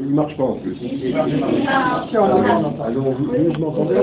Il 0.00 0.14
marche 0.14 0.36
pas 0.36 0.44
en 0.44 0.54
plus. 0.54 0.76
Alors, 2.14 2.38
vous, 2.94 3.24
vous 3.24 3.60
m'entendez 3.60 3.94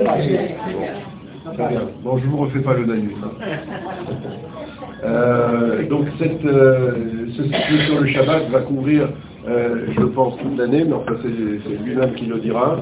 Très 1.53 1.67
bien. 1.69 1.81
Bon, 2.03 2.17
je 2.17 2.25
vous 2.25 2.37
refais 2.37 2.59
pas 2.59 2.73
le 2.73 2.91
hein. 2.91 2.97
Euh, 5.03 5.87
donc 5.87 6.07
cette, 6.17 6.43
euh, 6.45 7.27
ce 7.35 7.43
cycle 7.43 7.77
sur 7.85 8.01
le 8.01 8.07
Shabbat 8.07 8.49
va 8.49 8.61
couvrir, 8.61 9.09
euh, 9.47 9.87
je 9.95 10.03
pense, 10.03 10.37
toute 10.37 10.57
l'année, 10.57 10.83
mais 10.83 10.93
enfin 10.93 11.15
c'est 11.21 11.29
c'est 11.63 11.83
lui-même 11.83 12.13
qui 12.15 12.25
le 12.25 12.39
dira. 12.39 12.79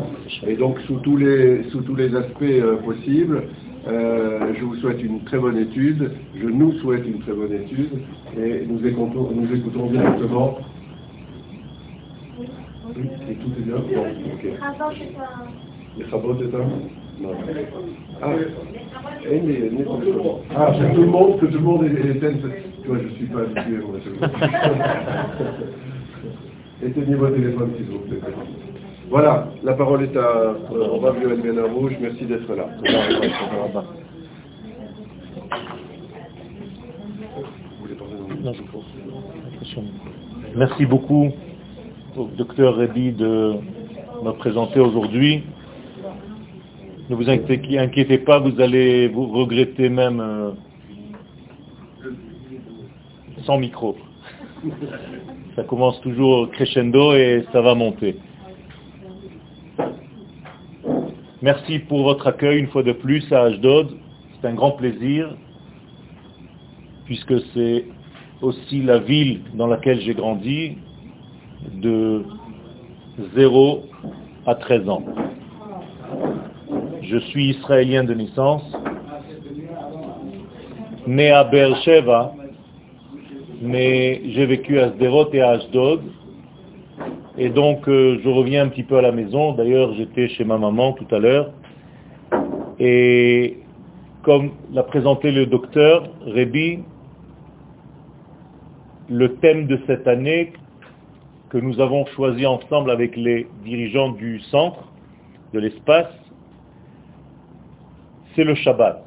Et 0.48 0.56
donc 0.56 0.80
sous 0.82 1.00
tous 1.00 1.18
les, 1.18 1.64
sous 1.72 1.82
tous 1.82 1.96
les 1.96 2.16
aspects 2.16 2.42
euh, 2.44 2.76
possibles, 2.78 3.44
je 3.86 4.64
vous 4.64 4.76
souhaite 4.76 5.04
une 5.04 5.26
très 5.26 5.38
bonne 5.38 5.58
étude, 5.58 6.12
je 6.40 6.48
nous 6.48 6.72
souhaite 6.74 7.06
une 7.06 7.20
très 7.20 7.34
bonne 7.34 7.52
étude, 7.52 7.90
et 8.38 8.66
nous 8.66 8.88
écoutons, 8.88 9.30
nous 9.36 9.54
écoutons 9.54 9.88
directement. 9.88 10.60
Oui, 12.96 13.10
et 13.30 13.36
tout 13.36 13.52
est 13.58 13.62
bien 13.64 13.76
Bon, 13.76 14.06
ok. 14.34 14.46
Les 15.98 16.06
sabots, 16.10 16.36
c'est 16.40 16.52
ça 16.52 16.58
Non. 17.20 17.32
Ah, 18.22 18.32
eh, 19.30 19.40
mais- 19.42 19.70
mais- 19.72 19.86
ah, 20.56 20.74
c'est 20.80 20.94
tout 20.94 21.02
le 21.02 21.08
monde, 21.08 21.40
que 21.40 21.46
tout 21.46 21.54
le 21.54 21.60
monde 21.60 21.84
est, 21.86 22.10
éteint. 22.18 22.34
Tu 22.84 22.88
vois, 22.90 22.98
je 23.02 23.08
suis 23.16 23.26
pas 23.28 23.42
habitué, 23.42 23.78
moi. 23.78 23.98
je- 24.04 24.12
Éteignez 26.88 27.16
votre 27.16 27.36
téléphone, 27.36 27.72
s'il 27.78 27.86
vous 27.86 28.00
plaît. 28.00 28.20
Voilà, 29.10 29.48
la 29.64 29.74
parole 29.74 30.04
est 30.04 30.18
à 30.18 30.20
euh, 30.20 30.56
Rav 31.02 31.22
Yoel 31.22 31.42
Ben 31.42 31.60
Rouge. 31.60 31.94
Merci 32.02 32.26
d'être 32.26 32.54
là. 32.56 32.68
Vous 32.80 32.84
voulez 37.82 37.96
parler 37.96 38.16
dans 38.18 38.28
le- 38.28 38.42
Non, 38.44 38.54
je 38.54 38.62
pense. 38.64 38.86
Impressionnant. 39.54 39.90
Merci 40.56 40.86
beaucoup 40.86 41.32
au 42.16 42.28
docteur 42.38 42.76
Reddy 42.76 43.12
de 43.12 43.56
me 44.24 44.32
présenter 44.32 44.80
aujourd'hui. 44.80 45.44
Ne 47.10 47.16
vous 47.16 47.30
inquiétez, 47.30 48.18
pas, 48.20 48.40
vous 48.40 48.62
allez 48.62 49.08
vous 49.08 49.28
regretter 49.28 49.90
même 49.90 50.20
euh, 50.20 50.52
sans 53.46 53.58
micro. 53.58 53.98
Ça 55.56 55.64
commence 55.64 56.00
toujours 56.02 56.50
crescendo 56.52 57.14
et 57.14 57.46
ça 57.52 57.62
va 57.62 57.76
monter. 57.76 58.18
Merci 61.42 61.80
pour 61.80 62.04
votre 62.04 62.28
accueil 62.28 62.60
une 62.60 62.68
fois 62.68 62.84
de 62.84 62.94
plus 62.94 63.32
à 63.34 63.44
Ashdod. 63.44 63.90
C'est 64.40 64.48
un 64.48 64.54
grand 64.54 64.72
plaisir 64.72 65.36
puisque 67.06 67.40
c'est 67.54 67.86
aussi 68.42 68.82
la 68.82 69.00
ville 69.00 69.42
dans 69.56 69.68
laquelle 69.68 70.00
j'ai 70.02 70.14
grandi 70.14 70.78
de 71.72 72.24
0 73.36 73.84
à 74.46 74.56
13 74.56 74.90
ans. 74.90 75.04
Je 77.02 77.18
suis 77.18 77.50
israélien 77.52 78.04
de 78.04 78.14
naissance, 78.14 78.64
né 81.06 81.32
à 81.32 81.44
Beersheba, 81.44 82.34
mais 83.62 84.22
j'ai 84.32 84.46
vécu 84.46 84.80
à 84.80 84.92
Sderot 84.92 85.30
et 85.34 85.42
à 85.42 85.52
Ashdod, 85.52 86.02
et 87.38 87.50
donc 87.50 87.88
euh, 87.88 88.20
je 88.24 88.30
reviens 88.30 88.66
un 88.66 88.70
petit 88.70 88.84
peu 88.84 88.98
à 88.98 89.02
la 89.02 89.12
maison. 89.12 89.54
D'ailleurs, 89.54 89.94
j'étais 89.96 90.28
chez 90.30 90.44
ma 90.44 90.58
maman 90.58 90.94
tout 90.94 91.08
à 91.14 91.20
l'heure, 91.20 91.52
et 92.80 93.58
comme 94.24 94.52
l'a 94.74 94.84
présenté 94.84 95.32
le 95.32 95.46
docteur 95.46 96.10
Rebi, 96.26 96.80
le 99.10 99.36
thème 99.36 99.68
de 99.68 99.80
cette 99.86 100.08
année 100.08 100.54
que 101.54 101.60
nous 101.60 101.80
avons 101.80 102.08
choisi 102.08 102.48
ensemble 102.48 102.90
avec 102.90 103.16
les 103.16 103.48
dirigeants 103.64 104.10
du 104.10 104.40
centre, 104.40 104.92
de 105.54 105.60
l'espace, 105.60 106.12
c'est 108.34 108.44
le 108.44 108.56
Shabbat. 108.56 109.06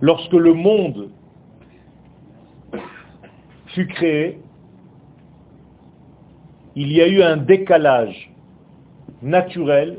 Lorsque 0.00 0.32
le 0.32 0.54
monde 0.54 1.10
fut 3.66 3.86
créé, 3.86 4.38
il 6.74 6.90
y 6.90 7.02
a 7.02 7.06
eu 7.06 7.20
un 7.20 7.36
décalage 7.36 8.32
naturel 9.20 9.98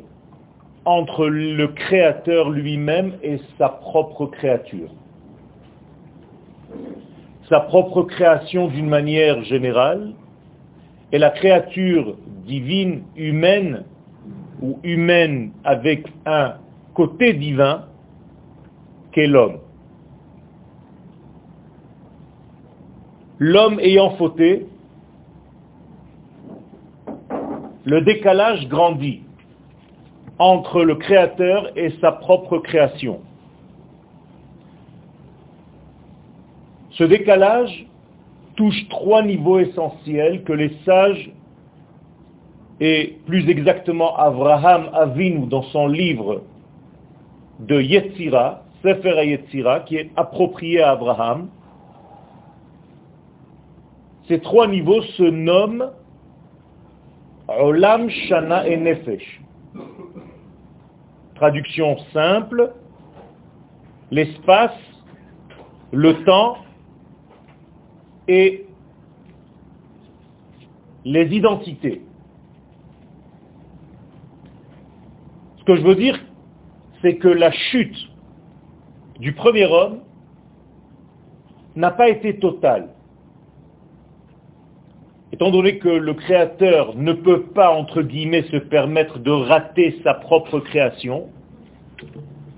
entre 0.85 1.27
le 1.27 1.67
créateur 1.67 2.49
lui-même 2.49 3.13
et 3.21 3.39
sa 3.59 3.69
propre 3.69 4.25
créature. 4.25 4.89
Sa 7.50 7.59
propre 7.59 8.03
création 8.03 8.67
d'une 8.67 8.89
manière 8.89 9.44
générale 9.44 10.13
et 11.11 11.19
la 11.19 11.29
créature 11.29 12.16
divine 12.45 13.03
humaine 13.16 13.83
ou 14.61 14.79
humaine 14.83 15.51
avec 15.63 16.07
un 16.25 16.56
côté 16.94 17.33
divin 17.33 17.85
qu'est 19.11 19.28
l'homme. 19.28 19.59
L'homme 23.38 23.79
ayant 23.79 24.12
fauté, 24.12 24.66
le 27.85 28.01
décalage 28.01 28.67
grandit 28.69 29.22
entre 30.39 30.83
le 30.83 30.95
créateur 30.95 31.72
et 31.77 31.91
sa 32.01 32.12
propre 32.12 32.57
création. 32.59 33.22
Ce 36.95 37.03
décalage 37.03 37.85
touche 38.56 38.88
trois 38.89 39.22
niveaux 39.22 39.59
essentiels 39.59 40.44
que 40.44 40.53
les 40.53 40.72
sages, 40.85 41.29
et 42.79 43.17
plus 43.25 43.50
exactement 43.50 44.16
Abraham 44.17 44.89
Avinu 44.94 45.47
dans 45.47 45.63
son 45.63 45.88
livre 45.88 46.44
de 47.59 47.81
Yetzira, 47.81 48.63
Sefer 48.81 49.25
Yetzira, 49.25 49.81
qui 49.81 49.97
est 49.97 50.09
approprié 50.16 50.81
à 50.81 50.91
Abraham, 50.91 51.50
ces 54.27 54.39
trois 54.39 54.67
niveaux 54.67 55.01
se 55.01 55.23
nomment 55.23 55.91
Olam, 57.47 58.09
Shana 58.09 58.67
et 58.67 58.77
Nefesh. 58.77 59.41
Traduction 61.35 61.97
simple, 62.13 62.73
l'espace, 64.12 64.72
le 65.91 66.23
temps 66.23 66.57
et 68.28 68.66
les 71.03 71.28
identités. 71.36 72.02
Ce 75.58 75.63
que 75.63 75.75
je 75.75 75.81
veux 75.81 75.96
dire, 75.96 76.19
c'est 77.02 77.18
que 77.18 77.28
la 77.28 77.52
chute 77.52 77.97
du 79.19 79.34
premier 79.34 79.66
homme 79.66 80.00
n'a 81.75 81.91
pas 81.91 82.09
été 82.09 82.38
totale. 82.40 82.90
Étant 85.31 85.52
donné 85.52 85.80
que 85.80 85.90
le 85.90 86.13
créateur 86.13 86.96
ne 86.96 87.13
peut 87.13 87.44
pas, 87.47 87.72
entre 87.72 88.02
guillemets, 88.02 88.44
se 88.44 88.57
permettre 88.57 89.19
de 89.19 89.31
rater 89.31 90.00
sa 90.03 90.13
propre 90.13 90.59
création, 90.59 91.30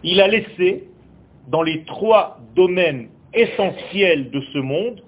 il 0.03 0.21
a 0.21 0.27
laissé, 0.27 0.87
dans 1.47 1.63
les 1.63 1.83
trois 1.85 2.39
domaines 2.55 3.09
essentiels 3.33 4.29
de 4.31 4.41
ce 4.53 4.59
monde, 4.59 5.01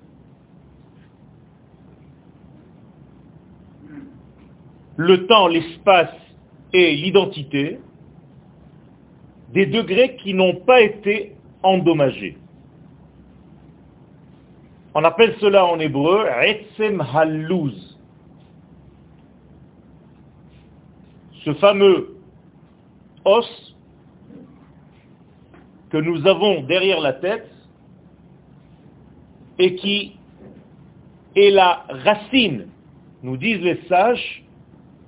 le 4.99 5.27
temps, 5.27 5.47
l'espace 5.47 6.13
et 6.73 6.93
l'identité, 6.97 7.79
des 9.53 9.65
degrés 9.65 10.17
qui 10.17 10.33
n'ont 10.33 10.57
pas 10.57 10.81
été 10.81 11.37
endommagés. 11.63 12.37
On 14.93 15.05
appelle 15.05 15.37
cela 15.39 15.65
en 15.65 15.79
hébreu 15.79 16.25
Etzem 16.41 16.99
Halouz. 16.99 17.97
Ce 21.45 21.53
fameux 21.53 22.17
os 23.23 23.75
que 25.91 25.97
nous 25.97 26.27
avons 26.27 26.63
derrière 26.63 26.99
la 26.99 27.13
tête 27.13 27.49
et 29.59 29.75
qui 29.75 30.17
est 31.37 31.51
la 31.51 31.85
racine, 31.87 32.67
nous 33.23 33.37
disent 33.37 33.61
les 33.61 33.79
sages, 33.87 34.43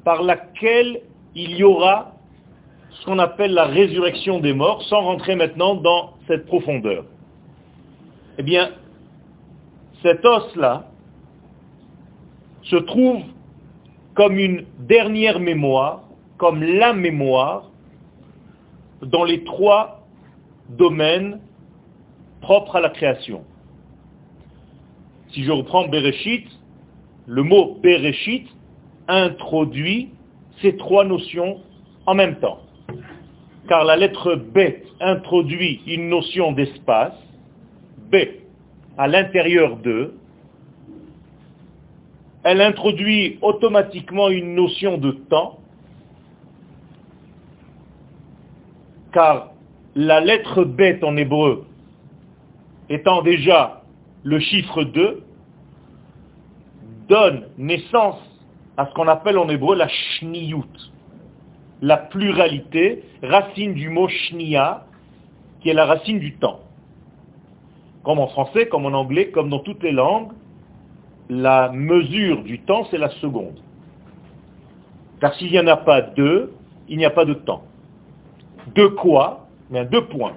par 0.03 0.23
laquelle 0.23 1.01
il 1.35 1.55
y 1.55 1.63
aura 1.63 2.13
ce 2.91 3.05
qu'on 3.05 3.19
appelle 3.19 3.53
la 3.53 3.65
résurrection 3.65 4.39
des 4.39 4.53
morts, 4.53 4.83
sans 4.83 5.01
rentrer 5.01 5.35
maintenant 5.35 5.75
dans 5.75 6.13
cette 6.27 6.45
profondeur. 6.45 7.05
Eh 8.37 8.43
bien, 8.43 8.71
cet 10.01 10.25
os-là 10.25 10.87
se 12.63 12.75
trouve 12.75 13.21
comme 14.13 14.37
une 14.37 14.65
dernière 14.79 15.39
mémoire, 15.39 16.03
comme 16.37 16.63
la 16.63 16.93
mémoire, 16.93 17.69
dans 19.01 19.23
les 19.23 19.43
trois 19.43 20.05
domaines 20.69 21.39
propres 22.41 22.75
à 22.75 22.81
la 22.81 22.89
création. 22.89 23.43
Si 25.31 25.43
je 25.43 25.51
reprends 25.51 25.87
Bereshit, 25.87 26.47
le 27.25 27.43
mot 27.43 27.77
Bereshit 27.81 28.47
introduit 29.11 30.09
ces 30.61 30.77
trois 30.77 31.03
notions 31.03 31.59
en 32.05 32.15
même 32.15 32.39
temps. 32.39 32.61
Car 33.67 33.83
la 33.83 33.95
lettre 33.95 34.35
B 34.35 34.59
introduit 34.99 35.81
une 35.85 36.09
notion 36.09 36.53
d'espace, 36.53 37.13
B 38.11 38.15
à 38.97 39.07
l'intérieur 39.07 39.77
de, 39.77 40.13
elle 42.43 42.61
introduit 42.61 43.37
automatiquement 43.41 44.29
une 44.29 44.55
notion 44.55 44.97
de 44.97 45.11
temps, 45.11 45.59
car 49.13 49.51
la 49.95 50.21
lettre 50.21 50.63
bête 50.63 51.03
en 51.03 51.17
hébreu 51.17 51.65
étant 52.89 53.21
déjà 53.21 53.83
le 54.23 54.39
chiffre 54.39 54.83
2, 54.83 55.23
donne 57.07 57.45
naissance 57.57 58.30
à 58.81 58.87
ce 58.87 58.93
qu'on 58.95 59.07
appelle 59.07 59.37
en 59.37 59.47
hébreu 59.47 59.75
la 59.75 59.87
shniyut, 59.87 60.91
la 61.83 61.97
pluralité, 61.97 63.03
racine 63.21 63.75
du 63.75 63.89
mot 63.89 64.07
shnia, 64.07 64.85
qui 65.61 65.69
est 65.69 65.73
la 65.75 65.85
racine 65.85 66.17
du 66.17 66.33
temps. 66.33 66.61
Comme 68.03 68.17
en 68.17 68.27
français, 68.27 68.67
comme 68.67 68.87
en 68.87 68.93
anglais, 68.93 69.29
comme 69.29 69.51
dans 69.51 69.59
toutes 69.59 69.83
les 69.83 69.91
langues, 69.91 70.31
la 71.29 71.69
mesure 71.71 72.41
du 72.41 72.59
temps, 72.61 72.87
c'est 72.89 72.97
la 72.97 73.09
seconde. 73.21 73.59
Car 75.19 75.35
s'il 75.35 75.51
n'y 75.51 75.59
en 75.59 75.67
a 75.67 75.77
pas 75.77 76.01
deux, 76.01 76.51
il 76.89 76.97
n'y 76.97 77.05
a 77.05 77.11
pas 77.11 77.25
de 77.25 77.35
temps. 77.35 77.61
De 78.73 78.87
quoi? 78.87 79.45
Deux 79.69 80.05
points. 80.05 80.33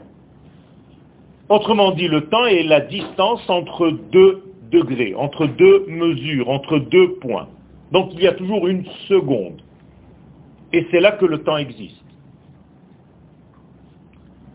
Autrement 1.49 1.93
dit, 1.93 2.09
le 2.09 2.27
temps 2.29 2.45
est 2.45 2.63
la 2.63 2.81
distance 2.81 3.49
entre 3.49 3.89
deux 3.89 4.45
degrés, 4.71 5.15
entre 5.15 5.47
deux 5.47 5.87
mesures, 5.89 6.51
entre 6.51 6.79
deux 6.79 7.15
points. 7.15 7.49
Donc 7.95 8.11
il 8.15 8.23
y 8.23 8.27
a 8.27 8.33
toujours 8.33 8.67
une 8.67 8.85
seconde. 9.09 9.63
Et 10.73 10.85
c'est 10.91 10.99
là 10.99 11.13
que 11.13 11.25
le 11.25 11.45
temps 11.45 11.57
existe. 11.57 12.05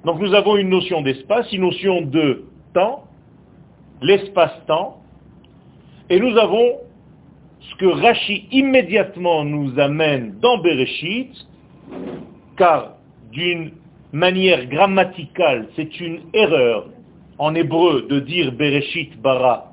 Donc 0.04 0.20
nous 0.20 0.34
avons 0.34 0.58
une 0.58 0.70
notion 0.70 1.02
d'espace, 1.02 1.50
une 1.54 1.62
notion 1.62 2.02
de 2.02 2.44
temps, 2.74 3.06
l'espace-temps, 4.02 4.98
et 6.10 6.20
nous 6.20 6.38
avons 6.38 6.80
ce 7.62 7.76
que 7.76 7.86
Rachi 7.86 8.48
immédiatement 8.52 9.46
nous 9.46 9.80
amène 9.80 10.38
dans 10.42 10.58
Bereshit, 10.58 11.32
car 12.58 12.96
d'une 13.32 13.72
manière 14.12 14.66
grammaticale, 14.66 15.70
c'est 15.78 15.98
une 16.02 16.24
erreur 16.34 16.90
en 17.38 17.56
hébreu 17.56 18.06
de 18.10 18.20
dire 18.20 18.52
Bereshit 18.52 19.18
bara. 19.22 19.69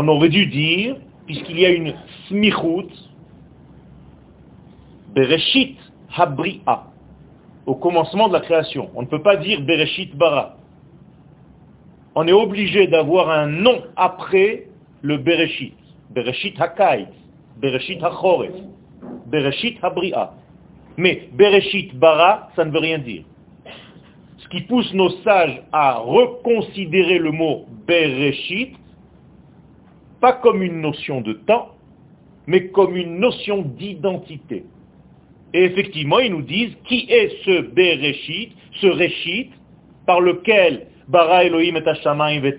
On 0.00 0.06
aurait 0.06 0.28
dû 0.28 0.46
dire, 0.46 0.94
puisqu'il 1.26 1.58
y 1.58 1.66
a 1.66 1.70
une 1.70 1.92
smichut, 2.28 2.94
Bereshit 5.12 5.76
habri'a, 6.16 6.84
au 7.66 7.74
commencement 7.74 8.28
de 8.28 8.34
la 8.34 8.40
création. 8.40 8.90
On 8.94 9.02
ne 9.02 9.08
peut 9.08 9.22
pas 9.22 9.34
dire 9.36 9.60
Bereshit 9.62 10.14
bara 10.16 10.54
on 12.14 12.26
est 12.26 12.32
obligé 12.32 12.86
d'avoir 12.86 13.30
un 13.30 13.46
nom 13.46 13.82
après 13.96 14.64
le 15.02 15.18
Bereshit. 15.18 15.74
Bereshit 16.10 16.60
Hakait, 16.60 17.06
Bereshit 17.58 18.02
Hachoref, 18.02 18.52
Bereshit 19.26 19.78
Habri'a. 19.82 20.32
Mais 20.96 21.28
Bereshit 21.32 21.96
Bara, 21.96 22.50
ça 22.56 22.64
ne 22.64 22.70
veut 22.70 22.80
rien 22.80 22.98
dire. 22.98 23.24
Ce 24.38 24.48
qui 24.48 24.62
pousse 24.62 24.92
nos 24.94 25.10
sages 25.22 25.62
à 25.72 25.98
reconsidérer 25.98 27.18
le 27.18 27.30
mot 27.30 27.66
Bereshit, 27.86 28.76
pas 30.20 30.32
comme 30.34 30.62
une 30.62 30.80
notion 30.80 31.20
de 31.20 31.32
temps, 31.32 31.74
mais 32.46 32.68
comme 32.68 32.96
une 32.96 33.18
notion 33.18 33.62
d'identité. 33.62 34.64
Et 35.54 35.64
effectivement, 35.64 36.18
ils 36.18 36.32
nous 36.32 36.42
disent 36.42 36.74
qui 36.84 37.06
est 37.08 37.44
ce 37.44 37.60
Bereshit, 37.60 38.52
ce 38.80 38.86
Reshit, 38.86 39.52
par 40.06 40.20
lequel 40.20 40.86
bara 41.08 41.44
Elohim 41.44 41.76
et 41.76 41.88
Hashamayim 41.88 42.44
et 42.44 42.56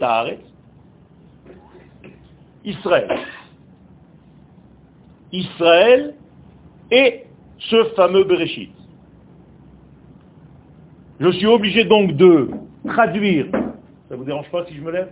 Israël. 2.66 3.20
Israël 5.32 6.16
et 6.92 7.24
ce 7.60 7.84
fameux 7.96 8.24
Bereshit. 8.24 8.72
Je 11.20 11.32
suis 11.32 11.48
obligé 11.48 11.84
donc 11.84 12.14
de 12.14 12.50
traduire. 12.88 13.48
Ça 14.08 14.16
vous 14.16 14.24
dérange 14.24 14.50
pas 14.50 14.66
si 14.66 14.76
je 14.76 14.82
me 14.82 14.92
lève? 14.92 15.10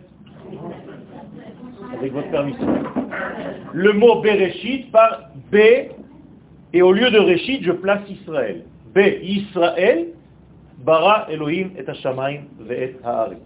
Avec 2.00 2.14
votre 2.14 2.30
permission. 2.30 2.68
Le 3.74 3.94
mot 3.94 4.22
Bereshit 4.22 4.92
par 4.92 5.30
B, 5.52 5.58
et 6.74 6.82
au 6.82 6.92
lieu 6.92 7.10
de 7.10 7.20
Reshit, 7.20 7.64
je 7.64 7.72
place 7.72 8.02
Israël. 8.10 8.64
B, 8.94 9.00
Israël, 9.24 10.08
bara 10.86 11.28
Elohim 11.30 11.70
et 11.78 11.90
Hashamayim 11.90 12.42
ve'et 12.60 12.96
haaretz. 13.04 13.40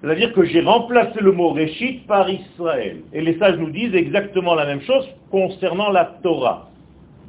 C'est-à-dire 0.00 0.32
que 0.34 0.44
j'ai 0.44 0.60
remplacé 0.60 1.20
le 1.20 1.32
mot 1.32 1.50
Réchit 1.50 2.02
par 2.06 2.28
Israël. 2.28 2.98
Et 3.12 3.22
les 3.22 3.38
sages 3.38 3.56
nous 3.58 3.70
disent 3.70 3.94
exactement 3.94 4.54
la 4.54 4.66
même 4.66 4.82
chose 4.82 5.08
concernant 5.30 5.90
la 5.90 6.04
Torah. 6.22 6.68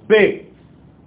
B, 0.10 0.14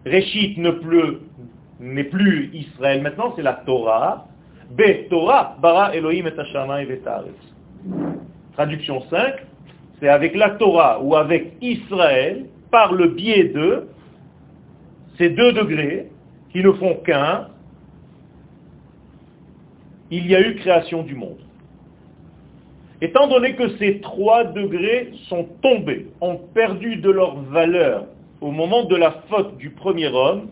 Réchit 0.06 0.58
n'est 0.58 2.04
plus 2.04 2.50
Israël 2.54 3.02
maintenant, 3.02 3.34
c'est 3.36 3.42
la 3.42 3.54
Torah. 3.66 4.26
B, 4.70 5.08
Torah, 5.10 5.56
bara 5.60 5.94
Elohim 5.94 6.26
et 6.26 6.38
Hashamayim 6.38 6.88
ve'et 6.88 7.06
haaretz. 7.06 8.29
Traduction 8.52 9.02
5, 9.08 9.34
c'est 9.98 10.08
avec 10.08 10.34
la 10.34 10.50
Torah 10.50 11.00
ou 11.02 11.14
avec 11.14 11.52
Israël, 11.60 12.46
par 12.70 12.92
le 12.92 13.08
biais 13.08 13.44
de 13.44 13.88
ces 15.18 15.30
deux 15.30 15.52
degrés, 15.52 16.08
qui 16.52 16.62
ne 16.62 16.72
font 16.72 16.94
qu'un, 16.96 17.48
il 20.10 20.26
y 20.26 20.34
a 20.34 20.40
eu 20.40 20.56
création 20.56 21.02
du 21.02 21.14
monde. 21.14 21.38
Étant 23.02 23.28
donné 23.28 23.54
que 23.54 23.76
ces 23.78 24.00
trois 24.00 24.44
degrés 24.44 25.12
sont 25.28 25.48
tombés, 25.62 26.08
ont 26.20 26.36
perdu 26.36 26.96
de 26.96 27.10
leur 27.10 27.36
valeur 27.42 28.06
au 28.40 28.50
moment 28.50 28.84
de 28.84 28.96
la 28.96 29.22
faute 29.28 29.56
du 29.58 29.70
premier 29.70 30.08
homme, 30.08 30.48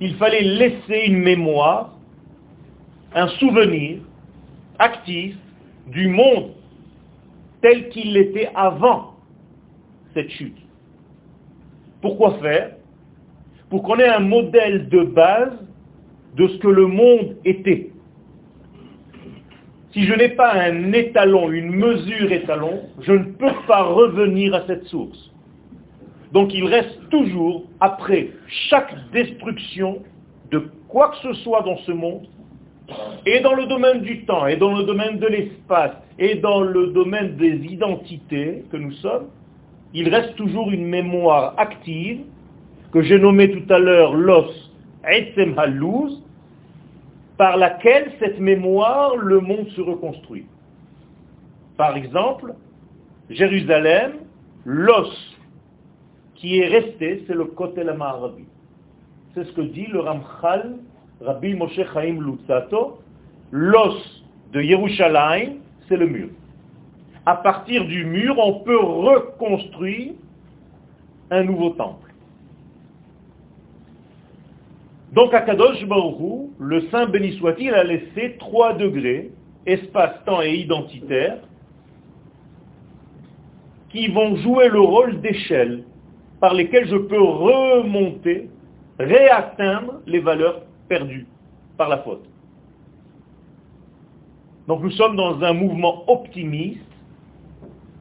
il 0.00 0.16
fallait 0.16 0.42
laisser 0.42 1.04
une 1.06 1.18
mémoire, 1.18 1.96
un 3.14 3.28
souvenir 3.28 3.98
actif 4.78 5.36
du 5.86 6.08
monde 6.08 6.50
tel 7.60 7.88
qu'il 7.90 8.16
était 8.16 8.50
avant 8.54 9.14
cette 10.14 10.30
chute. 10.30 10.58
Pourquoi 12.00 12.38
faire? 12.40 12.72
Pour 13.70 13.82
qu'on 13.82 13.98
ait 13.98 14.08
un 14.08 14.20
modèle 14.20 14.88
de 14.88 15.02
base 15.04 15.56
de 16.36 16.48
ce 16.48 16.58
que 16.58 16.68
le 16.68 16.86
monde 16.86 17.36
était. 17.44 17.90
Si 19.92 20.04
je 20.04 20.14
n'ai 20.14 20.30
pas 20.30 20.54
un 20.54 20.92
étalon, 20.92 21.50
une 21.50 21.70
mesure 21.70 22.32
étalon, 22.32 22.80
je 23.00 23.12
ne 23.12 23.24
peux 23.24 23.52
pas 23.66 23.82
revenir 23.82 24.54
à 24.54 24.66
cette 24.66 24.84
source. 24.84 25.30
Donc 26.32 26.54
il 26.54 26.64
reste 26.64 26.98
toujours, 27.10 27.64
après 27.80 28.30
chaque 28.70 28.94
destruction 29.12 30.02
de 30.50 30.70
quoi 30.88 31.10
que 31.10 31.16
ce 31.18 31.32
soit 31.42 31.62
dans 31.62 31.76
ce 31.78 31.92
monde, 31.92 32.26
et 33.26 33.40
dans 33.40 33.54
le 33.54 33.66
domaine 33.66 34.00
du 34.02 34.24
temps, 34.24 34.46
et 34.46 34.56
dans 34.56 34.76
le 34.76 34.84
domaine 34.84 35.18
de 35.18 35.26
l'espace, 35.26 35.92
et 36.18 36.36
dans 36.36 36.60
le 36.60 36.88
domaine 36.88 37.36
des 37.36 37.56
identités 37.66 38.64
que 38.70 38.76
nous 38.76 38.92
sommes, 38.92 39.28
il 39.94 40.08
reste 40.08 40.36
toujours 40.36 40.70
une 40.70 40.86
mémoire 40.86 41.54
active 41.58 42.20
que 42.92 43.02
j'ai 43.02 43.18
nommé 43.18 43.50
tout 43.50 43.72
à 43.72 43.78
l'heure 43.78 44.14
l'os 44.14 44.72
Etzem 45.04 45.58
Halouz, 45.58 46.22
par 47.36 47.56
laquelle 47.56 48.12
cette 48.18 48.38
mémoire, 48.38 49.16
le 49.16 49.40
monde 49.40 49.68
se 49.70 49.80
reconstruit. 49.80 50.46
Par 51.76 51.96
exemple, 51.96 52.54
Jérusalem, 53.30 54.12
l'os 54.64 55.10
qui 56.36 56.58
est 56.58 56.68
resté, 56.68 57.24
c'est 57.26 57.34
le 57.34 57.46
Kotel 57.46 57.88
Amarabi. 57.88 58.44
C'est 59.34 59.44
ce 59.44 59.52
que 59.52 59.62
dit 59.62 59.86
le 59.86 60.00
Ramchal, 60.00 60.76
Rabbi 61.24 61.54
Moshe 61.54 61.80
Chaim 61.92 62.20
Lutzato, 62.20 62.98
l'os 63.50 64.24
de 64.52 64.60
Yerushalayim, 64.60 65.58
c'est 65.88 65.96
le 65.96 66.06
mur. 66.06 66.28
À 67.24 67.36
partir 67.36 67.84
du 67.86 68.04
mur, 68.04 68.36
on 68.38 68.60
peut 68.60 68.80
reconstruire 68.80 70.12
un 71.30 71.44
nouveau 71.44 71.70
temple. 71.70 72.10
Donc 75.12 75.32
à 75.34 75.42
Kadosh 75.42 75.84
Baruch 75.86 76.50
le 76.58 76.88
Saint 76.90 77.06
béni 77.06 77.36
soit-il 77.38 77.72
a 77.74 77.84
laissé 77.84 78.36
trois 78.38 78.72
degrés, 78.74 79.30
espace, 79.66 80.24
temps 80.24 80.42
et 80.42 80.54
identitaire, 80.54 81.38
qui 83.90 84.08
vont 84.08 84.36
jouer 84.36 84.68
le 84.68 84.80
rôle 84.80 85.20
d'échelle 85.20 85.84
par 86.40 86.54
lesquelles 86.54 86.88
je 86.88 86.96
peux 86.96 87.20
remonter, 87.22 88.48
réatteindre 88.98 90.00
les 90.06 90.18
valeurs 90.18 90.62
perdues 90.92 91.26
par 91.78 91.88
la 91.88 91.98
faute. 92.04 92.26
Donc 94.68 94.82
nous 94.82 94.90
sommes 94.90 95.16
dans 95.16 95.42
un 95.42 95.54
mouvement 95.54 96.04
optimiste 96.06 96.92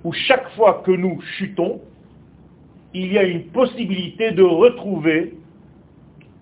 où 0.03 0.11
chaque 0.11 0.49
fois 0.55 0.83
que 0.85 0.91
nous 0.91 1.21
chutons, 1.37 1.79
il 2.93 3.13
y 3.13 3.17
a 3.17 3.23
une 3.23 3.43
possibilité 3.45 4.31
de 4.31 4.43
retrouver 4.43 5.37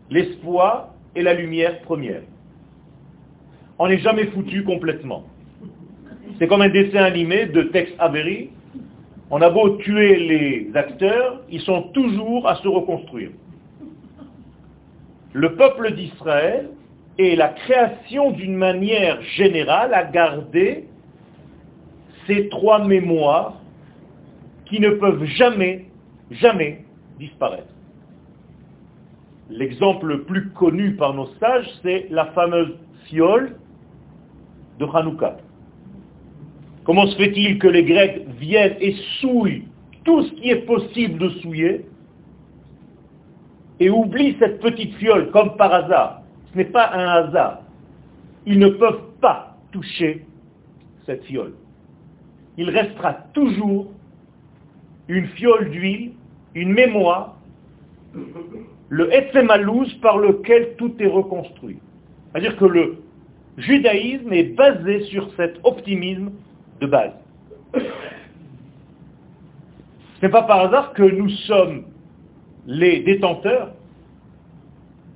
l'espoir 0.09 0.89
et 1.15 1.21
la 1.21 1.35
lumière 1.35 1.81
première. 1.81 2.23
On 3.77 3.87
n'est 3.87 3.99
jamais 3.99 4.25
foutu 4.33 4.63
complètement. 4.63 5.25
C'est 6.39 6.47
comme 6.47 6.63
un 6.63 6.69
dessin 6.69 7.03
animé 7.03 7.45
de 7.45 7.61
Tex 7.73 7.91
Avery. 7.99 8.49
On 9.29 9.39
a 9.43 9.51
beau 9.51 9.77
tuer 9.77 10.15
les 10.31 10.71
acteurs, 10.73 11.41
ils 11.51 11.61
sont 11.61 11.83
toujours 11.93 12.47
à 12.47 12.55
se 12.55 12.67
reconstruire. 12.67 13.29
Le 15.39 15.55
peuple 15.55 15.93
d'Israël 15.93 16.69
et 17.17 17.37
la 17.37 17.47
création 17.47 18.31
d'une 18.31 18.57
manière 18.57 19.21
générale 19.21 19.93
a 19.93 20.03
gardé 20.03 20.83
ces 22.27 22.49
trois 22.49 22.83
mémoires 22.83 23.61
qui 24.65 24.81
ne 24.81 24.89
peuvent 24.89 25.23
jamais, 25.23 25.85
jamais 26.29 26.83
disparaître. 27.17 27.71
L'exemple 29.49 30.07
le 30.07 30.23
plus 30.23 30.49
connu 30.49 30.95
par 30.95 31.13
nos 31.13 31.27
sages, 31.39 31.69
c'est 31.83 32.07
la 32.09 32.25
fameuse 32.33 32.77
fiole 33.05 33.55
de 34.77 34.85
Hanouka. 34.93 35.37
Comment 36.83 37.07
se 37.07 37.15
fait-il 37.15 37.59
que 37.59 37.69
les 37.69 37.85
Grecs 37.85 38.27
viennent 38.41 38.75
et 38.81 38.93
souillent 39.21 39.69
tout 40.03 40.21
ce 40.21 40.33
qui 40.33 40.49
est 40.49 40.65
possible 40.65 41.17
de 41.17 41.29
souiller 41.39 41.85
et 43.79 43.89
oublient 43.89 44.35
cette 44.39 44.59
petite 44.59 44.95
fiole 44.95 45.31
comme 45.31 45.55
par 45.55 45.73
hasard 45.73 46.21
Ce 46.51 46.57
n'est 46.57 46.65
pas 46.65 46.91
un 46.93 47.07
hasard. 47.07 47.61
Ils 48.45 48.59
ne 48.59 48.69
peuvent 48.69 49.03
pas 49.21 49.57
toucher 49.71 50.25
cette 51.05 51.23
fiole. 51.25 51.53
Il 52.57 52.69
restera 52.69 53.13
toujours 53.33 53.87
une 55.07 55.27
fiole 55.27 55.69
d'huile, 55.69 56.11
une 56.55 56.73
mémoire, 56.73 57.35
le 58.89 59.13
Etzemalouz 59.13 59.93
par 60.01 60.17
lequel 60.17 60.75
tout 60.77 60.93
est 60.99 61.07
reconstruit. 61.07 61.79
C'est-à-dire 62.31 62.57
que 62.57 62.65
le 62.65 63.01
judaïsme 63.57 64.33
est 64.33 64.55
basé 64.55 65.03
sur 65.05 65.31
cet 65.35 65.59
optimisme 65.63 66.31
de 66.81 66.87
base. 66.87 67.13
Ce 70.15 70.25
n'est 70.25 70.29
pas 70.29 70.43
par 70.43 70.61
hasard 70.61 70.93
que 70.93 71.03
nous 71.03 71.29
sommes 71.29 71.83
les 72.69 72.99
détenteurs 72.99 73.71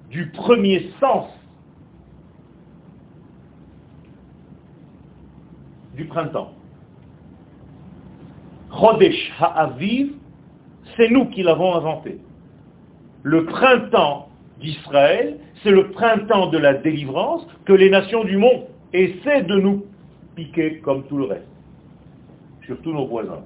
du 0.09 0.31
premier 0.31 0.89
sens 0.99 1.27
du 5.95 6.05
printemps. 6.05 6.51
Chodesh 8.71 9.31
Ha'aviv, 9.39 10.13
c'est 10.97 11.09
nous 11.09 11.27
qui 11.27 11.43
l'avons 11.43 11.75
inventé. 11.75 12.17
Le 13.21 13.45
printemps 13.45 14.29
d'Israël, 14.59 15.37
c'est 15.61 15.69
le 15.69 15.91
printemps 15.91 16.47
de 16.47 16.57
la 16.57 16.73
délivrance 16.73 17.45
que 17.65 17.73
les 17.73 17.91
nations 17.91 18.23
du 18.23 18.37
monde 18.37 18.63
essaient 18.93 19.43
de 19.43 19.59
nous 19.59 19.85
piquer 20.35 20.79
comme 20.79 21.05
tout 21.05 21.19
le 21.19 21.25
reste, 21.25 21.47
surtout 22.65 22.93
nos 22.93 23.05
voisins. 23.05 23.43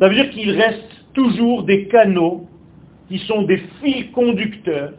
Ça 0.00 0.08
veut 0.08 0.14
dire 0.14 0.30
qu'il 0.30 0.50
reste 0.50 0.99
toujours 1.12 1.64
des 1.64 1.88
canaux 1.88 2.46
qui 3.08 3.18
sont 3.18 3.42
des 3.42 3.58
fils 3.82 4.10
conducteurs, 4.12 4.92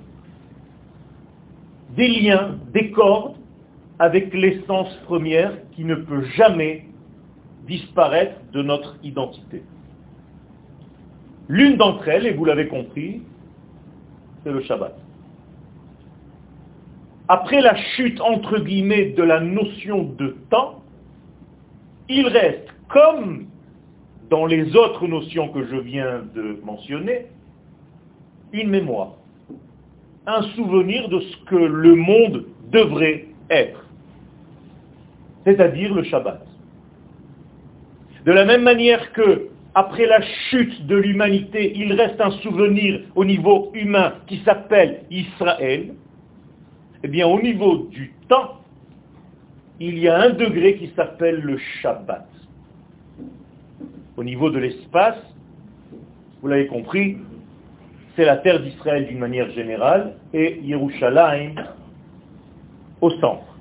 des 1.95 2.07
liens, 2.07 2.57
des 2.73 2.91
cordes 2.91 3.35
avec 3.99 4.33
l'essence 4.33 4.93
première 5.05 5.53
qui 5.71 5.85
ne 5.85 5.95
peut 5.95 6.23
jamais 6.35 6.85
disparaître 7.67 8.35
de 8.51 8.61
notre 8.61 8.97
identité. 9.03 9.63
L'une 11.47 11.77
d'entre 11.77 12.07
elles, 12.07 12.25
et 12.25 12.33
vous 12.33 12.45
l'avez 12.45 12.67
compris, 12.67 13.21
c'est 14.43 14.51
le 14.51 14.61
Shabbat. 14.61 14.95
Après 17.27 17.61
la 17.61 17.75
chute, 17.75 18.19
entre 18.19 18.59
guillemets, 18.59 19.11
de 19.11 19.23
la 19.23 19.39
notion 19.39 20.03
de 20.03 20.35
temps, 20.49 20.81
il 22.09 22.27
reste, 22.27 22.67
comme 22.89 23.45
dans 24.31 24.45
les 24.45 24.77
autres 24.77 25.07
notions 25.07 25.49
que 25.49 25.65
je 25.65 25.75
viens 25.75 26.23
de 26.33 26.57
mentionner, 26.63 27.27
une 28.53 28.69
mémoire, 28.69 29.17
un 30.25 30.41
souvenir 30.55 31.09
de 31.09 31.19
ce 31.19 31.37
que 31.45 31.55
le 31.55 31.95
monde 31.95 32.45
devrait 32.71 33.25
être, 33.49 33.85
c'est-à-dire 35.43 35.93
le 35.93 36.03
Shabbat. 36.03 36.41
De 38.25 38.31
la 38.31 38.45
même 38.45 38.63
manière 38.63 39.11
que, 39.11 39.49
après 39.75 40.05
la 40.05 40.21
chute 40.49 40.87
de 40.87 40.95
l'humanité, 40.95 41.73
il 41.75 41.91
reste 41.93 42.21
un 42.21 42.31
souvenir 42.39 43.01
au 43.15 43.25
niveau 43.25 43.71
humain 43.73 44.13
qui 44.27 44.41
s'appelle 44.45 45.01
Israël, 45.11 45.93
eh 47.03 47.07
bien 47.09 47.27
au 47.27 47.41
niveau 47.41 47.89
du 47.91 48.13
temps, 48.29 48.61
il 49.81 49.99
y 49.99 50.07
a 50.07 50.21
un 50.21 50.29
degré 50.29 50.77
qui 50.77 50.89
s'appelle 50.95 51.41
le 51.41 51.57
Shabbat. 51.81 52.30
Au 54.17 54.23
niveau 54.23 54.49
de 54.49 54.59
l'espace, 54.59 55.17
vous 56.41 56.47
l'avez 56.47 56.67
compris, 56.67 57.17
c'est 58.15 58.25
la 58.25 58.37
terre 58.37 58.61
d'Israël 58.61 59.07
d'une 59.07 59.19
manière 59.19 59.49
générale 59.51 60.15
et 60.33 60.59
Yerushalayim 60.63 61.55
au 62.99 63.09
centre. 63.11 63.57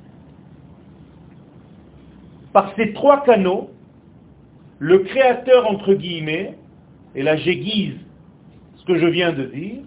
Par 2.53 2.75
ces 2.77 2.93
trois 2.93 3.23
canaux, 3.23 3.71
le 4.81 5.01
créateur, 5.01 5.71
entre 5.71 5.95
guillemets, 5.95 6.57
et 7.15 7.23
là 7.23 7.37
j'aiguise 7.37 7.97
ce 8.77 8.85
que 8.85 8.99
je 8.99 9.07
viens 9.07 9.33
de 9.33 9.45
dire, 9.45 9.83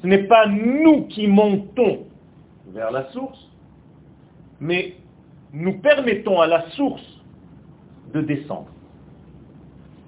ce 0.00 0.06
n'est 0.06 0.24
pas 0.24 0.46
nous 0.46 1.06
qui 1.06 1.26
montons 1.26 2.06
vers 2.68 2.90
la 2.90 3.10
source, 3.10 3.50
mais 4.60 4.94
nous 5.52 5.78
permettons 5.80 6.40
à 6.40 6.46
la 6.46 6.70
source 6.70 7.22
de 8.12 8.20
descendre, 8.20 8.68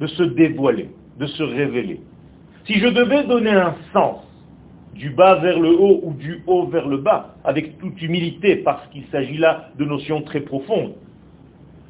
de 0.00 0.06
se 0.06 0.22
dévoiler, 0.22 0.90
de 1.18 1.26
se 1.26 1.42
révéler. 1.42 2.00
Si 2.66 2.74
je 2.74 2.88
devais 2.88 3.24
donner 3.24 3.50
un 3.52 3.74
sens 3.92 4.22
du 4.94 5.10
bas 5.10 5.36
vers 5.36 5.58
le 5.58 5.70
haut 5.70 6.00
ou 6.02 6.12
du 6.14 6.42
haut 6.46 6.66
vers 6.66 6.88
le 6.88 6.98
bas, 6.98 7.34
avec 7.44 7.78
toute 7.78 8.00
humilité, 8.00 8.56
parce 8.56 8.86
qu'il 8.88 9.04
s'agit 9.06 9.36
là 9.38 9.68
de 9.78 9.84
notions 9.84 10.22
très 10.22 10.40
profondes, 10.40 10.94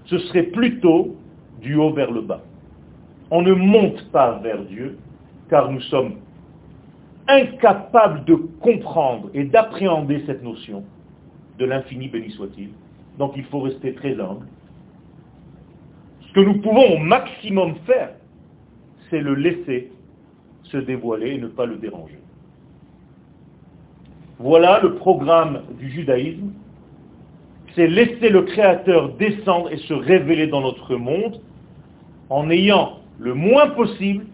ce 0.07 0.19
serait 0.19 0.45
plutôt 0.45 1.17
du 1.61 1.77
haut 1.77 1.93
vers 1.93 2.11
le 2.11 2.21
bas. 2.21 2.43
On 3.31 3.43
ne 3.43 3.53
monte 3.53 4.11
pas 4.11 4.39
vers 4.43 4.63
Dieu, 4.65 4.99
car 5.49 5.71
nous 5.71 5.81
sommes 5.83 6.17
incapables 7.29 8.25
de 8.25 8.35
comprendre 8.35 9.31
et 9.35 9.45
d'appréhender 9.45 10.23
cette 10.27 10.43
notion 10.43 10.85
de 11.59 11.65
l'infini, 11.65 12.09
béni 12.09 12.31
soit-il. 12.31 12.71
Donc 13.19 13.33
il 13.37 13.45
faut 13.45 13.61
rester 13.61 13.95
très 13.95 14.13
humble. 14.21 14.47
Que 16.37 16.43
nous 16.43 16.61
pouvons 16.61 16.97
au 16.97 16.99
maximum 16.99 17.77
faire, 17.87 18.11
c'est 19.09 19.23
le 19.23 19.35
laisser 19.35 19.91
se 20.65 20.77
dévoiler 20.77 21.31
et 21.31 21.39
ne 21.39 21.47
pas 21.47 21.65
le 21.65 21.77
déranger. 21.77 22.19
Voilà 24.39 24.81
le 24.83 24.97
programme 24.97 25.63
du 25.79 25.91
judaïsme. 25.91 26.53
C'est 27.75 27.87
laisser 27.87 28.29
le 28.29 28.43
Créateur 28.43 29.15
descendre 29.15 29.73
et 29.73 29.79
se 29.79 29.95
révéler 29.95 30.47
dans 30.47 30.61
notre 30.61 30.97
monde 30.97 31.41
en 32.29 32.51
ayant 32.51 32.99
le 33.19 33.33
moins 33.33 33.71
possible 33.71 34.27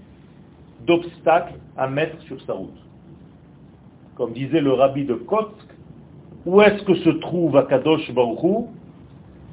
d'obstacles 0.85 1.55
à 1.77 1.87
mettre 1.87 2.21
sur 2.23 2.41
sa 2.43 2.55
route. 2.55 2.83
Comme 4.17 4.33
disait 4.33 4.61
le 4.61 4.73
rabbi 4.73 5.05
de 5.05 5.15
Kotsk, 5.15 5.69
où 6.47 6.61
est-ce 6.63 6.83
que 6.83 6.97
se 6.97 7.11
trouve 7.11 7.57
Akadosh 7.57 8.11
Baruch 8.13 8.67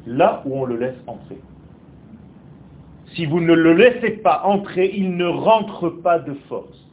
Là 0.08 0.42
où 0.48 0.58
on 0.60 0.66
le 0.66 0.78
laisse 0.78 0.98
entrer. 1.06 1.38
Si 3.16 3.26
vous 3.26 3.40
ne 3.40 3.54
le 3.54 3.74
laissez 3.74 4.12
pas 4.12 4.44
entrer, 4.44 4.92
il 4.96 5.16
ne 5.16 5.26
rentre 5.26 5.90
pas 5.90 6.20
de 6.20 6.34
force. 6.48 6.88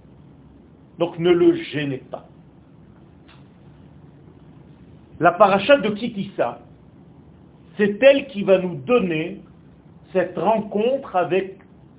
Donc 0.99 1.19
ne 1.19 1.31
le 1.31 1.55
gênez 1.57 2.03
pas. 2.11 2.27
La 5.21 5.33
paracha 5.33 5.79
de 5.79 5.91
Kitissa, 5.91 6.61
c'est 7.77 8.03
elle 8.03 8.27
qui 8.27 8.43
va 8.43 8.59
nous 8.59 8.75
donner 8.75 9.41
cette 10.13 10.37
rencontre 10.39 11.17
avec 11.17 11.59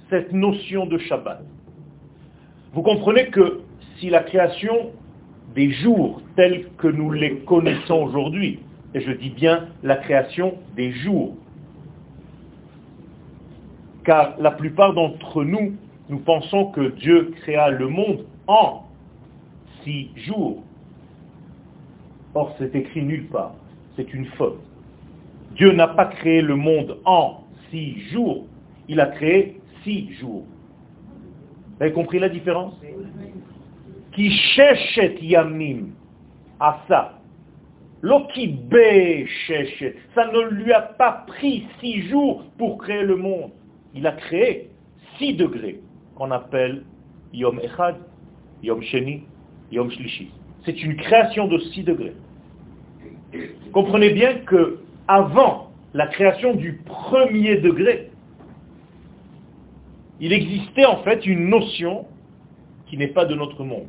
cette 0.09 0.31
notion 0.33 0.85
de 0.85 0.97
Shabbat. 0.97 1.43
Vous 2.73 2.81
comprenez 2.81 3.27
que 3.27 3.61
si 3.99 4.09
la 4.09 4.23
création 4.23 4.91
des 5.55 5.71
jours 5.71 6.21
tels 6.35 6.67
que 6.77 6.87
nous 6.87 7.11
les 7.11 7.37
connaissons 7.39 8.03
aujourd'hui, 8.03 8.59
et 8.93 9.01
je 9.01 9.11
dis 9.11 9.29
bien 9.29 9.67
la 9.83 9.95
création 9.95 10.55
des 10.75 10.91
jours, 10.91 11.35
car 14.07 14.35
la 14.39 14.51
plupart 14.51 14.93
d'entre 14.93 15.43
nous, 15.43 15.75
nous 16.07 16.19
pensons 16.19 16.71
que 16.71 16.91
Dieu 16.91 17.33
créa 17.41 17.69
le 17.69 17.89
monde 17.89 18.25
en 18.47 18.85
six 19.83 20.09
jours. 20.15 20.63
Or, 22.33 22.55
c'est 22.57 22.73
écrit 22.73 23.03
nulle 23.03 23.27
part. 23.27 23.53
C'est 23.97 24.13
une 24.13 24.25
faute. 24.37 24.61
Dieu 25.57 25.73
n'a 25.73 25.89
pas 25.89 26.05
créé 26.05 26.41
le 26.41 26.55
monde 26.55 26.99
en 27.03 27.43
six 27.69 27.99
jours. 28.11 28.47
Il 28.87 29.01
a 29.01 29.07
créé 29.07 29.59
six 29.83 30.13
jours. 30.13 30.45
Vous 31.75 31.83
avez 31.83 31.91
compris 31.91 32.19
la 32.19 32.29
différence? 32.29 32.79
Qui 34.13 34.31
chechet 34.55 35.17
yamim 35.21 35.87
à 36.61 36.79
ça? 36.87 37.13
Ça 38.01 38.09
ne 40.31 40.49
lui 40.49 40.71
a 40.71 40.81
pas 40.81 41.25
pris 41.27 41.67
six 41.81 42.07
jours 42.07 42.45
pour 42.57 42.77
créer 42.77 43.03
le 43.03 43.17
monde. 43.17 43.51
Il 43.95 44.05
a 44.07 44.11
créé 44.11 44.69
six 45.17 45.33
degrés 45.33 45.79
qu'on 46.15 46.31
appelle 46.31 46.83
Yom 47.33 47.59
Echad, 47.59 47.95
Yom 48.63 48.81
Sheni, 48.81 49.23
Yom 49.71 49.89
Shlishi. 49.91 50.31
C'est 50.65 50.81
une 50.83 50.95
création 50.95 51.47
de 51.47 51.59
six 51.59 51.83
degrés. 51.83 52.13
Comprenez 53.71 54.11
bien 54.11 54.39
que 54.39 54.79
avant 55.07 55.71
la 55.93 56.07
création 56.07 56.55
du 56.55 56.81
premier 56.85 57.57
degré, 57.57 58.11
il 60.19 60.33
existait 60.33 60.85
en 60.85 60.97
fait 61.03 61.25
une 61.25 61.49
notion 61.49 62.05
qui 62.87 62.97
n'est 62.97 63.07
pas 63.07 63.25
de 63.25 63.35
notre 63.35 63.63
monde. 63.63 63.87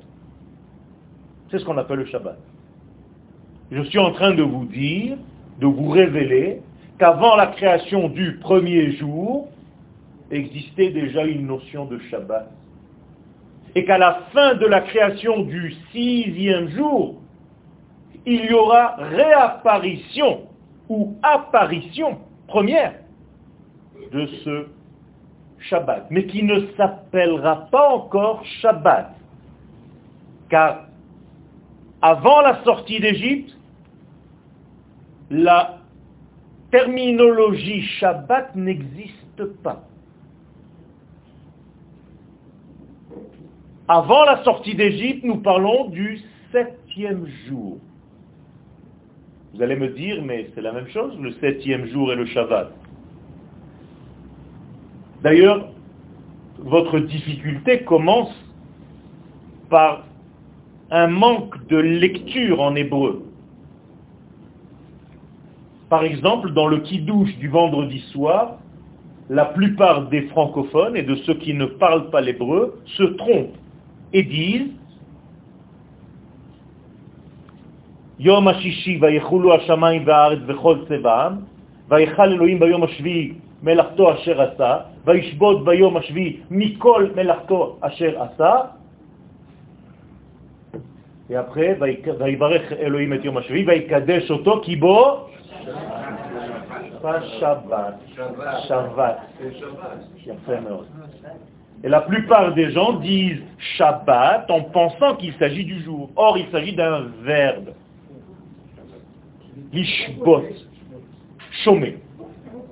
C'est 1.51 1.59
ce 1.59 1.65
qu'on 1.65 1.79
appelle 1.79 1.99
le 1.99 2.07
Shabbat. 2.07 2.39
Je 3.71 3.83
suis 3.83 3.99
en 3.99 4.13
train 4.13 4.35
de 4.35 4.43
vous 4.43 4.65
dire, 4.67 5.17
de 5.61 5.67
vous 5.67 5.89
révéler, 5.89 6.61
qu'avant 6.99 7.37
la 7.37 7.49
création 7.49 8.09
du 8.09 8.37
premier 8.37 8.93
jour, 8.93 9.49
existait 10.31 10.91
déjà 10.91 11.25
une 11.25 11.47
notion 11.47 11.87
de 11.87 11.99
Shabbat. 12.11 12.51
Et 13.75 13.85
qu'à 13.85 13.99
la 13.99 14.23
fin 14.33 14.55
de 14.55 14.67
la 14.67 14.81
création 14.81 15.43
du 15.43 15.75
sixième 15.93 16.71
jour, 16.71 17.17
il 18.27 18.45
y 18.47 18.53
aura 18.53 18.97
réapparition 18.97 20.49
ou 20.89 21.17
apparition 21.23 22.19
première 22.47 22.95
de 24.13 24.27
ce 24.45 24.67
Shabbat, 25.61 26.07
mais 26.11 26.27
qui 26.27 26.43
ne 26.43 26.67
s'appellera 26.77 27.69
pas 27.71 27.91
encore 27.91 28.45
Shabbat. 28.61 29.15
Car 30.49 30.87
avant 32.01 32.41
la 32.43 32.63
sortie 32.65 33.01
d'Égypte, 33.01 33.57
la 35.31 35.79
terminologie 36.71 37.83
Shabbat 37.83 38.55
n'existe 38.55 39.45
pas. 39.63 39.88
Avant 43.91 44.25
la 44.25 44.45
sortie 44.45 44.75
d'Égypte, 44.75 45.25
nous 45.25 45.39
parlons 45.39 45.89
du 45.89 46.21
septième 46.53 47.27
jour. 47.47 47.79
Vous 49.55 49.63
allez 49.63 49.77
me 49.77 49.89
dire, 49.89 50.23
mais 50.23 50.51
c'est 50.55 50.61
la 50.61 50.73
même 50.73 50.89
chose, 50.89 51.19
le 51.19 51.33
septième 51.41 51.87
jour 51.87 52.13
et 52.13 52.17
le 52.17 52.27
Shabbat. 52.27 52.71
D'ailleurs, 55.23 55.69
votre 56.59 56.99
difficulté 56.99 57.85
commence 57.85 58.35
par 59.71 60.05
un 60.91 61.07
manque 61.07 61.67
de 61.69 61.79
lecture 61.79 62.61
en 62.61 62.75
hébreu. 62.75 63.25
Par 65.89 66.05
exemple, 66.05 66.53
dans 66.53 66.67
le 66.67 66.81
qui-douche 66.81 67.35
du 67.39 67.49
vendredi 67.49 68.01
soir, 68.13 68.59
la 69.31 69.47
plupart 69.47 70.09
des 70.09 70.23
francophones 70.29 70.97
et 70.97 71.03
de 71.03 71.15
ceux 71.17 71.35
qui 71.35 71.55
ne 71.55 71.65
parlent 71.65 72.11
pas 72.11 72.21
l'hébreu 72.21 72.83
se 72.85 73.03
trompent 73.03 73.57
et 74.13 74.23
disent 74.23 74.73
Yom 78.19 78.49
HaShishi 78.49 78.99
vayechulu 78.99 79.51
hashamayim 79.53 80.05
va'aretz 80.05 80.43
v'chol 80.47 80.85
tzevam 80.87 81.45
vayechal 81.91 82.33
Elohim 82.33 82.59
bayom 82.59 82.83
hashvi 82.87 83.37
melachto 83.63 84.09
asher 84.09 84.41
asa 84.41 84.87
vayishbot 85.07 85.65
bayom 85.65 85.95
hashvi 86.01 86.41
mikol 86.51 87.15
melachto 87.15 87.79
asher 87.83 88.17
asa 88.19 88.75
et 91.31 91.37
après, 91.37 91.75
Vaïbarech 91.75 92.73
Elohim 92.81 93.13
et 93.13 93.21
Yom 93.23 93.37
HaShavi, 93.37 93.63
Vaïkadesh 93.63 94.31
Oto 94.31 94.61
Kibo 94.61 95.29
pas 97.03 97.21
Shabbat. 97.39 97.99
Shabbat. 98.67 99.19
Et 101.85 101.89
la 101.89 102.01
plupart 102.01 102.55
des 102.55 102.71
gens 102.73 102.95
disent 102.95 103.43
Shabbat 103.77 104.51
en 104.51 104.63
pensant 104.63 105.17
qu'il 105.17 105.33
s'agit 105.35 105.65
du 105.65 105.83
jour. 105.83 106.11
Or, 106.17 106.37
il 106.37 106.51
s'agit 106.51 106.75
d'un 106.75 107.07
verbe. 107.23 107.71
Lishbot. 109.73 110.45
Chômer. 111.65 111.99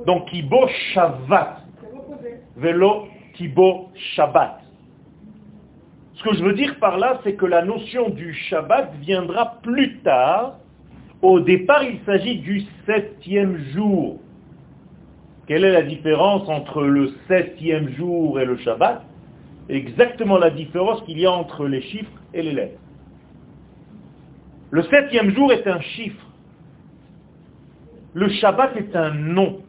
Donc, 0.06 0.26
Kibo 0.30 0.66
Shabbat. 0.92 1.62
Velo 2.56 3.06
Kibo 3.34 3.90
Shabbat. 4.14 4.60
Ce 6.14 6.22
que 6.24 6.34
je 6.34 6.44
veux 6.44 6.54
dire 6.54 6.78
par 6.80 6.98
là, 6.98 7.20
c'est 7.22 7.34
que 7.34 7.46
la 7.46 7.62
notion 7.62 8.08
du 8.08 8.32
Shabbat 8.32 8.94
viendra 9.00 9.58
plus 9.62 9.98
tard 9.98 10.56
au 11.22 11.40
départ, 11.40 11.82
il 11.82 11.98
s'agit 12.04 12.38
du 12.38 12.64
septième 12.84 13.58
jour. 13.72 14.20
Quelle 15.46 15.64
est 15.64 15.72
la 15.72 15.82
différence 15.82 16.48
entre 16.48 16.82
le 16.82 17.12
septième 17.28 17.90
jour 17.90 18.40
et 18.40 18.44
le 18.44 18.56
Shabbat? 18.58 19.04
Exactement 19.68 20.38
la 20.38 20.50
différence 20.50 21.02
qu'il 21.02 21.18
y 21.18 21.26
a 21.26 21.32
entre 21.32 21.66
les 21.66 21.82
chiffres 21.82 22.10
et 22.34 22.42
les 22.42 22.52
lettres. 22.52 22.80
Le 24.70 24.82
septième 24.84 25.30
jour 25.34 25.52
est 25.52 25.66
un 25.66 25.80
chiffre. 25.80 26.24
Le 28.14 28.28
Shabbat 28.28 28.76
est 28.76 28.96
un 28.96 29.10
nom. 29.10 29.60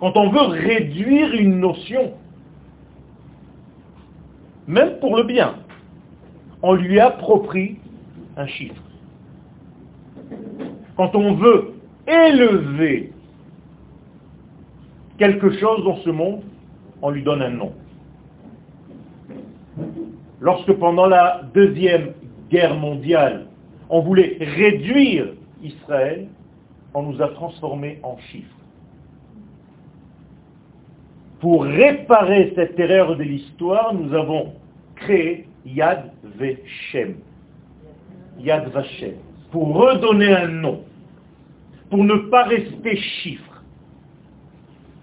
Quand 0.00 0.16
on 0.16 0.30
veut 0.30 0.46
réduire 0.46 1.32
une 1.34 1.60
notion, 1.60 2.14
même 4.66 4.98
pour 4.98 5.16
le 5.16 5.22
bien, 5.22 5.56
on 6.62 6.74
lui 6.74 6.98
approprie 6.98 7.78
un 8.36 8.46
chiffre. 8.46 8.82
Quand 10.96 11.14
on 11.14 11.34
veut 11.34 11.73
élever 12.06 13.12
quelque 15.18 15.52
chose 15.58 15.84
dans 15.84 15.96
ce 15.98 16.10
monde, 16.10 16.42
on 17.02 17.10
lui 17.10 17.22
donne 17.22 17.42
un 17.42 17.50
nom. 17.50 17.72
Lorsque 20.40 20.72
pendant 20.72 21.06
la 21.06 21.42
deuxième 21.54 22.12
guerre 22.50 22.74
mondiale, 22.74 23.46
on 23.88 24.00
voulait 24.00 24.36
réduire 24.40 25.28
Israël, 25.62 26.28
on 26.92 27.02
nous 27.02 27.22
a 27.22 27.28
transformés 27.28 27.98
en 28.02 28.18
chiffres. 28.30 28.54
Pour 31.40 31.64
réparer 31.64 32.52
cette 32.54 32.78
erreur 32.78 33.16
de 33.16 33.22
l'histoire, 33.22 33.92
nous 33.94 34.14
avons 34.14 34.54
créé 34.96 35.46
Yad 35.66 36.10
Veshem. 36.38 37.16
Yad 38.38 38.68
Vashem. 38.70 39.14
Pour 39.50 39.74
redonner 39.74 40.34
un 40.34 40.48
nom. 40.48 40.80
Pour 41.90 42.04
ne 42.04 42.16
pas 42.30 42.44
rester 42.44 42.96
chiffre. 42.96 43.62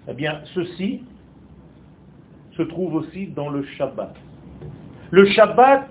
Eh 0.07 0.13
bien, 0.13 0.41
ceci 0.53 1.01
se 2.57 2.63
trouve 2.63 2.95
aussi 2.95 3.27
dans 3.27 3.49
le 3.49 3.63
Shabbat. 3.77 4.15
Le 5.11 5.25
Shabbat, 5.25 5.89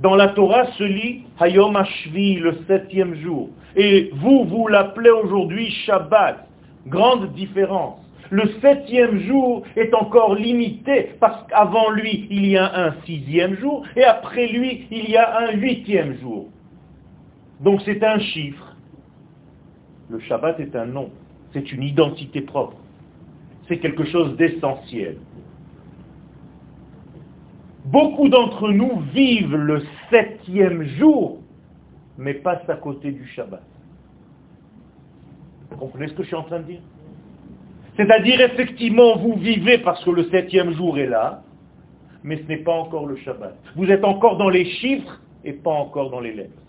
dans 0.00 0.16
la 0.16 0.28
Torah, 0.28 0.66
se 0.72 0.84
lit 0.84 1.24
Hayom 1.38 1.76
Ashvi, 1.76 2.36
le 2.36 2.58
septième 2.66 3.14
jour. 3.16 3.50
Et 3.76 4.10
vous, 4.14 4.44
vous 4.44 4.66
l'appelez 4.66 5.10
aujourd'hui 5.10 5.70
Shabbat. 5.86 6.46
Grande 6.86 7.32
différence 7.34 8.00
le 8.30 8.44
septième 8.60 9.20
jour 9.22 9.64
est 9.76 9.92
encore 9.92 10.36
limité 10.36 11.10
parce 11.18 11.46
qu'avant 11.48 11.90
lui, 11.90 12.28
il 12.30 12.46
y 12.46 12.56
a 12.56 12.86
un 12.86 12.94
sixième 13.04 13.56
jour 13.58 13.84
et 13.96 14.04
après 14.04 14.46
lui, 14.46 14.86
il 14.90 15.10
y 15.10 15.16
a 15.16 15.38
un 15.40 15.52
huitième 15.52 16.16
jour. 16.20 16.46
Donc 17.60 17.82
c'est 17.84 18.02
un 18.04 18.20
chiffre. 18.20 18.69
Le 20.10 20.18
Shabbat 20.18 20.58
est 20.58 20.74
un 20.74 20.86
nom. 20.86 21.10
C'est 21.52 21.72
une 21.72 21.82
identité 21.82 22.40
propre. 22.40 22.76
C'est 23.68 23.78
quelque 23.78 24.04
chose 24.04 24.36
d'essentiel. 24.36 25.18
Beaucoup 27.84 28.28
d'entre 28.28 28.70
nous 28.70 29.00
vivent 29.14 29.56
le 29.56 29.82
septième 30.10 30.82
jour, 30.98 31.38
mais 32.18 32.34
passent 32.34 32.68
à 32.68 32.74
côté 32.74 33.12
du 33.12 33.26
Shabbat. 33.28 33.62
Vous 35.70 35.76
comprenez 35.76 36.08
ce 36.08 36.14
que 36.14 36.22
je 36.22 36.28
suis 36.28 36.36
en 36.36 36.42
train 36.42 36.60
de 36.60 36.64
dire? 36.64 36.80
C'est-à-dire, 37.96 38.40
effectivement, 38.40 39.16
vous 39.16 39.34
vivez 39.34 39.78
parce 39.78 40.04
que 40.04 40.10
le 40.10 40.24
septième 40.30 40.72
jour 40.72 40.98
est 40.98 41.06
là, 41.06 41.42
mais 42.24 42.38
ce 42.38 42.42
n'est 42.48 42.58
pas 42.58 42.72
encore 42.72 43.06
le 43.06 43.16
Shabbat. 43.16 43.56
Vous 43.76 43.90
êtes 43.90 44.04
encore 44.04 44.36
dans 44.36 44.48
les 44.48 44.64
chiffres 44.64 45.20
et 45.44 45.52
pas 45.52 45.70
encore 45.70 46.10
dans 46.10 46.20
les 46.20 46.32
lettres. 46.32 46.62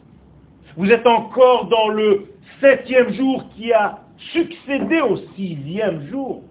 Vous 0.78 0.90
êtes 0.90 1.06
encore 1.08 1.68
dans 1.68 1.90
le 1.90 2.31
septième 2.62 3.12
jour 3.14 3.44
qui 3.56 3.74
a 3.74 4.00
succédé 4.32 5.02
au 5.02 5.18
sixième 5.36 6.08
jour, 6.08 6.44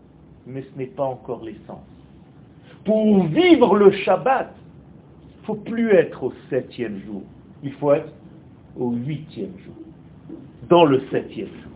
mais 0.47 0.63
ce 0.63 0.79
n'est 0.79 0.87
pas 0.87 1.05
encore 1.05 1.43
l'essence. 1.45 1.87
Pour 2.85 3.25
vivre 3.25 3.77
le 3.77 3.93
Shabbat, 3.93 4.53
il 5.23 5.41
ne 5.41 5.47
faut 5.47 5.55
plus 5.55 5.93
être 5.93 6.23
au 6.23 6.33
septième 6.51 7.01
jour. 7.07 7.23
Il 7.63 7.73
faut 7.75 7.93
être 7.93 8.13
au 8.77 8.91
huitième 8.91 9.53
jour, 9.65 9.75
dans 10.69 10.85
le 10.85 11.03
septième 11.11 11.49
jour. 11.49 11.73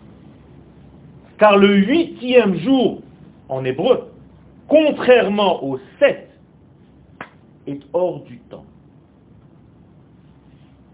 Car 1.38 1.56
le 1.58 1.76
huitième 1.76 2.56
jour, 2.56 3.02
en 3.48 3.64
hébreu, 3.64 4.10
contrairement 4.68 5.64
au 5.64 5.78
sept, 5.98 6.30
est 7.66 7.80
hors 7.92 8.20
du 8.24 8.38
temps. 8.50 8.64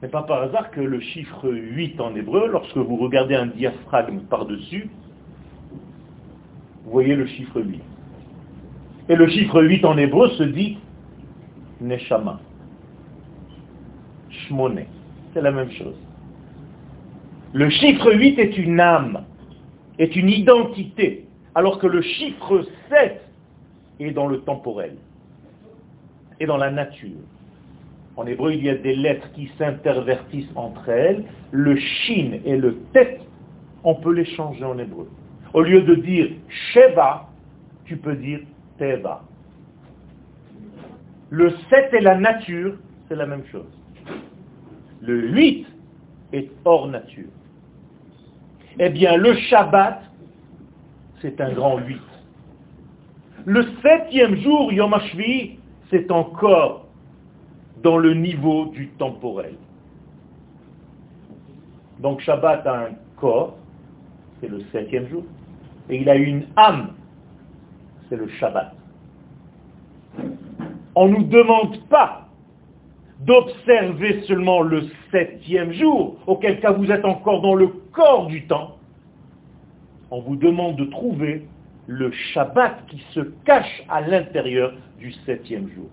N'est 0.02 0.08
pas 0.08 0.22
par 0.22 0.42
hasard 0.42 0.70
que 0.70 0.80
le 0.80 0.98
chiffre 1.00 1.50
8 1.50 2.00
en 2.00 2.14
hébreu, 2.14 2.48
lorsque 2.48 2.76
vous 2.76 2.96
regardez 2.96 3.34
un 3.34 3.46
diaphragme 3.46 4.20
par-dessus, 4.20 4.88
vous 6.84 6.90
voyez 6.90 7.14
le 7.14 7.26
chiffre 7.26 7.60
8. 7.60 7.80
Et 9.10 9.16
le 9.16 9.28
chiffre 9.28 9.62
8 9.62 9.84
en 9.84 9.98
hébreu 9.98 10.30
se 10.30 10.42
dit 10.44 10.78
Neshama. 11.80 12.40
Shmone. 14.30 14.84
C'est 15.34 15.42
la 15.42 15.50
même 15.50 15.70
chose. 15.72 15.96
Le 17.52 17.68
chiffre 17.68 18.12
8 18.12 18.38
est 18.38 18.56
une 18.56 18.80
âme, 18.80 19.24
est 19.98 20.16
une 20.16 20.30
identité, 20.30 21.26
alors 21.54 21.78
que 21.78 21.86
le 21.86 22.00
chiffre 22.00 22.64
7 22.88 23.20
est 24.00 24.12
dans 24.12 24.28
le 24.28 24.40
temporel 24.40 24.96
et 26.38 26.46
dans 26.46 26.56
la 26.56 26.70
nature. 26.70 27.10
En 28.16 28.26
hébreu, 28.26 28.52
il 28.52 28.64
y 28.64 28.68
a 28.68 28.74
des 28.74 28.94
lettres 28.94 29.30
qui 29.32 29.50
s'intervertissent 29.56 30.50
entre 30.54 30.88
elles. 30.88 31.24
Le 31.52 31.76
shin 31.76 32.40
et 32.44 32.56
le 32.56 32.76
tet, 32.92 33.20
on 33.84 33.94
peut 33.94 34.12
les 34.12 34.24
changer 34.24 34.64
en 34.64 34.78
hébreu. 34.78 35.08
Au 35.54 35.62
lieu 35.62 35.82
de 35.82 35.94
dire 35.94 36.30
sheva, 36.48 37.28
tu 37.84 37.96
peux 37.96 38.14
dire 38.14 38.40
teva. 38.78 39.22
Le 41.30 41.50
7 41.70 41.94
et 41.94 42.00
la 42.00 42.16
nature, 42.16 42.74
c'est 43.08 43.14
la 43.14 43.26
même 43.26 43.44
chose. 43.46 43.70
Le 45.00 45.28
8 45.30 45.66
est 46.32 46.50
hors 46.64 46.88
nature. 46.88 47.28
Eh 48.78 48.88
bien, 48.90 49.16
le 49.16 49.34
Shabbat, 49.34 50.02
c'est 51.20 51.40
un 51.40 51.52
grand 51.52 51.78
8. 51.78 52.00
Le 53.46 53.64
septième 53.82 54.36
jour, 54.36 54.72
Yom 54.72 54.92
HaShvi, 54.92 55.58
c'est 55.90 56.10
encore 56.10 56.79
dans 57.82 57.98
le 57.98 58.14
niveau 58.14 58.66
du 58.66 58.88
temporel. 58.88 59.54
Donc 62.00 62.20
Shabbat 62.20 62.66
a 62.66 62.86
un 62.86 62.90
corps, 63.16 63.56
c'est 64.40 64.48
le 64.48 64.60
septième 64.72 65.08
jour, 65.08 65.24
et 65.88 66.00
il 66.00 66.08
a 66.08 66.16
une 66.16 66.46
âme, 66.56 66.94
c'est 68.08 68.16
le 68.16 68.28
Shabbat. 68.28 68.74
On 70.94 71.08
ne 71.08 71.16
nous 71.18 71.24
demande 71.24 71.80
pas 71.88 72.26
d'observer 73.20 74.22
seulement 74.22 74.62
le 74.62 74.88
septième 75.10 75.72
jour, 75.72 76.16
auquel 76.26 76.60
cas 76.60 76.72
vous 76.72 76.90
êtes 76.90 77.04
encore 77.04 77.42
dans 77.42 77.54
le 77.54 77.68
corps 77.92 78.26
du 78.26 78.46
temps. 78.46 78.76
On 80.10 80.20
vous 80.20 80.36
demande 80.36 80.76
de 80.76 80.86
trouver 80.86 81.46
le 81.86 82.10
Shabbat 82.10 82.86
qui 82.88 83.02
se 83.10 83.20
cache 83.44 83.84
à 83.88 84.00
l'intérieur 84.00 84.72
du 84.98 85.12
septième 85.26 85.68
jour. 85.68 85.88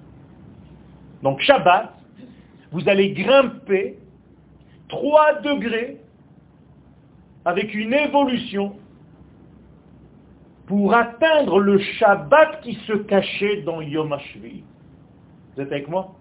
Donc 1.23 1.41
Shabbat, 1.41 1.93
vous 2.71 2.87
allez 2.87 3.11
grimper 3.11 3.97
3 4.89 5.41
degrés 5.41 5.97
avec 7.45 7.73
une 7.73 7.93
évolution 7.93 8.75
pour 10.67 10.93
atteindre 10.93 11.59
le 11.59 11.79
Shabbat 11.79 12.61
qui 12.61 12.75
se 12.85 12.93
cachait 12.93 13.61
dans 13.61 13.81
Yom 13.81 14.11
HaShvi. 14.11 14.63
Vous 15.55 15.61
êtes 15.61 15.71
avec 15.71 15.87
moi? 15.87 16.13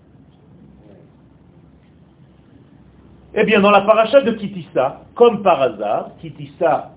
Eh 3.35 3.45
bien, 3.45 3.61
dans 3.61 3.71
la 3.71 3.83
paracha 3.83 4.23
de 4.23 4.33
Kitissa, 4.33 5.03
comme 5.15 5.43
par 5.43 5.61
hasard, 5.61 6.17
Kitissa 6.21 6.93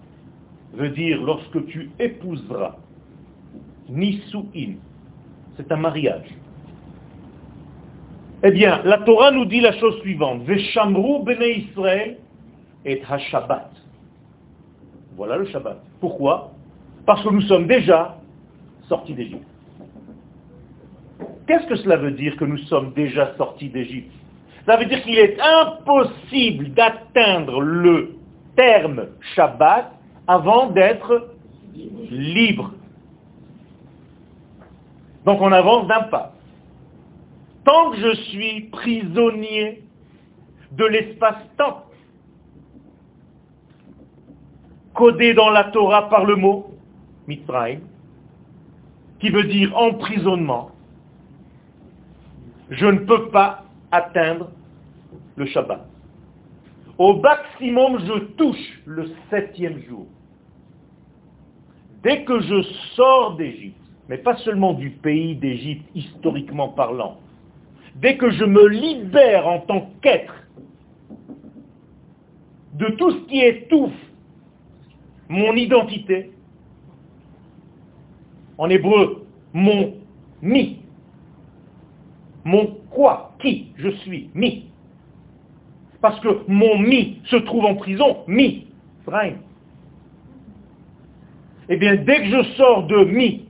veut 0.73 0.89
dire 0.89 1.21
lorsque 1.21 1.65
tu 1.65 1.89
épouseras, 1.99 2.77
Nisu'in, 3.89 4.75
c'est 5.57 5.71
un 5.71 5.77
mariage. 5.77 6.29
Eh 8.41 8.51
bien, 8.51 8.81
la 8.85 8.99
Torah 8.99 9.31
nous 9.31 9.45
dit 9.45 9.59
la 9.59 9.73
chose 9.73 9.99
suivante. 10.01 10.43
Veshamru 10.43 11.23
Israël 11.41 12.17
et. 12.85 13.01
Voilà 15.17 15.37
le 15.37 15.45
Shabbat. 15.45 15.81
Pourquoi? 15.99 16.51
Parce 17.05 17.21
que 17.23 17.29
nous 17.29 17.41
sommes 17.41 17.67
déjà 17.67 18.15
sortis 18.87 19.13
d'Égypte. 19.13 19.45
Qu'est-ce 21.47 21.67
que 21.67 21.75
cela 21.75 21.97
veut 21.97 22.11
dire 22.11 22.37
que 22.37 22.45
nous 22.45 22.59
sommes 22.59 22.93
déjà 22.93 23.35
sortis 23.35 23.69
d'Égypte? 23.69 24.11
Ça 24.65 24.77
veut 24.77 24.85
dire 24.85 25.01
qu'il 25.03 25.17
est 25.17 25.37
impossible 25.41 26.69
d'atteindre 26.69 27.59
le 27.59 28.15
terme 28.55 29.07
Shabbat 29.35 29.91
avant 30.27 30.67
d'être 30.67 31.29
libre. 32.11 32.71
Donc 35.25 35.41
on 35.41 35.51
avance 35.51 35.87
d'un 35.87 36.03
pas. 36.03 36.33
Tant 37.65 37.91
que 37.91 37.97
je 37.97 38.15
suis 38.15 38.61
prisonnier 38.71 39.83
de 40.71 40.85
l'espace-temps, 40.85 41.85
codé 44.93 45.33
dans 45.33 45.49
la 45.49 45.65
Torah 45.65 46.09
par 46.09 46.25
le 46.25 46.35
mot 46.35 46.73
Mitzrayim, 47.27 47.81
qui 49.19 49.29
veut 49.29 49.45
dire 49.45 49.75
emprisonnement, 49.77 50.71
je 52.69 52.85
ne 52.85 52.99
peux 52.99 53.29
pas 53.29 53.63
atteindre 53.91 54.49
le 55.35 55.45
Shabbat. 55.45 55.85
Au 56.97 57.15
maximum, 57.15 57.99
je 58.05 58.19
touche 58.35 58.81
le 58.85 59.09
septième 59.29 59.81
jour. 59.83 60.05
Dès 62.03 62.23
que 62.23 62.39
je 62.41 62.61
sors 62.95 63.35
d'Égypte, 63.35 63.77
mais 64.07 64.17
pas 64.17 64.35
seulement 64.37 64.73
du 64.73 64.89
pays 64.89 65.35
d'Égypte 65.35 65.89
historiquement 65.95 66.69
parlant, 66.69 67.17
dès 67.95 68.17
que 68.17 68.29
je 68.31 68.45
me 68.45 68.67
libère 68.67 69.47
en 69.47 69.59
tant 69.59 69.89
qu'être 70.01 70.35
de 72.73 72.87
tout 72.91 73.11
ce 73.11 73.17
qui 73.27 73.41
étouffe 73.41 73.91
mon 75.27 75.53
identité, 75.55 76.31
en 78.57 78.69
hébreu, 78.69 79.25
mon 79.53 79.93
mi, 80.41 80.79
mon 82.43 82.77
quoi, 82.89 83.35
qui 83.39 83.67
je 83.77 83.89
suis, 83.89 84.29
mi. 84.33 84.65
Parce 86.01 86.19
que 86.21 86.29
mon 86.47 86.77
mi 86.77 87.19
se 87.25 87.35
trouve 87.35 87.65
en 87.65 87.75
prison, 87.75 88.17
mi, 88.27 88.67
Eh 91.69 91.77
bien, 91.77 91.95
dès 91.95 92.21
que 92.21 92.25
je 92.25 92.43
sors 92.55 92.87
de 92.87 93.03
mi, 93.05 93.45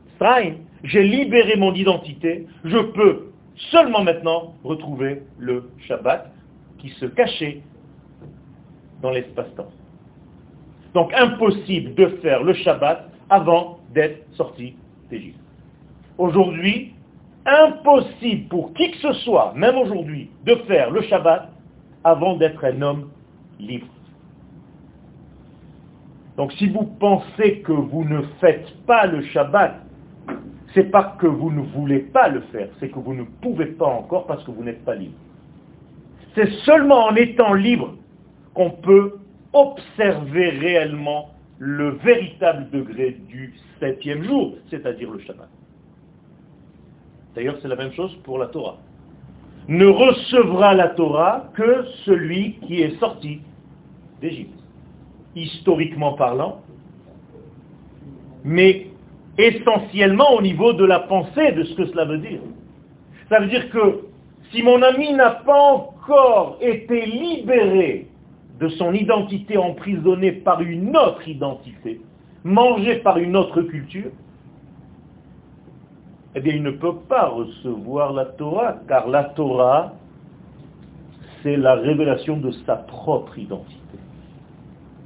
j'ai 0.83 1.03
libéré 1.03 1.55
mon 1.55 1.73
identité, 1.73 2.47
je 2.65 2.77
peux 2.77 3.28
seulement 3.71 4.03
maintenant 4.03 4.53
retrouver 4.63 5.23
le 5.37 5.69
Shabbat 5.87 6.31
qui 6.79 6.89
se 6.89 7.05
cachait 7.05 7.61
dans 9.01 9.11
l'espace-temps. 9.11 9.71
Donc 10.93 11.13
impossible 11.13 11.93
de 11.95 12.07
faire 12.21 12.43
le 12.43 12.53
Shabbat 12.53 13.09
avant 13.29 13.79
d'être 13.93 14.25
sorti 14.35 14.75
d'Égypte. 15.09 15.39
Aujourd'hui, 16.17 16.93
impossible 17.45 18.47
pour 18.49 18.73
qui 18.73 18.91
que 18.91 18.97
ce 18.97 19.13
soit, 19.13 19.53
même 19.55 19.77
aujourd'hui, 19.77 20.29
de 20.45 20.55
faire 20.67 20.89
le 20.89 21.01
Shabbat 21.03 21.49
avant 22.03 22.37
d'être 22.37 22.63
un 22.63 22.81
homme 22.81 23.09
libre. 23.59 23.87
Donc 26.37 26.53
si 26.53 26.67
vous 26.69 26.85
pensez 26.99 27.59
que 27.59 27.71
vous 27.71 28.05
ne 28.05 28.21
faites 28.39 28.73
pas 28.85 29.05
le 29.05 29.21
Shabbat 29.21 29.75
c'est 30.73 30.91
pas 30.91 31.15
que 31.19 31.27
vous 31.27 31.51
ne 31.51 31.61
voulez 31.61 31.99
pas 31.99 32.29
le 32.29 32.41
faire, 32.51 32.69
c'est 32.79 32.89
que 32.89 32.99
vous 32.99 33.13
ne 33.13 33.23
pouvez 33.23 33.67
pas 33.67 33.87
encore 33.87 34.27
parce 34.27 34.43
que 34.43 34.51
vous 34.51 34.63
n'êtes 34.63 34.83
pas 34.85 34.95
libre. 34.95 35.17
C'est 36.35 36.51
seulement 36.65 37.05
en 37.05 37.15
étant 37.15 37.53
libre 37.53 37.95
qu'on 38.53 38.71
peut 38.71 39.17
observer 39.53 40.49
réellement 40.49 41.31
le 41.57 41.89
véritable 41.89 42.69
degré 42.69 43.17
du 43.27 43.53
septième 43.79 44.23
jour, 44.23 44.55
c'est-à-dire 44.69 45.11
le 45.11 45.19
Shabbat. 45.19 45.49
D'ailleurs, 47.35 47.57
c'est 47.61 47.67
la 47.67 47.75
même 47.75 47.91
chose 47.93 48.15
pour 48.23 48.37
la 48.37 48.47
Torah. 48.47 48.77
Ne 49.67 49.85
recevra 49.85 50.73
la 50.73 50.89
Torah 50.89 51.51
que 51.53 51.85
celui 52.05 52.53
qui 52.59 52.81
est 52.81 52.97
sorti 52.99 53.41
d'Égypte, 54.21 54.59
historiquement 55.35 56.13
parlant, 56.13 56.61
mais 58.43 58.88
essentiellement 59.39 60.33
au 60.33 60.41
niveau 60.41 60.73
de 60.73 60.83
la 60.83 60.99
pensée 60.99 61.53
de 61.53 61.63
ce 61.63 61.73
que 61.75 61.85
cela 61.87 62.05
veut 62.05 62.17
dire. 62.17 62.41
Ça 63.29 63.39
veut 63.39 63.47
dire 63.47 63.69
que 63.69 64.01
si 64.51 64.61
mon 64.63 64.81
ami 64.81 65.13
n'a 65.13 65.31
pas 65.31 65.61
encore 65.61 66.57
été 66.61 67.05
libéré 67.05 68.07
de 68.59 68.67
son 68.69 68.93
identité 68.93 69.57
emprisonnée 69.57 70.33
par 70.33 70.61
une 70.61 70.95
autre 70.97 71.25
identité, 71.27 72.01
mangé 72.43 72.95
par 72.95 73.17
une 73.17 73.37
autre 73.37 73.61
culture, 73.61 74.11
eh 76.35 76.41
bien 76.41 76.55
il 76.55 76.63
ne 76.63 76.71
peut 76.71 76.97
pas 77.07 77.27
recevoir 77.29 78.11
la 78.11 78.25
Torah, 78.25 78.75
car 78.87 79.07
la 79.07 79.23
Torah, 79.23 79.93
c'est 81.41 81.55
la 81.55 81.75
révélation 81.75 82.37
de 82.37 82.51
sa 82.65 82.75
propre 82.75 83.37
identité. 83.39 83.77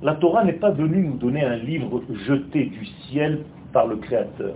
La 0.01 0.15
Torah 0.15 0.43
n'est 0.43 0.53
pas 0.53 0.71
venue 0.71 1.07
nous 1.07 1.17
donner 1.17 1.43
un 1.43 1.55
livre 1.57 2.01
jeté 2.25 2.65
du 2.65 2.85
ciel 2.85 3.43
par 3.73 3.88
le 3.88 3.97
Créateur. 3.97 4.53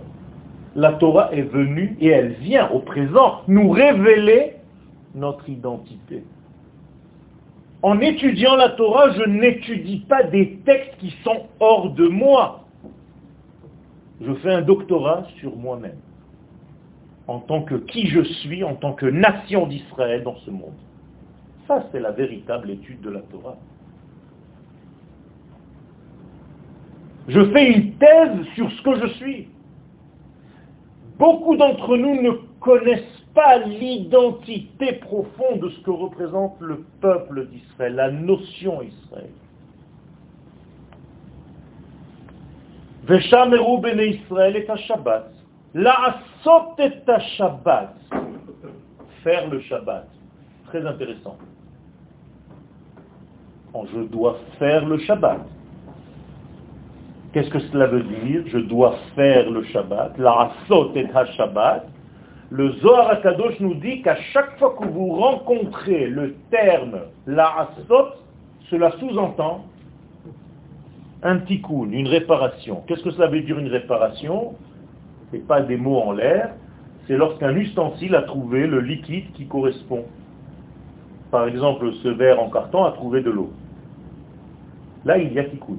La 0.74 0.92
Torah 0.94 1.32
est 1.32 1.42
venue 1.42 1.96
et 2.00 2.08
elle 2.08 2.34
vient 2.34 2.70
au 2.70 2.78
présent 2.78 3.42
nous 3.48 3.68
révéler 3.70 4.54
notre 5.14 5.48
identité. 5.48 6.22
En 7.82 8.00
étudiant 8.00 8.56
la 8.56 8.70
Torah, 8.70 9.12
je 9.12 9.22
n'étudie 9.28 10.00
pas 10.08 10.22
des 10.22 10.56
textes 10.64 10.96
qui 10.98 11.14
sont 11.24 11.46
hors 11.60 11.90
de 11.90 12.08
moi. 12.08 12.64
Je 14.20 14.32
fais 14.34 14.52
un 14.52 14.62
doctorat 14.62 15.24
sur 15.38 15.56
moi-même, 15.56 15.98
en 17.28 17.38
tant 17.38 17.62
que 17.62 17.76
qui 17.76 18.08
je 18.08 18.22
suis, 18.22 18.64
en 18.64 18.74
tant 18.74 18.92
que 18.92 19.06
nation 19.06 19.66
d'Israël 19.66 20.24
dans 20.24 20.36
ce 20.44 20.50
monde. 20.50 20.74
Ça, 21.68 21.84
c'est 21.92 22.00
la 22.00 22.10
véritable 22.10 22.70
étude 22.70 23.00
de 23.00 23.10
la 23.10 23.20
Torah. 23.20 23.56
Je 27.28 27.44
fais 27.52 27.72
une 27.72 27.92
thèse 27.98 28.42
sur 28.54 28.72
ce 28.72 28.82
que 28.82 29.06
je 29.06 29.06
suis. 29.14 29.48
Beaucoup 31.18 31.56
d'entre 31.56 31.96
nous 31.96 32.22
ne 32.22 32.30
connaissent 32.58 33.22
pas 33.34 33.58
l'identité 33.58 34.94
profonde 34.94 35.60
de 35.60 35.68
ce 35.68 35.80
que 35.80 35.90
représente 35.90 36.56
le 36.60 36.84
peuple 37.00 37.46
d'Israël, 37.48 37.94
la 37.96 38.10
notion 38.10 38.82
Israël. 38.82 39.30
Veshameru 43.04 43.80
bene 43.80 44.00
Israël 44.00 44.56
est 44.56 44.70
un 44.70 44.76
Shabbat. 44.76 45.30
La'asot 45.74 46.76
est 46.78 47.08
un 47.08 47.18
Shabbat. 47.36 47.94
Faire 49.22 49.50
le 49.50 49.60
Shabbat. 49.60 50.08
Très 50.66 50.86
intéressant. 50.86 51.36
je 53.92 54.00
dois 54.00 54.38
faire 54.58 54.86
le 54.86 54.98
Shabbat. 54.98 55.57
Qu'est-ce 57.38 57.50
que 57.50 57.60
cela 57.70 57.86
veut 57.86 58.02
dire 58.02 58.42
Je 58.46 58.58
dois 58.58 58.96
faire 59.14 59.48
le 59.48 59.62
Shabbat. 59.62 60.18
La'asot 60.18 60.92
est 60.96 61.08
un 61.14 61.24
Shabbat. 61.24 61.86
Le 62.50 62.72
Zohar 62.80 63.10
Akadosh 63.10 63.60
nous 63.60 63.74
dit 63.74 64.02
qu'à 64.02 64.16
chaque 64.32 64.58
fois 64.58 64.74
que 64.76 64.84
vous 64.84 65.10
rencontrez 65.10 66.08
le 66.08 66.34
terme 66.50 66.98
la 67.28 67.46
asot, 67.60 68.08
cela 68.70 68.90
sous-entend 68.98 69.66
un 71.22 71.38
tikkun, 71.38 71.92
une 71.92 72.08
réparation. 72.08 72.82
Qu'est-ce 72.88 73.04
que 73.04 73.12
cela 73.12 73.28
veut 73.28 73.42
dire 73.42 73.56
une 73.56 73.68
réparation? 73.68 74.56
Ce 75.30 75.36
n'est 75.36 75.42
pas 75.42 75.60
des 75.60 75.76
mots 75.76 76.00
en 76.00 76.10
l'air, 76.10 76.54
c'est 77.06 77.16
lorsqu'un 77.16 77.54
ustensile 77.54 78.16
a 78.16 78.22
trouvé 78.22 78.66
le 78.66 78.80
liquide 78.80 79.30
qui 79.34 79.46
correspond. 79.46 80.06
Par 81.30 81.46
exemple, 81.46 81.92
ce 82.02 82.08
verre 82.08 82.42
en 82.42 82.50
carton 82.50 82.84
a 82.84 82.90
trouvé 82.90 83.22
de 83.22 83.30
l'eau. 83.30 83.52
Là, 85.04 85.18
il 85.18 85.32
y 85.32 85.38
a 85.38 85.44
tikkun. 85.44 85.76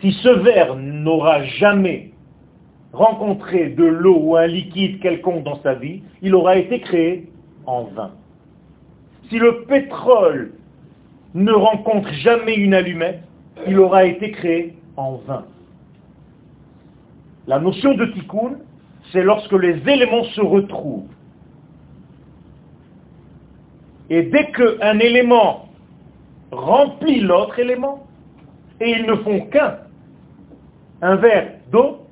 Si 0.00 0.12
ce 0.12 0.28
verre 0.28 0.76
n'aura 0.76 1.42
jamais 1.44 2.10
rencontrer 2.92 3.70
de 3.70 3.84
l'eau 3.84 4.18
ou 4.20 4.36
un 4.36 4.46
liquide 4.46 5.00
quelconque 5.00 5.42
dans 5.44 5.60
sa 5.62 5.74
vie, 5.74 6.02
il 6.22 6.34
aura 6.34 6.56
été 6.56 6.80
créé 6.80 7.28
en 7.66 7.84
vain. 7.84 8.12
Si 9.28 9.38
le 9.38 9.64
pétrole 9.64 10.52
ne 11.34 11.52
rencontre 11.52 12.10
jamais 12.14 12.54
une 12.54 12.74
allumette, 12.74 13.22
il 13.66 13.78
aura 13.78 14.04
été 14.04 14.30
créé 14.30 14.74
en 14.96 15.16
vain. 15.26 15.44
La 17.46 17.58
notion 17.58 17.94
de 17.94 18.06
tikkun, 18.06 18.56
c'est 19.12 19.22
lorsque 19.22 19.52
les 19.52 19.76
éléments 19.88 20.24
se 20.24 20.40
retrouvent. 20.40 21.08
Et 24.10 24.22
dès 24.22 24.50
qu'un 24.52 24.98
élément 24.98 25.68
remplit 26.50 27.20
l'autre 27.20 27.58
élément, 27.58 28.06
et 28.80 28.90
ils 28.90 29.06
ne 29.06 29.16
font 29.16 29.40
qu'un, 29.46 29.78
un 31.02 31.16
verre 31.16 31.52
d'eau 31.70 32.06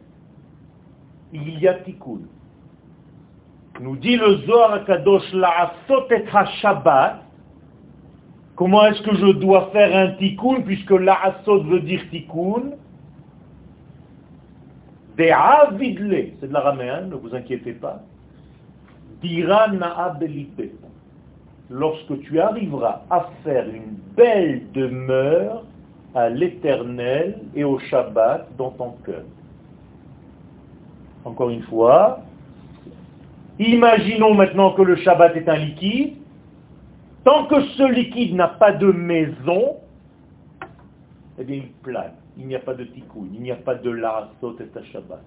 il 1.32 1.58
y 1.58 1.68
a 1.68 1.74
tikkun. 1.74 2.20
Nous 3.80 3.96
dit 3.96 4.16
le 4.16 4.36
Zohar 4.46 4.84
Kadosh 4.84 5.32
la'asot 5.32 6.08
et 6.10 6.24
ha-shabbat. 6.32 7.22
Comment 8.54 8.86
est-ce 8.86 9.02
que 9.02 9.16
je 9.16 9.32
dois 9.32 9.70
faire 9.72 9.96
un 9.96 10.12
tikkun 10.12 10.62
puisque 10.62 10.90
la'asot 10.90 11.64
veut 11.64 11.80
dire 11.80 12.02
tikkun 12.10 12.76
De'avidle, 15.16 16.32
c'est 16.40 16.48
de 16.48 16.52
l'araméen, 16.52 17.02
ne 17.02 17.14
vous 17.14 17.34
inquiétez 17.34 17.72
pas. 17.72 18.02
Dira. 19.22 19.68
Lorsque 21.70 22.20
tu 22.20 22.40
arriveras 22.40 23.02
à 23.10 23.28
faire 23.42 23.68
une 23.68 23.96
belle 24.16 24.70
demeure 24.72 25.64
à 26.14 26.28
l'éternel 26.28 27.40
et 27.54 27.64
au 27.64 27.78
Shabbat 27.78 28.48
dans 28.56 28.70
ton 28.70 28.92
cœur. 29.04 29.24
Encore 31.24 31.50
une 31.50 31.62
fois, 31.62 32.20
imaginons 33.58 34.34
maintenant 34.34 34.72
que 34.72 34.82
le 34.82 34.96
Shabbat 34.96 35.36
est 35.36 35.48
un 35.48 35.56
liquide. 35.56 36.14
Tant 37.24 37.46
que 37.46 37.60
ce 37.62 37.90
liquide 37.90 38.34
n'a 38.34 38.48
pas 38.48 38.72
de 38.72 38.92
maison, 38.92 39.76
eh 41.38 41.44
bien 41.44 41.56
il 41.56 41.68
plane. 41.82 42.12
Il 42.36 42.46
n'y 42.46 42.54
a 42.54 42.60
pas 42.60 42.74
de 42.74 42.84
tikkun, 42.84 43.28
il 43.32 43.42
n'y 43.42 43.50
a 43.50 43.56
pas 43.56 43.74
de 43.74 43.90
larasot 43.90 44.56
et 44.60 44.84
Shabbat. 44.92 45.22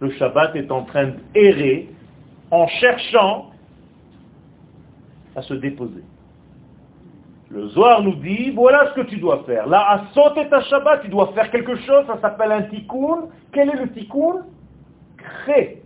Le 0.00 0.10
Shabbat 0.10 0.54
est 0.56 0.70
en 0.70 0.84
train 0.84 1.12
d'errer 1.34 1.88
en 2.50 2.66
cherchant 2.68 3.50
à 5.34 5.42
se 5.42 5.54
déposer. 5.54 6.02
Le 7.52 7.68
Zohar 7.68 8.02
nous 8.02 8.14
dit, 8.14 8.50
voilà 8.50 8.88
ce 8.90 9.00
que 9.00 9.06
tu 9.06 9.18
dois 9.18 9.42
faire. 9.44 9.66
Là, 9.66 9.84
à 9.90 10.06
sauter 10.14 10.48
ta 10.48 10.62
Shabbat, 10.62 11.02
tu 11.02 11.08
dois 11.08 11.32
faire 11.34 11.50
quelque 11.50 11.76
chose, 11.76 12.06
ça 12.06 12.18
s'appelle 12.20 12.50
un 12.50 12.62
tikkun. 12.62 13.28
Quel 13.52 13.68
est 13.68 13.76
le 13.76 13.90
tikkun? 13.90 14.46
Crée 15.18 15.82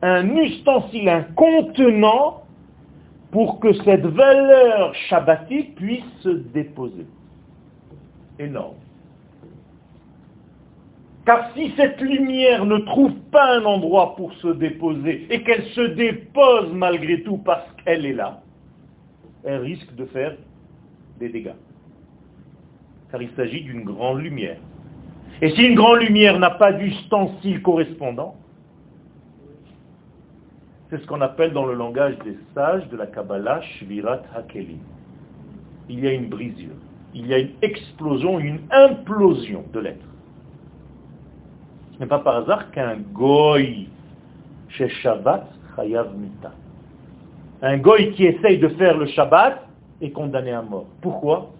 un 0.00 0.36
ustensile, 0.36 1.08
un 1.08 1.22
contenant 1.34 2.44
pour 3.30 3.60
que 3.60 3.74
cette 3.82 4.06
valeur 4.06 4.94
shabbatique 5.08 5.74
puisse 5.74 6.04
se 6.20 6.30
déposer. 6.30 7.06
Énorme. 8.38 8.76
Car 11.26 11.50
si 11.54 11.72
cette 11.76 12.00
lumière 12.00 12.64
ne 12.64 12.78
trouve 12.78 13.14
pas 13.32 13.56
un 13.56 13.64
endroit 13.64 14.14
pour 14.16 14.32
se 14.34 14.48
déposer 14.48 15.26
et 15.28 15.42
qu'elle 15.42 15.64
se 15.64 15.80
dépose 15.80 16.72
malgré 16.72 17.22
tout 17.22 17.38
parce 17.38 17.66
qu'elle 17.84 18.06
est 18.06 18.14
là, 18.14 18.40
elle 19.44 19.60
risque 19.60 19.94
de 19.96 20.04
faire 20.06 20.36
des 21.18 21.28
dégâts. 21.28 21.54
Car 23.10 23.22
il 23.22 23.30
s'agit 23.36 23.62
d'une 23.62 23.84
grande 23.84 24.20
lumière. 24.20 24.58
Et 25.42 25.50
si 25.50 25.66
une 25.66 25.74
grande 25.74 26.00
lumière 26.00 26.38
n'a 26.38 26.50
pas 26.50 26.72
d'ustensile 26.72 27.62
correspondant, 27.62 28.36
c'est 30.88 30.98
ce 30.98 31.06
qu'on 31.06 31.20
appelle 31.20 31.52
dans 31.52 31.66
le 31.66 31.74
langage 31.74 32.16
des 32.24 32.38
sages 32.54 32.88
de 32.88 32.96
la 32.96 33.06
Kabbalah 33.06 33.60
Shvirat 33.60 34.22
Hakelim. 34.34 34.78
Il 35.88 36.00
y 36.00 36.08
a 36.08 36.12
une 36.12 36.28
brisure, 36.28 36.74
il 37.14 37.26
y 37.26 37.34
a 37.34 37.38
une 37.38 37.50
explosion, 37.62 38.38
une 38.38 38.60
implosion 38.70 39.64
de 39.72 39.80
l'être. 39.80 40.06
Ce 41.94 42.00
n'est 42.00 42.06
pas 42.06 42.18
par 42.18 42.36
hasard 42.36 42.70
qu'un 42.70 42.96
goy 43.12 43.88
chez 44.68 44.88
Shabbat 44.88 45.46
Chayav 45.74 46.16
Mita. 46.16 46.52
Un 47.62 47.78
goy 47.78 48.12
qui 48.12 48.26
essaye 48.26 48.58
de 48.58 48.68
faire 48.68 48.96
le 48.96 49.06
Shabbat 49.06 49.65
est 50.00 50.10
condamné 50.10 50.52
à 50.52 50.62
mort. 50.62 50.86
Pourquoi? 51.00 51.50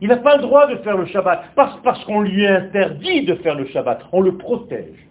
Il 0.00 0.08
n'a 0.08 0.16
pas 0.16 0.36
le 0.36 0.42
droit 0.42 0.66
de 0.66 0.76
faire 0.76 0.96
le 0.96 1.06
Shabbat, 1.06 1.44
parce, 1.54 1.80
parce 1.82 2.04
qu'on 2.04 2.22
lui 2.22 2.46
interdit 2.46 3.24
de 3.24 3.36
faire 3.36 3.54
le 3.54 3.66
Shabbat, 3.66 4.02
on 4.12 4.20
le 4.20 4.36
protège 4.36 5.08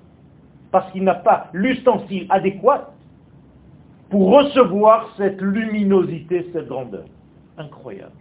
parce 0.71 0.89
qu'il 0.91 1.03
n'a 1.03 1.15
pas 1.15 1.47
l'ustensile 1.53 2.25
adéquat 2.29 2.91
pour 4.09 4.31
recevoir 4.31 5.13
cette 5.17 5.41
luminosité, 5.41 6.49
cette 6.53 6.67
grandeur. 6.67 7.05
Incroyable. 7.57 8.11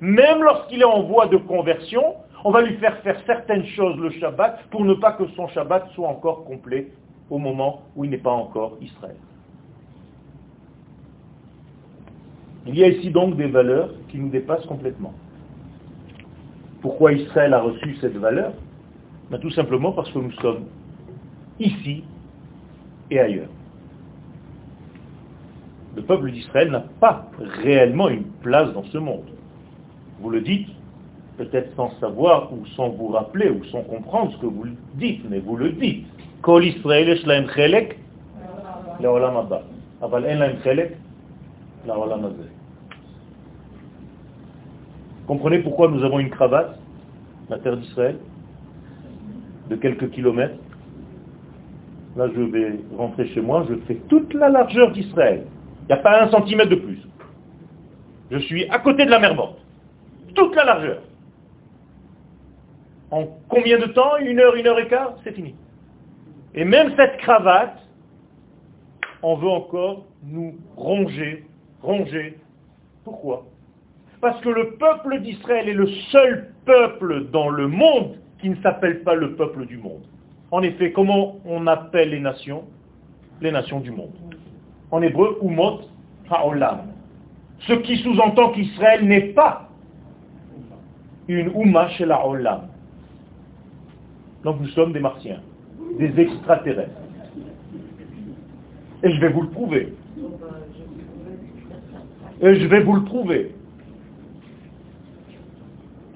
Même 0.00 0.42
lorsqu'il 0.42 0.80
est 0.80 0.84
en 0.84 1.02
voie 1.02 1.26
de 1.26 1.36
conversion, 1.36 2.14
on 2.44 2.50
va 2.50 2.62
lui 2.62 2.76
faire 2.76 2.96
faire 2.98 3.20
certaines 3.26 3.66
choses 3.66 3.98
le 3.98 4.10
Shabbat 4.10 4.62
pour 4.70 4.84
ne 4.84 4.94
pas 4.94 5.12
que 5.12 5.26
son 5.28 5.48
Shabbat 5.48 5.88
soit 5.94 6.08
encore 6.08 6.44
complet 6.44 6.88
au 7.30 7.38
moment 7.38 7.82
où 7.96 8.04
il 8.04 8.10
n'est 8.10 8.18
pas 8.18 8.30
encore 8.30 8.76
Israël. 8.80 9.16
Il 12.68 12.76
y 12.78 12.84
a 12.84 12.88
ici 12.88 13.10
donc 13.10 13.36
des 13.36 13.46
valeurs 13.46 13.88
qui 14.10 14.18
nous 14.18 14.28
dépassent 14.28 14.66
complètement. 14.66 15.14
Pourquoi 16.82 17.14
Israël 17.14 17.54
a 17.54 17.62
reçu 17.62 17.96
cette 18.02 18.16
valeur? 18.16 18.52
Ben, 19.30 19.38
Tout 19.38 19.50
simplement 19.50 19.92
parce 19.92 20.10
que 20.12 20.18
nous 20.18 20.32
sommes 20.32 20.64
ici 21.58 22.04
et 23.10 23.18
ailleurs. 23.18 23.48
Le 25.96 26.02
peuple 26.02 26.30
d'Israël 26.30 26.70
n'a 26.70 26.84
pas 27.00 27.30
réellement 27.40 28.10
une 28.10 28.24
place 28.42 28.70
dans 28.74 28.84
ce 28.84 28.98
monde. 28.98 29.24
Vous 30.20 30.28
le 30.28 30.42
dites, 30.42 30.68
peut-être 31.38 31.74
sans 31.74 31.90
savoir 32.00 32.52
ou 32.52 32.66
sans 32.76 32.90
vous 32.90 33.08
rappeler 33.08 33.48
ou 33.48 33.64
sans 33.64 33.80
comprendre 33.82 34.32
ce 34.32 34.38
que 34.42 34.46
vous 34.46 34.66
dites, 34.94 35.24
mais 35.30 35.38
vous 35.38 35.56
le 35.56 35.70
dites. 35.72 36.06
Comprenez 45.28 45.58
pourquoi 45.58 45.88
nous 45.88 46.02
avons 46.02 46.18
une 46.20 46.30
cravate, 46.30 46.78
la 47.50 47.58
terre 47.58 47.76
d'Israël, 47.76 48.18
de 49.68 49.76
quelques 49.76 50.10
kilomètres. 50.10 50.56
Là, 52.16 52.28
je 52.34 52.40
vais 52.40 52.80
rentrer 52.96 53.28
chez 53.28 53.42
moi, 53.42 53.66
je 53.68 53.74
fais 53.86 53.96
toute 54.08 54.32
la 54.32 54.48
largeur 54.48 54.90
d'Israël. 54.90 55.44
Il 55.82 55.86
n'y 55.88 55.92
a 55.92 55.98
pas 55.98 56.24
un 56.24 56.30
centimètre 56.30 56.70
de 56.70 56.76
plus. 56.76 56.98
Je 58.30 58.38
suis 58.38 58.66
à 58.70 58.78
côté 58.78 59.04
de 59.04 59.10
la 59.10 59.18
mer 59.18 59.34
morte. 59.34 59.58
Toute 60.34 60.56
la 60.56 60.64
largeur. 60.64 61.02
En 63.10 63.26
combien 63.50 63.78
de 63.78 63.86
temps? 63.86 64.16
Une 64.20 64.40
heure, 64.40 64.54
une 64.54 64.66
heure 64.66 64.78
et 64.78 64.88
quart? 64.88 65.14
C'est 65.24 65.32
fini. 65.32 65.54
Et 66.54 66.64
même 66.64 66.94
cette 66.96 67.18
cravate, 67.18 67.78
on 69.22 69.36
veut 69.36 69.48
encore 69.48 70.06
nous 70.24 70.54
ronger, 70.74 71.44
ronger. 71.82 72.38
Pourquoi? 73.04 73.44
Parce 74.20 74.40
que 74.40 74.48
le 74.48 74.76
peuple 74.76 75.20
d'Israël 75.20 75.68
est 75.68 75.74
le 75.74 75.86
seul 76.10 76.52
peuple 76.64 77.26
dans 77.30 77.48
le 77.48 77.68
monde 77.68 78.16
qui 78.40 78.50
ne 78.50 78.56
s'appelle 78.56 79.02
pas 79.02 79.14
le 79.14 79.34
peuple 79.34 79.66
du 79.66 79.78
monde. 79.78 80.02
En 80.50 80.62
effet, 80.62 80.92
comment 80.92 81.36
on 81.44 81.66
appelle 81.66 82.10
les 82.10 82.20
nations? 82.20 82.64
Les 83.40 83.52
nations 83.52 83.80
du 83.80 83.90
monde. 83.90 84.14
En 84.90 85.02
hébreu, 85.02 85.38
Umot 85.42 85.80
Ha'olam. 86.30 86.80
Ce 87.60 87.72
qui 87.72 87.96
sous-entend 87.98 88.50
qu'Israël 88.50 89.04
n'est 89.06 89.32
pas 89.32 89.68
une 91.28 91.52
la 92.00 92.26
Olam. 92.26 92.68
Donc 94.44 94.60
nous 94.60 94.68
sommes 94.68 94.92
des 94.92 95.00
martiens, 95.00 95.40
des 95.98 96.18
extraterrestres. 96.18 96.90
Et 99.02 99.10
je 99.10 99.20
vais 99.20 99.28
vous 99.28 99.42
le 99.42 99.48
prouver. 99.50 99.92
Et 102.40 102.54
je 102.54 102.66
vais 102.66 102.80
vous 102.80 102.94
le 102.94 103.04
prouver. 103.04 103.54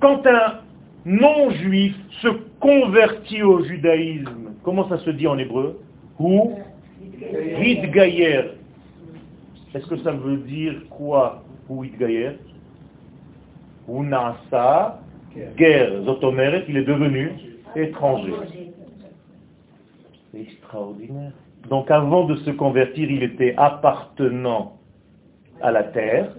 Quand 0.02 0.26
un 0.26 0.58
non-juif 1.04 1.94
se 2.22 2.28
convertit 2.58 3.42
au 3.44 3.62
judaïsme, 3.62 4.50
comment 4.64 4.88
ça 4.88 4.98
se 4.98 5.10
dit 5.10 5.28
en 5.28 5.38
hébreu 5.38 5.78
Ou 6.18 6.58
Gayer. 7.20 8.42
Est-ce 9.72 9.86
que 9.86 9.96
ça 9.98 10.10
veut 10.10 10.38
dire 10.38 10.74
quoi 10.90 11.44
Ou 11.68 11.84
Gayer 11.84 12.32
Ou 13.86 14.02
Nasa 14.02 15.00
Guerre. 15.56 16.02
Zotomeret, 16.04 16.64
il 16.68 16.78
est 16.78 16.84
devenu 16.84 17.30
étranger. 17.76 18.32
C'est 20.32 20.40
extraordinaire. 20.40 21.30
Donc 21.70 21.92
avant 21.92 22.24
de 22.24 22.34
se 22.36 22.50
convertir, 22.50 23.08
il 23.08 23.22
était 23.22 23.54
appartenant 23.56 24.78
à 25.60 25.70
la 25.70 25.84
terre. 25.84 26.32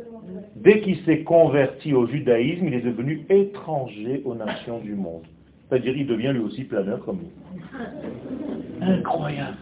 Dès 0.56 0.82
qu'il 0.82 0.98
s'est 1.04 1.24
converti 1.24 1.93
au 1.93 2.08
judaïsme, 2.08 2.67
il 2.67 2.74
est 2.74 2.82
devenu 2.82 3.26
étranger 3.30 4.22
aux 4.26 4.36
nations 4.36 4.80
du 4.80 4.96
monde. 4.96 5.24
C'est-à-dire 5.69 5.96
il 5.96 6.08
devient 6.08 6.32
lui 6.34 6.41
aussi 6.41 6.63
planeur 6.63 7.04
comme 7.04 7.19
nous. 7.19 8.82
Incroyable. 8.82 9.58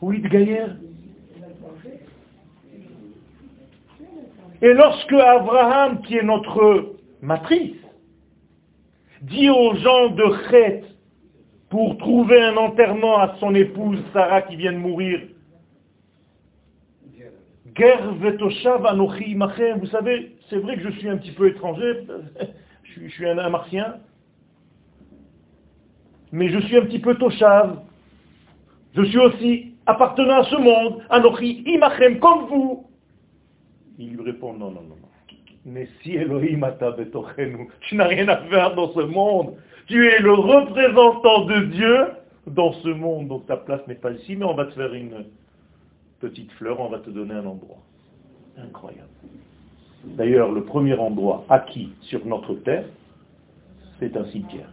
Oui, 0.00 0.20
de 0.20 0.28
Gaillard. 0.28 0.70
Et 4.62 4.72
lorsque 4.72 5.12
Abraham, 5.12 6.00
qui 6.02 6.16
est 6.16 6.22
notre 6.22 6.96
matrice, 7.20 7.76
dit 9.22 9.50
aux 9.50 9.74
gens 9.74 10.10
de 10.10 10.24
Chet, 10.50 10.82
pour 11.68 11.98
trouver 11.98 12.40
un 12.40 12.56
enterrement 12.56 13.18
à 13.18 13.36
son 13.40 13.54
épouse 13.54 13.98
Sarah 14.12 14.42
qui 14.42 14.56
vient 14.56 14.72
de 14.72 14.78
mourir. 14.78 15.20
Vous 19.80 19.86
savez, 19.86 20.36
c'est 20.48 20.56
vrai 20.56 20.76
que 20.76 20.82
je 20.82 20.98
suis 20.98 21.08
un 21.08 21.16
petit 21.16 21.32
peu 21.32 21.48
étranger, 21.48 22.06
je 22.84 23.08
suis 23.08 23.28
un, 23.28 23.50
martien, 23.50 23.96
mais 26.32 26.48
je 26.48 26.58
suis 26.60 26.76
un 26.76 26.82
petit 26.82 26.98
peu 26.98 27.14
toshav. 27.16 27.82
Je 28.94 29.02
suis 29.02 29.18
aussi 29.18 29.74
appartenant 29.84 30.40
à 30.40 30.44
ce 30.44 30.56
monde, 30.56 31.02
Anochi 31.10 31.62
imachem, 31.66 32.18
comme 32.18 32.46
vous. 32.46 32.86
Il 33.98 34.16
lui 34.16 34.24
répond, 34.24 34.54
non, 34.54 34.70
non, 34.70 34.82
non. 34.82 34.96
Mais 35.66 35.88
si 36.02 36.14
Elohim 36.14 36.64
tu 37.80 37.96
n'as 37.96 38.06
rien 38.06 38.28
à 38.28 38.36
faire 38.36 38.74
dans 38.74 38.92
ce 38.92 39.00
monde. 39.00 39.56
Tu 39.86 40.06
es 40.06 40.20
le 40.20 40.32
représentant 40.32 41.44
de 41.44 41.60
Dieu 41.66 42.06
dans 42.46 42.72
ce 42.72 42.88
monde, 42.88 43.28
donc 43.28 43.46
ta 43.46 43.56
place 43.56 43.86
n'est 43.86 43.96
pas 43.96 44.12
ici, 44.12 44.36
mais 44.36 44.44
on 44.44 44.54
va 44.54 44.66
te 44.66 44.72
faire 44.72 44.92
une 44.94 45.24
petite 46.20 46.50
fleur, 46.52 46.80
on 46.80 46.88
va 46.88 46.98
te 46.98 47.10
donner 47.10 47.34
un 47.34 47.46
endroit. 47.46 47.78
Incroyable. 48.58 49.08
D'ailleurs, 50.04 50.52
le 50.52 50.62
premier 50.64 50.94
endroit 50.94 51.44
acquis 51.48 51.92
sur 52.02 52.24
notre 52.26 52.54
terre, 52.54 52.84
c'est 53.98 54.16
un 54.16 54.24
cimetière. 54.26 54.70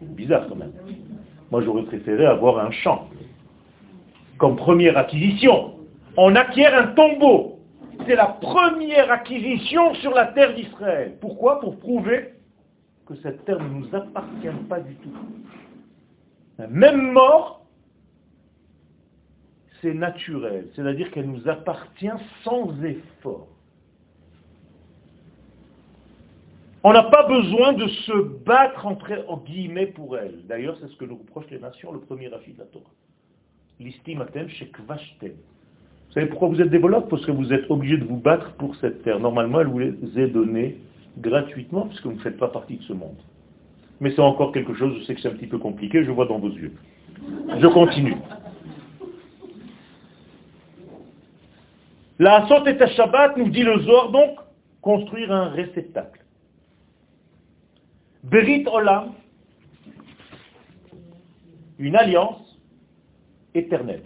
Bizarre 0.00 0.46
quand 0.48 0.56
même. 0.56 0.72
Moi, 1.50 1.62
j'aurais 1.62 1.84
préféré 1.84 2.26
avoir 2.26 2.58
un 2.58 2.70
champ. 2.70 3.08
Comme 4.36 4.56
première 4.56 4.96
acquisition, 4.96 5.74
on 6.16 6.34
acquiert 6.36 6.74
un 6.74 6.88
tombeau. 6.88 7.58
C'est 8.06 8.14
la 8.14 8.26
première 8.26 9.10
acquisition 9.10 9.94
sur 9.94 10.12
la 10.12 10.26
terre 10.26 10.54
d'Israël. 10.54 11.16
Pourquoi? 11.20 11.60
Pour 11.60 11.76
prouver 11.78 12.34
que 13.06 13.16
cette 13.16 13.44
terre 13.44 13.60
ne 13.60 13.68
nous 13.68 13.94
appartient 13.94 14.48
pas 14.68 14.80
du 14.80 14.94
tout. 14.96 15.10
Même 16.68 17.12
mort, 17.12 17.57
c'est 19.80 19.94
naturel, 19.94 20.66
c'est-à-dire 20.74 21.10
qu'elle 21.10 21.30
nous 21.30 21.48
appartient 21.48 22.08
sans 22.44 22.72
effort. 22.84 23.48
On 26.84 26.92
n'a 26.92 27.02
pas 27.02 27.26
besoin 27.26 27.72
de 27.72 27.86
se 27.88 28.44
battre 28.44 28.86
entre 28.86 29.24
en 29.28 29.38
guillemets 29.38 29.86
pour 29.86 30.16
elle. 30.16 30.46
D'ailleurs, 30.46 30.76
c'est 30.80 30.88
ce 30.88 30.96
que 30.96 31.04
nous 31.04 31.16
reprochent 31.16 31.50
les 31.50 31.58
nations, 31.58 31.92
le 31.92 32.00
premier 32.00 32.28
rafid 32.28 32.54
de 32.54 32.60
la 32.60 32.66
Torah. 32.66 32.84
L'istimatem 33.80 34.48
shekvashtem. 34.48 35.32
Vous 35.32 36.14
savez 36.14 36.26
pourquoi 36.26 36.48
vous 36.48 36.60
êtes 36.60 36.70
des 36.70 36.78
Parce 36.78 37.26
que 37.26 37.32
vous 37.32 37.52
êtes 37.52 37.70
obligés 37.70 37.98
de 37.98 38.04
vous 38.04 38.16
battre 38.16 38.54
pour 38.54 38.74
cette 38.76 39.02
terre. 39.02 39.20
Normalement, 39.20 39.60
elle 39.60 39.66
vous 39.66 39.78
les 39.80 39.94
est 40.16 40.28
donnée 40.28 40.78
gratuitement, 41.18 41.86
puisque 41.86 42.06
vous 42.06 42.12
ne 42.12 42.20
faites 42.20 42.38
pas 42.38 42.48
partie 42.48 42.76
de 42.76 42.82
ce 42.84 42.92
monde. 42.92 43.18
Mais 44.00 44.12
c'est 44.12 44.22
encore 44.22 44.52
quelque 44.52 44.74
chose, 44.74 44.96
je 45.00 45.04
sais 45.04 45.14
que 45.14 45.20
c'est 45.20 45.28
un 45.28 45.34
petit 45.34 45.46
peu 45.46 45.58
compliqué, 45.58 46.04
je 46.04 46.10
vois 46.10 46.26
dans 46.26 46.38
vos 46.38 46.50
yeux. 46.50 46.72
Je 47.58 47.66
continue. 47.66 48.16
La 52.18 52.44
Asot 52.44 52.66
et 52.66 52.86
Shabbat 52.94 53.36
nous 53.36 53.48
dit 53.48 53.62
le 53.62 53.78
Zohar 53.80 54.10
donc 54.10 54.38
construire 54.82 55.30
un 55.30 55.50
réceptacle. 55.50 56.24
Berit 58.24 58.64
Olam, 58.66 59.12
une 61.78 61.94
alliance 61.94 62.58
éternelle. 63.54 64.02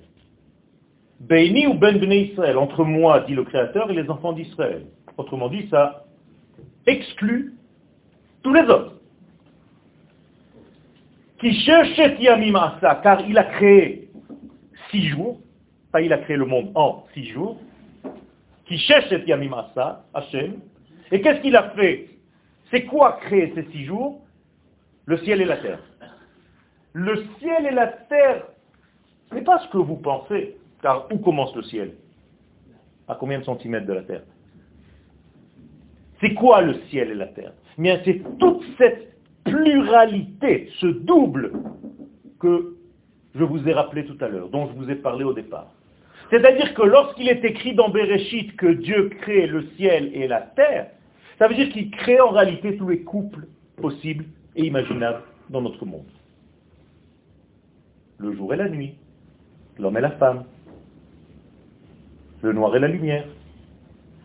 Beini 1.20 1.66
ou 1.66 1.74
Ben 1.74 1.98
Bnei 1.98 2.32
Israël, 2.32 2.58
entre 2.58 2.84
moi, 2.84 3.20
dit 3.20 3.34
le 3.34 3.44
Créateur, 3.44 3.90
et 3.90 3.94
les 3.94 4.10
enfants 4.10 4.32
d'Israël. 4.32 4.86
Autrement 5.16 5.48
dit, 5.48 5.68
ça 5.70 6.04
exclut 6.86 7.54
tous 8.42 8.52
les 8.52 8.62
autres. 8.62 8.96
Qui 11.38 11.54
cherchait 11.60 12.16
Yamimasa, 12.20 12.96
car 13.02 13.20
il 13.28 13.38
a 13.38 13.44
créé 13.44 14.10
six 14.90 15.08
jours, 15.08 15.40
pas 15.92 16.00
il 16.02 16.12
a 16.12 16.18
créé 16.18 16.36
le 16.36 16.44
monde 16.44 16.72
en 16.74 17.04
six 17.14 17.26
jours, 17.26 17.56
qui 18.72 18.78
cherchait 18.78 19.22
Yamimasa, 19.26 20.02
Hachem, 20.14 20.60
et 21.10 21.20
qu'est-ce 21.20 21.42
qu'il 21.42 21.54
a 21.56 21.70
fait? 21.70 22.08
C'est 22.70 22.84
quoi 22.86 23.18
créer 23.20 23.52
ces 23.54 23.64
six 23.70 23.84
jours? 23.84 24.22
Le 25.04 25.18
ciel 25.18 25.42
et 25.42 25.44
la 25.44 25.58
terre. 25.58 25.80
Le 26.94 27.22
ciel 27.38 27.66
et 27.66 27.70
la 27.70 27.88
terre, 27.88 28.46
ce 29.28 29.34
n'est 29.34 29.42
pas 29.42 29.58
ce 29.58 29.68
que 29.68 29.76
vous 29.76 29.96
pensez, 29.96 30.56
car 30.80 31.06
où 31.12 31.18
commence 31.18 31.54
le 31.54 31.62
ciel? 31.64 31.92
À 33.08 33.14
combien 33.14 33.40
de 33.40 33.44
centimètres 33.44 33.86
de 33.86 33.92
la 33.92 34.02
terre? 34.04 34.22
C'est 36.22 36.32
quoi 36.32 36.62
le 36.62 36.74
ciel 36.88 37.10
et 37.10 37.14
la 37.14 37.26
terre? 37.26 37.52
Bien, 37.76 38.00
c'est 38.06 38.22
toute 38.38 38.64
cette 38.78 39.12
pluralité, 39.44 40.70
ce 40.80 40.86
double 40.86 41.52
que 42.40 42.76
je 43.34 43.44
vous 43.44 43.68
ai 43.68 43.74
rappelé 43.74 44.06
tout 44.06 44.16
à 44.24 44.28
l'heure, 44.28 44.48
dont 44.48 44.66
je 44.68 44.72
vous 44.72 44.88
ai 44.88 44.94
parlé 44.94 45.24
au 45.24 45.34
départ. 45.34 45.72
C'est-à-dire 46.32 46.72
que 46.72 46.80
lorsqu'il 46.80 47.28
est 47.28 47.44
écrit 47.44 47.74
dans 47.74 47.90
Bereshit 47.90 48.56
que 48.56 48.66
Dieu 48.66 49.10
crée 49.20 49.46
le 49.46 49.66
ciel 49.76 50.10
et 50.14 50.26
la 50.26 50.40
terre, 50.40 50.86
ça 51.38 51.46
veut 51.46 51.54
dire 51.54 51.68
qu'il 51.68 51.90
crée 51.90 52.18
en 52.22 52.30
réalité 52.30 52.74
tous 52.78 52.88
les 52.88 53.02
couples 53.02 53.46
possibles 53.76 54.24
et 54.56 54.64
imaginables 54.64 55.24
dans 55.50 55.60
notre 55.60 55.84
monde. 55.84 56.06
Le 58.16 58.32
jour 58.32 58.54
et 58.54 58.56
la 58.56 58.70
nuit, 58.70 58.94
l'homme 59.78 59.98
et 59.98 60.00
la 60.00 60.12
femme, 60.12 60.44
le 62.40 62.54
noir 62.54 62.74
et 62.76 62.80
la 62.80 62.88
lumière, 62.88 63.26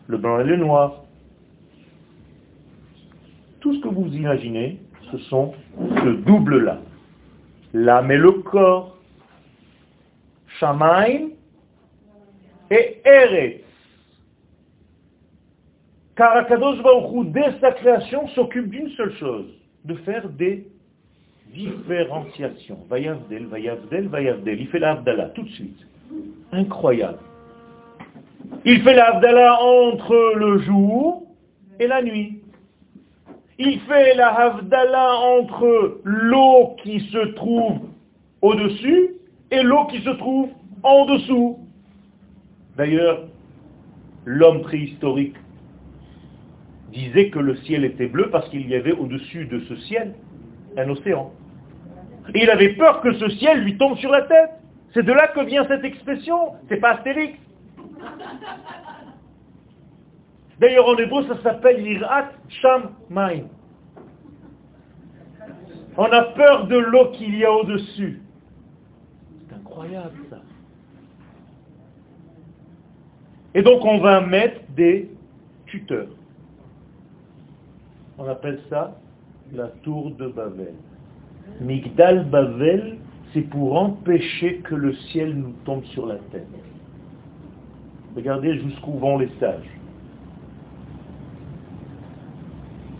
le 0.06 0.16
blanc 0.16 0.40
et 0.40 0.44
le 0.44 0.56
noir, 0.56 1.04
tout 3.60 3.74
ce 3.74 3.80
que 3.82 3.88
vous 3.88 4.06
imaginez, 4.14 4.78
ce 5.12 5.18
sont 5.18 5.52
ce 5.76 6.08
double-là. 6.22 6.78
L'âme 7.74 8.10
et 8.10 8.16
le 8.16 8.32
corps. 8.32 8.96
Shamaim 10.58 11.27
et 12.70 13.00
Eretz. 13.04 13.64
Car 16.16 16.36
Akadosh 16.36 16.82
Baruch 16.82 17.28
dès 17.32 17.58
sa 17.60 17.72
création, 17.72 18.26
s'occupe 18.28 18.70
d'une 18.70 18.90
seule 18.90 19.14
chose, 19.14 19.46
de 19.84 19.94
faire 19.94 20.28
des 20.28 20.66
différenciations. 21.52 22.78
Vayavdel, 22.90 23.46
Vayavdel, 23.46 24.08
Vayavdel. 24.08 24.60
Il 24.60 24.68
fait 24.68 24.80
la 24.80 24.96
tout 25.34 25.42
de 25.42 25.50
suite. 25.50 25.86
Incroyable. 26.52 27.18
Il 28.64 28.82
fait 28.82 28.94
la 28.94 29.62
entre 29.62 30.34
le 30.36 30.58
jour 30.58 31.26
et 31.78 31.86
la 31.86 32.02
nuit. 32.02 32.40
Il 33.58 33.80
fait 33.80 34.14
la 34.14 34.28
Havdala 34.28 35.16
entre 35.16 36.00
l'eau 36.04 36.76
qui 36.82 37.00
se 37.00 37.18
trouve 37.34 37.80
au-dessus 38.40 39.10
et 39.50 39.62
l'eau 39.62 39.86
qui 39.86 40.00
se 40.00 40.10
trouve 40.10 40.50
en 40.82 41.06
dessous. 41.06 41.58
D'ailleurs, 42.78 43.24
l'homme 44.24 44.62
préhistorique 44.62 45.34
disait 46.92 47.28
que 47.30 47.40
le 47.40 47.56
ciel 47.56 47.84
était 47.84 48.06
bleu 48.06 48.30
parce 48.30 48.48
qu'il 48.50 48.68
y 48.68 48.74
avait 48.76 48.92
au-dessus 48.92 49.46
de 49.46 49.58
ce 49.60 49.74
ciel 49.76 50.14
un 50.76 50.88
océan. 50.88 51.32
Et 52.34 52.44
il 52.44 52.50
avait 52.50 52.74
peur 52.74 53.00
que 53.00 53.12
ce 53.14 53.28
ciel 53.30 53.64
lui 53.64 53.76
tombe 53.76 53.98
sur 53.98 54.12
la 54.12 54.22
tête. 54.22 54.50
C'est 54.94 55.02
de 55.02 55.12
là 55.12 55.26
que 55.26 55.44
vient 55.44 55.66
cette 55.66 55.84
expression. 55.84 56.52
C'est 56.68 56.76
pas 56.76 56.92
Astérix. 56.92 57.36
D'ailleurs, 60.60 60.88
en 60.88 60.96
hébreu, 60.96 61.24
ça 61.26 61.42
s'appelle 61.42 61.82
l'Irat 61.82 62.30
Sham 62.48 62.90
Maim. 63.10 63.46
On 65.96 66.04
a 66.04 66.22
peur 66.22 66.68
de 66.68 66.78
l'eau 66.78 67.10
qu'il 67.10 67.36
y 67.36 67.44
a 67.44 67.52
au-dessus. 67.52 68.22
C'est 69.48 69.56
incroyable 69.56 70.16
ça. 70.30 70.38
Et 73.58 73.62
donc 73.62 73.84
on 73.84 73.98
va 73.98 74.20
mettre 74.20 74.60
des 74.76 75.10
tuteurs. 75.66 76.06
On 78.16 78.28
appelle 78.28 78.60
ça 78.70 78.96
la 79.52 79.66
tour 79.82 80.12
de 80.12 80.28
Babel. 80.28 80.74
Migdal 81.60 82.30
Babel, 82.30 82.98
c'est 83.32 83.42
pour 83.42 83.76
empêcher 83.76 84.58
que 84.58 84.76
le 84.76 84.94
ciel 85.10 85.34
nous 85.34 85.54
tombe 85.64 85.82
sur 85.86 86.06
la 86.06 86.18
tête. 86.30 86.46
Regardez 88.14 88.60
jusqu'où 88.60 88.92
vont 88.92 89.18
les 89.18 89.30
sages. 89.40 89.68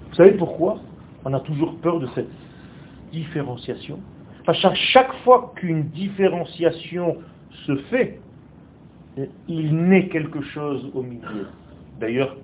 Vous 0.08 0.16
savez 0.16 0.32
pourquoi? 0.32 0.80
On 1.24 1.34
a 1.34 1.40
toujours 1.40 1.76
peur 1.76 2.00
de 2.00 2.08
cette 2.16 2.32
différenciation 3.12 4.00
chaque 4.54 5.12
fois 5.24 5.52
qu'une 5.56 5.84
différenciation 5.90 7.18
se 7.66 7.76
fait, 7.90 8.18
il 9.48 9.76
naît 9.76 10.08
quelque 10.08 10.42
chose 10.42 10.90
au 10.94 11.02
milieu. 11.02 11.48
D'ailleurs, 12.00 12.36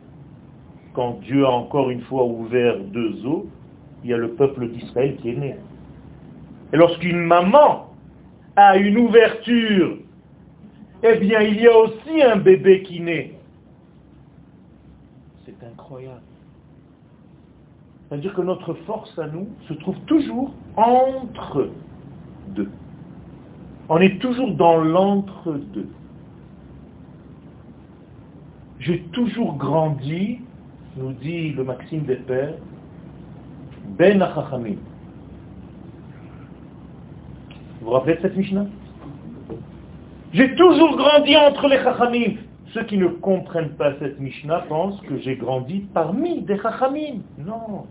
quand 0.95 1.20
Dieu 1.22 1.45
a 1.45 1.51
encore 1.51 1.91
une 1.91 2.03
fois 2.03 2.25
ouvert 2.25 2.79
deux 2.79 3.25
eaux, 3.27 3.47
il 4.03 4.11
y 4.11 4.14
a 4.14 4.16
le 4.16 4.33
peuple 4.33 4.68
d'Israël 4.68 5.16
qui 5.16 5.31
est 5.31 5.37
né. 5.37 5.57
Et 6.72 6.77
lorsqu'une 6.77 7.18
maman 7.18 7.91
a 8.57 8.77
une 8.77 8.99
ouverture, 8.99 9.99
eh 11.03 11.16
bien 11.16 11.41
il 11.41 11.61
y 11.61 11.66
a 11.66 11.77
aussi 11.77 12.22
un 12.22 12.37
bébé 12.37 12.83
qui 12.83 13.01
naît. 13.01 13.35
C'est 15.45 15.62
incroyable. 15.64 16.20
C'est-à-dire 18.09 18.35
que 18.35 18.43
notre 18.43 18.75
force 18.87 19.18
à 19.18 19.27
nous 19.27 19.49
se 19.68 19.75
trouve 19.75 19.99
toujours 20.07 20.53
entre 20.77 21.68
deux. 22.49 22.70
On 23.89 23.99
est 23.99 24.18
toujours 24.20 24.53
dans 24.53 24.77
l'entre-deux. 24.79 25.89
J'ai 28.85 29.01
toujours 29.12 29.57
grandi, 29.57 30.41
nous 30.99 31.12
dit 31.12 31.53
le 31.53 31.64
Maxime 31.64 32.03
des 32.03 32.16
Pères, 32.16 32.53
Ben 33.97 34.20
Achachamim. 34.20 34.76
Vous 37.80 37.87
vous 37.87 37.91
rappelez 37.93 38.16
de 38.16 38.20
cette 38.20 38.37
Mishnah? 38.37 38.66
J'ai 40.35 40.55
toujours 40.55 40.99
grandi 40.99 41.35
entre 41.35 41.66
les 41.68 41.78
Chachamim. 41.78 42.35
Ceux 42.74 42.82
qui 42.85 42.99
ne 42.99 43.07
comprennent 43.07 43.74
pas 43.76 43.95
cette 44.01 44.20
Mishnah 44.20 44.66
pensent 44.68 45.01
que 45.01 45.16
j'ai 45.16 45.37
grandi 45.37 45.87
parmi 45.95 46.43
des 46.43 46.59
Chachamim. 46.59 47.22
Non. 47.39 47.87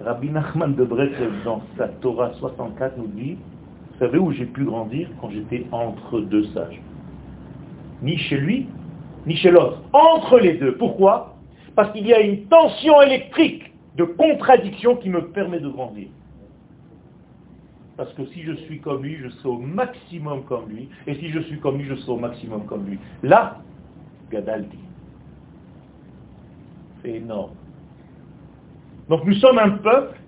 Rabbi 0.00 0.30
Nachman 0.30 0.74
de 0.74 0.84
Breslev, 0.84 1.44
dans 1.44 1.62
sa 1.78 1.86
Torah 1.86 2.32
64, 2.40 2.98
nous 2.98 3.06
dit, 3.06 3.34
vous 3.34 3.98
savez 4.00 4.18
où 4.18 4.32
j'ai 4.32 4.46
pu 4.46 4.64
grandir? 4.64 5.08
Quand 5.20 5.30
j'étais 5.30 5.64
entre 5.70 6.18
deux 6.22 6.46
sages 6.46 6.80
Ni 8.02 8.16
chez 8.16 8.38
lui, 8.38 8.66
ni 9.26 9.36
chez. 9.36 9.52
Entre 9.92 10.38
les 10.38 10.54
deux. 10.54 10.76
Pourquoi? 10.76 11.36
Parce 11.74 11.92
qu'il 11.92 12.06
y 12.06 12.12
a 12.12 12.20
une 12.20 12.46
tension 12.46 13.00
électrique 13.02 13.72
de 13.96 14.04
contradiction 14.04 14.96
qui 14.96 15.10
me 15.10 15.28
permet 15.28 15.60
de 15.60 15.68
grandir. 15.68 16.08
Parce 17.96 18.12
que 18.14 18.24
si 18.26 18.42
je 18.42 18.52
suis 18.52 18.80
comme 18.80 19.02
lui, 19.02 19.18
je 19.22 19.28
serai 19.28 19.48
au 19.50 19.58
maximum 19.58 20.44
comme 20.44 20.68
lui. 20.68 20.88
Et 21.06 21.14
si 21.14 21.28
je 21.28 21.40
suis 21.40 21.58
comme 21.58 21.78
lui, 21.78 21.86
je 21.86 21.94
serai 21.96 22.12
au 22.12 22.16
maximum 22.16 22.64
comme 22.66 22.86
lui. 22.86 22.98
Là, 23.22 23.58
Gadaldi. 24.30 24.78
C'est 27.02 27.12
énorme. 27.12 27.52
Donc 29.08 29.24
nous 29.24 29.34
sommes 29.34 29.58
un 29.58 29.70
peuple 29.70 30.18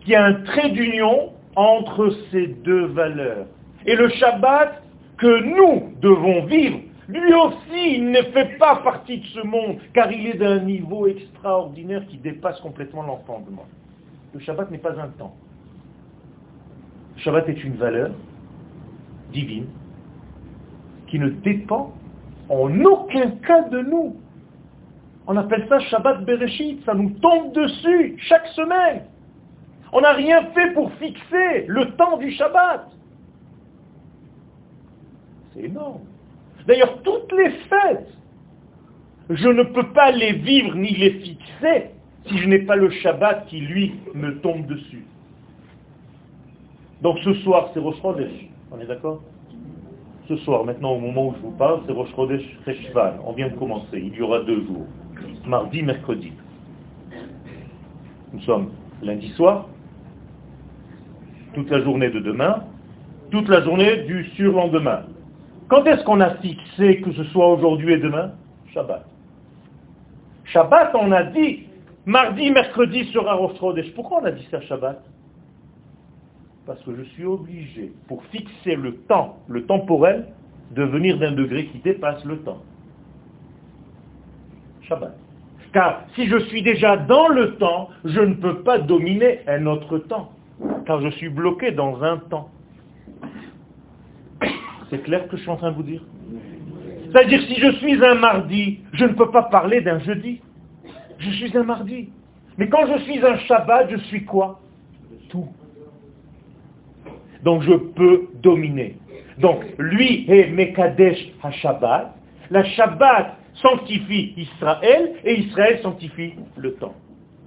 qui 0.00 0.14
a 0.14 0.24
un 0.24 0.34
trait 0.34 0.70
d'union 0.70 1.32
entre 1.54 2.10
ces 2.30 2.48
deux 2.48 2.86
valeurs. 2.86 3.46
Et 3.86 3.94
le 3.94 4.08
Shabbat 4.08 4.82
que 5.18 5.44
nous 5.44 5.92
devons 6.00 6.44
vivre, 6.46 6.80
lui 7.08 7.34
aussi, 7.34 7.96
il 7.96 8.10
ne 8.10 8.22
fait 8.22 8.58
pas 8.58 8.76
partie 8.76 9.18
de 9.18 9.26
ce 9.26 9.40
monde, 9.40 9.78
car 9.94 10.10
il 10.10 10.26
est 10.26 10.38
d'un 10.38 10.60
niveau 10.60 11.06
extraordinaire 11.06 12.04
qui 12.08 12.18
dépasse 12.18 12.60
complètement 12.60 13.02
l'entendement. 13.02 13.66
Le 14.34 14.40
Shabbat 14.40 14.70
n'est 14.70 14.78
pas 14.78 14.98
un 15.00 15.08
temps. 15.08 15.34
Le 17.16 17.22
Shabbat 17.22 17.48
est 17.48 17.62
une 17.62 17.76
valeur 17.76 18.10
divine 19.32 19.66
qui 21.06 21.18
ne 21.18 21.28
dépend 21.28 21.94
en 22.48 22.80
aucun 22.80 23.30
cas 23.46 23.62
de 23.68 23.80
nous. 23.82 24.16
On 25.28 25.36
appelle 25.36 25.66
ça 25.68 25.78
Shabbat 25.78 26.24
Bereshit, 26.24 26.84
ça 26.84 26.94
nous 26.94 27.10
tombe 27.10 27.52
dessus 27.52 28.16
chaque 28.18 28.46
semaine. 28.48 29.04
On 29.92 30.00
n'a 30.00 30.12
rien 30.12 30.46
fait 30.52 30.72
pour 30.72 30.92
fixer 30.94 31.66
le 31.68 31.96
temps 31.96 32.16
du 32.16 32.32
Shabbat. 32.32 32.88
C'est 35.54 35.64
énorme. 35.64 36.05
D'ailleurs, 36.66 37.02
toutes 37.02 37.32
les 37.32 37.50
fêtes, 37.50 38.12
je 39.30 39.48
ne 39.48 39.62
peux 39.62 39.92
pas 39.92 40.10
les 40.10 40.32
vivre 40.32 40.74
ni 40.74 40.94
les 40.94 41.10
fixer 41.10 41.90
si 42.26 42.38
je 42.38 42.48
n'ai 42.48 42.60
pas 42.60 42.76
le 42.76 42.90
Shabbat 42.90 43.46
qui, 43.46 43.60
lui, 43.60 43.94
me 44.14 44.38
tombe 44.40 44.66
dessus. 44.66 45.04
Donc 47.02 47.18
ce 47.20 47.34
soir, 47.34 47.70
c'est 47.72 47.80
Rosh. 47.80 47.96
On 48.70 48.80
est 48.80 48.86
d'accord? 48.86 49.22
Ce 50.28 50.36
soir, 50.38 50.64
maintenant, 50.64 50.92
au 50.92 50.98
moment 50.98 51.28
où 51.28 51.34
je 51.36 51.42
vous 51.42 51.52
parle, 51.52 51.82
c'est 51.86 51.92
Rosh 51.92 52.08
Chodesh. 52.16 52.42
On 53.24 53.32
vient 53.32 53.48
de 53.48 53.54
commencer. 53.54 53.98
Il 53.98 54.14
y 54.14 54.22
aura 54.22 54.40
deux 54.40 54.64
jours. 54.64 54.86
Mardi, 55.46 55.82
mercredi. 55.82 56.32
Nous 58.32 58.40
sommes 58.40 58.70
lundi 59.02 59.28
soir, 59.30 59.68
toute 61.54 61.70
la 61.70 61.80
journée 61.82 62.10
de 62.10 62.18
demain, 62.18 62.64
toute 63.30 63.48
la 63.48 63.62
journée 63.62 63.98
du 64.04 64.24
surlendemain. 64.36 65.04
Quand 65.68 65.84
est-ce 65.84 66.04
qu'on 66.04 66.20
a 66.20 66.36
fixé 66.36 67.00
que 67.00 67.12
ce 67.12 67.24
soit 67.24 67.48
aujourd'hui 67.48 67.94
et 67.94 67.98
demain 67.98 68.32
Shabbat. 68.72 69.04
Shabbat, 70.44 70.94
on 70.94 71.10
a 71.12 71.24
dit, 71.24 71.66
mardi, 72.04 72.50
mercredi 72.50 73.04
sera 73.12 73.34
Rosh 73.34 73.58
Pourquoi 73.94 74.20
on 74.22 74.24
a 74.24 74.30
dit 74.30 74.46
ça 74.50 74.60
Shabbat? 74.60 75.02
Parce 76.66 76.80
que 76.82 76.94
je 76.96 77.02
suis 77.10 77.24
obligé, 77.24 77.92
pour 78.08 78.22
fixer 78.24 78.74
le 78.74 78.96
temps, 79.08 79.38
le 79.48 79.64
temporel, 79.66 80.26
de 80.72 80.82
venir 80.82 81.18
d'un 81.18 81.32
degré 81.32 81.66
qui 81.66 81.78
dépasse 81.78 82.24
le 82.24 82.38
temps. 82.38 82.62
Shabbat. 84.82 85.16
Car 85.72 86.04
si 86.14 86.26
je 86.26 86.38
suis 86.46 86.62
déjà 86.62 86.96
dans 86.96 87.28
le 87.28 87.56
temps, 87.56 87.90
je 88.04 88.20
ne 88.20 88.34
peux 88.34 88.62
pas 88.62 88.78
dominer 88.78 89.40
un 89.46 89.66
autre 89.66 89.98
temps. 89.98 90.32
Car 90.86 91.00
je 91.00 91.08
suis 91.10 91.28
bloqué 91.28 91.72
dans 91.72 92.02
un 92.02 92.18
temps. 92.18 92.50
C'est 94.90 95.02
clair 95.02 95.22
ce 95.24 95.30
que 95.30 95.36
je 95.36 95.42
suis 95.42 95.50
en 95.50 95.56
train 95.56 95.70
de 95.70 95.76
vous 95.76 95.82
dire 95.82 96.02
C'est-à-dire 97.12 97.40
si 97.42 97.56
je 97.56 97.72
suis 97.78 98.04
un 98.04 98.14
mardi, 98.14 98.80
je 98.92 99.04
ne 99.04 99.14
peux 99.14 99.30
pas 99.30 99.44
parler 99.44 99.80
d'un 99.80 99.98
jeudi. 100.00 100.40
Je 101.18 101.30
suis 101.30 101.56
un 101.56 101.64
mardi. 101.64 102.10
Mais 102.58 102.68
quand 102.68 102.86
je 102.86 103.02
suis 103.02 103.24
un 103.24 103.38
Shabbat, 103.38 103.90
je 103.90 103.96
suis 104.04 104.24
quoi? 104.24 104.60
Tout. 105.28 105.48
Donc 107.42 107.62
je 107.62 107.74
peux 107.74 108.28
dominer. 108.42 108.96
Donc 109.38 109.64
lui 109.78 110.24
est 110.28 110.50
Mekadesh 110.50 111.18
HaShabbat. 111.42 112.14
La 112.50 112.64
Shabbat 112.64 113.36
sanctifie 113.54 114.34
Israël 114.36 115.12
et 115.24 115.40
Israël 115.40 115.80
sanctifie 115.82 116.34
le 116.56 116.74
temps. 116.74 116.94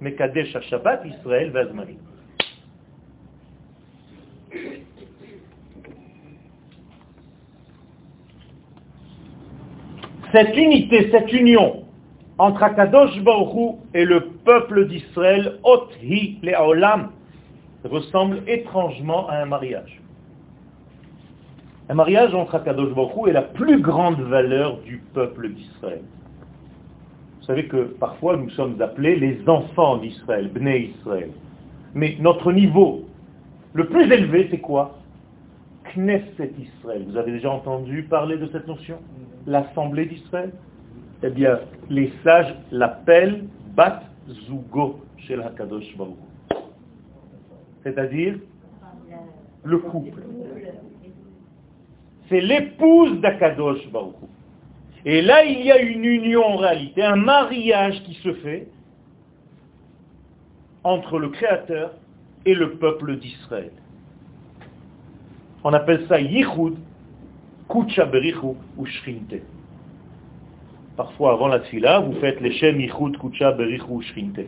Mekadesh 0.00 0.54
HaShabbat, 0.54 1.02
Israël 1.06 1.50
Vazmari. 1.50 1.96
Cette 10.32 10.56
unité, 10.56 11.10
cette 11.10 11.32
union 11.32 11.84
entre 12.38 12.62
Akadosh 12.62 13.20
Baruch 13.22 13.76
et 13.94 14.04
le 14.04 14.20
peuple 14.44 14.88
d'Israël, 14.88 15.58
Othi 15.62 16.38
Le'olam, 16.42 17.10
ressemble 17.84 18.42
étrangement 18.46 19.28
à 19.28 19.36
un 19.36 19.46
mariage. 19.46 20.00
Un 21.88 21.94
mariage 21.94 22.34
entre 22.34 22.54
Akadosh 22.54 22.94
Baruch 22.94 23.28
est 23.28 23.32
la 23.32 23.42
plus 23.42 23.80
grande 23.80 24.20
valeur 24.20 24.78
du 24.78 25.02
peuple 25.12 25.50
d'Israël. 25.50 26.02
Vous 27.40 27.46
savez 27.46 27.66
que 27.66 27.84
parfois 27.98 28.36
nous 28.36 28.50
sommes 28.50 28.80
appelés 28.80 29.16
les 29.16 29.40
enfants 29.48 29.96
d'Israël, 29.98 30.48
Bnei 30.48 30.92
Israël. 30.96 31.30
Mais 31.94 32.16
notre 32.20 32.52
niveau 32.52 33.04
le 33.72 33.86
plus 33.86 34.12
élevé, 34.12 34.48
c'est 34.50 34.58
quoi? 34.58 34.98
Knesset 35.94 36.52
Israël. 36.58 37.04
Vous 37.08 37.16
avez 37.16 37.32
déjà 37.32 37.50
entendu 37.50 38.02
parler 38.04 38.36
de 38.36 38.48
cette 38.52 38.66
notion? 38.66 38.98
L'Assemblée 39.46 40.06
d'Israël 40.06 40.52
Eh 41.22 41.30
bien, 41.30 41.60
les 41.88 42.12
sages 42.24 42.54
l'appellent 42.70 43.44
Bat 43.74 44.02
Zugo 44.28 45.00
chez 45.16 45.34
Hakadosh 45.42 45.96
Baruch. 45.96 46.16
C'est-à-dire 47.82 48.34
le 49.64 49.78
couple. 49.78 50.22
C'est 52.28 52.40
l'épouse 52.40 53.20
d'Akadosh 53.20 53.90
Baruch. 53.90 54.14
Et 55.04 55.22
là, 55.22 55.44
il 55.44 55.64
y 55.64 55.72
a 55.72 55.80
une 55.80 56.04
union 56.04 56.44
en 56.44 56.56
réalité, 56.56 57.02
un 57.02 57.16
mariage 57.16 58.02
qui 58.04 58.14
se 58.14 58.34
fait 58.34 58.68
entre 60.84 61.18
le 61.18 61.30
Créateur 61.30 61.92
et 62.44 62.54
le 62.54 62.72
peuple 62.72 63.16
d'Israël. 63.16 63.72
On 65.64 65.72
appelle 65.72 66.06
ça 66.08 66.20
Yichud, 66.20 66.76
Kucha 67.70 68.04
Berichu 68.04 68.56
ou 68.76 68.86
Shrinte. 68.86 69.36
Parfois, 70.96 71.32
avant 71.32 71.48
la 71.48 71.60
fila, 71.60 72.00
vous 72.00 72.14
faites 72.14 72.40
les 72.40 72.52
Shem 72.52 72.80
Yichud, 72.80 73.16
Kucha 73.18 73.52
Berichu 73.52 73.84
ou 73.88 74.02
Shrinte. 74.02 74.40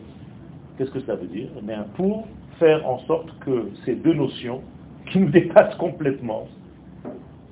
Qu'est-ce 0.77 0.91
que 0.91 1.01
ça 1.01 1.15
veut 1.15 1.29
dire? 1.29 1.49
Eh 1.57 1.63
bien, 1.63 1.87
Pour 1.95 2.27
faire 2.59 2.87
en 2.87 2.99
sorte 3.07 3.39
que 3.41 3.71
ces 3.85 3.95
deux 3.95 4.15
notions, 4.15 4.63
qui 5.07 5.19
nous 5.19 5.31
dépassent 5.31 5.75
complètement, 5.77 6.49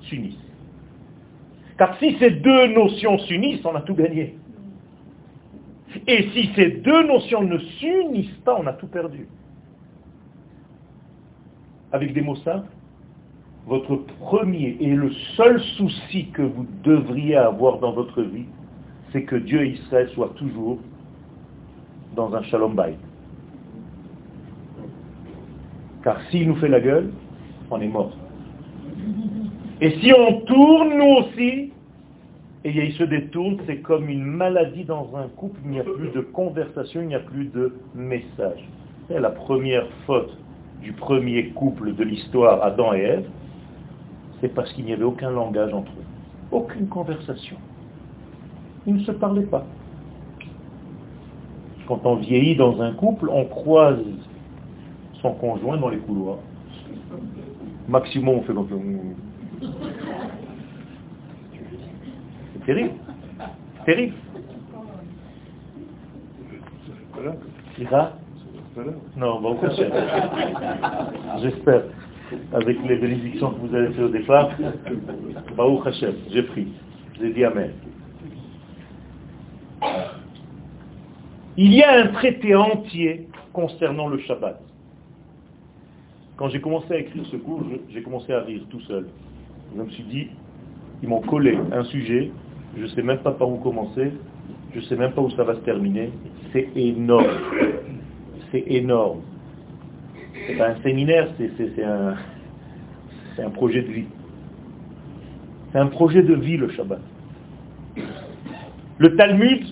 s'unissent. 0.01 0.37
Car 1.77 1.97
si 1.99 2.17
ces 2.19 2.31
deux 2.31 2.67
notions 2.67 3.17
s'unissent, 3.19 3.65
on 3.65 3.75
a 3.75 3.81
tout 3.81 3.95
gagné. 3.95 4.35
Et 6.07 6.29
si 6.33 6.49
ces 6.55 6.71
deux 6.71 7.07
notions 7.07 7.43
ne 7.43 7.57
s'unissent 7.57 8.39
pas, 8.45 8.57
on 8.59 8.67
a 8.67 8.73
tout 8.73 8.87
perdu. 8.87 9.27
Avec 11.91 12.13
des 12.13 12.21
mots 12.21 12.37
simples, 12.37 12.69
votre 13.67 13.95
premier 14.19 14.77
et 14.79 14.95
le 14.95 15.11
seul 15.35 15.59
souci 15.77 16.27
que 16.31 16.41
vous 16.41 16.65
devriez 16.83 17.35
avoir 17.35 17.79
dans 17.79 17.91
votre 17.91 18.21
vie, 18.21 18.45
c'est 19.11 19.23
que 19.23 19.35
Dieu 19.35 19.63
et 19.63 19.69
Israël 19.71 20.09
soient 20.13 20.33
toujours 20.35 20.79
dans 22.15 22.33
un 22.33 22.43
shalom 22.43 22.75
bayt. 22.75 22.97
Car 26.03 26.19
s'il 26.29 26.47
nous 26.47 26.55
fait 26.55 26.67
la 26.67 26.79
gueule, 26.79 27.11
on 27.69 27.79
est 27.79 27.87
mort. 27.87 28.11
Et 29.79 29.91
si 29.99 30.11
on 30.13 30.41
tourne 30.41 30.97
nous 30.97 31.23
aussi, 31.23 31.71
et 32.63 32.69
il 32.69 32.93
se 32.93 33.03
détourne, 33.03 33.57
c'est 33.65 33.77
comme 33.77 34.09
une 34.09 34.23
maladie 34.23 34.83
dans 34.83 35.09
un 35.15 35.27
couple, 35.29 35.59
il 35.65 35.71
n'y 35.71 35.79
a 35.79 35.83
plus 35.83 36.09
de 36.09 36.21
conversation, 36.21 37.01
il 37.01 37.07
n'y 37.07 37.15
a 37.15 37.19
plus 37.19 37.45
de 37.45 37.73
message. 37.95 38.63
C'est 39.07 39.19
la 39.19 39.31
première 39.31 39.87
faute 40.05 40.37
du 40.81 40.93
premier 40.93 41.47
couple 41.49 41.95
de 41.95 42.03
l'histoire, 42.03 42.63
Adam 42.63 42.93
et 42.93 43.01
Ève, 43.01 43.25
c'est 44.41 44.53
parce 44.53 44.71
qu'il 44.73 44.85
n'y 44.85 44.93
avait 44.93 45.03
aucun 45.03 45.29
langage 45.29 45.73
entre 45.73 45.91
eux, 45.91 46.05
aucune 46.51 46.87
conversation. 46.87 47.57
Ils 48.87 48.95
ne 48.95 48.99
se 49.01 49.11
parlaient 49.11 49.43
pas. 49.43 49.65
Quand 51.87 52.05
on 52.05 52.15
vieillit 52.15 52.55
dans 52.55 52.81
un 52.81 52.93
couple, 52.93 53.29
on 53.29 53.45
croise 53.45 53.99
son 55.21 55.33
conjoint 55.33 55.77
dans 55.77 55.89
les 55.89 55.99
couloirs. 55.99 56.39
Maximum, 57.87 58.39
on 58.39 58.41
fait 58.41 58.53
comme 58.53 58.67
C'est 62.53 62.65
terrible. 62.65 62.95
Terrible. 63.85 64.15
Non, 69.17 69.41
bon, 69.41 69.57
j'espère 71.41 71.83
avec 72.53 72.77
les 72.87 72.95
bénédictions 72.97 73.51
que 73.51 73.67
vous 73.67 73.75
avez 73.75 73.93
fait 73.93 74.03
au 74.03 74.09
départ, 74.09 74.51
Baruch 75.55 75.87
Hashem, 75.87 76.15
j'ai 76.31 76.43
pris, 76.43 76.67
j'ai 77.19 77.33
dit 77.33 77.43
Amen. 77.43 77.71
Il 81.57 81.73
y 81.73 81.83
a 81.83 82.03
un 82.03 82.07
traité 82.07 82.55
entier 82.55 83.27
concernant 83.51 84.07
le 84.07 84.19
Shabbat. 84.19 84.61
Quand 86.37 86.49
j'ai 86.49 86.61
commencé 86.61 86.93
à 86.93 86.97
écrire 86.97 87.25
ce 87.25 87.35
cours, 87.35 87.61
j'ai 87.89 88.01
commencé 88.01 88.33
à 88.33 88.41
rire 88.41 88.61
tout 88.69 88.79
seul. 88.81 89.07
Je 89.75 89.81
me 89.81 89.89
suis 89.89 90.03
dit, 90.03 90.27
ils 91.03 91.09
m'ont 91.09 91.21
collé 91.21 91.57
un 91.71 91.83
sujet, 91.83 92.31
je 92.77 92.83
ne 92.83 92.87
sais 92.87 93.01
même 93.01 93.19
pas 93.19 93.31
par 93.31 93.49
où 93.49 93.57
commencer, 93.57 94.11
je 94.73 94.79
ne 94.79 94.83
sais 94.85 94.95
même 94.95 95.11
pas 95.11 95.21
où 95.21 95.29
ça 95.31 95.43
va 95.43 95.55
se 95.55 95.59
terminer. 95.59 96.11
C'est 96.53 96.69
énorme. 96.75 97.25
C'est 98.51 98.63
énorme. 98.67 99.21
C'est 100.47 100.55
pas 100.55 100.69
un 100.69 100.81
séminaire, 100.81 101.29
c'est 101.37 101.83
un, 103.43 103.49
projet 103.51 103.81
de 103.81 103.91
vie. 103.91 104.05
C'est 105.71 105.79
un 105.79 105.87
projet 105.87 106.23
de 106.23 106.33
vie 106.33 106.57
le 106.57 106.69
Shabbat. 106.69 106.99
Le 108.97 109.15
Talmud 109.15 109.65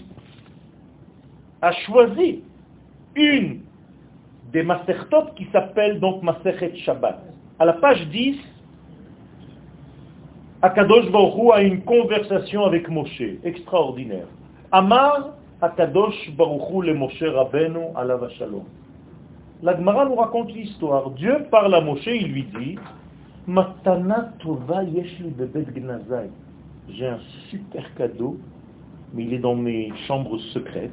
a 1.61 1.71
choisi 1.71 2.41
une 3.15 3.61
des 4.51 4.63
Masertot 4.63 5.33
qui 5.35 5.47
s'appelle 5.51 5.99
donc 5.99 6.23
Maserhet 6.23 6.75
Shabbat. 6.77 7.19
À 7.59 7.65
la 7.65 7.73
page 7.73 8.07
10, 8.07 8.37
Akadosh 10.61 11.11
Baruch 11.11 11.51
a 11.53 11.61
une 11.61 11.81
conversation 11.83 12.65
avec 12.65 12.89
Moshe, 12.89 13.21
extraordinaire. 13.43 14.27
Amar 14.71 15.35
Akadosh 15.61 16.31
Baruch 16.37 16.85
le 16.85 16.93
Moshe 16.93 17.23
Rabbeinu 17.23 17.79
alav 17.95 18.29
shalom. 18.37 18.63
La 19.61 19.75
Gemara 19.75 20.05
nous 20.05 20.15
raconte 20.15 20.53
l'histoire. 20.53 21.11
Dieu 21.11 21.45
parle 21.51 21.75
à 21.75 21.81
Moshe, 21.81 22.07
il 22.07 22.31
lui 22.31 22.43
dit, 22.43 22.77
Matana 23.45 24.31
tova 24.39 24.83
yeshli 24.83 25.31
bebet 25.31 25.65
gnazai. 25.75 26.29
J'ai 26.89 27.07
un 27.07 27.19
super 27.49 27.93
cadeau, 27.95 28.37
mais 29.13 29.25
il 29.25 29.33
est 29.33 29.39
dans 29.39 29.55
mes 29.55 29.91
chambres 30.07 30.37
secrètes. 30.53 30.91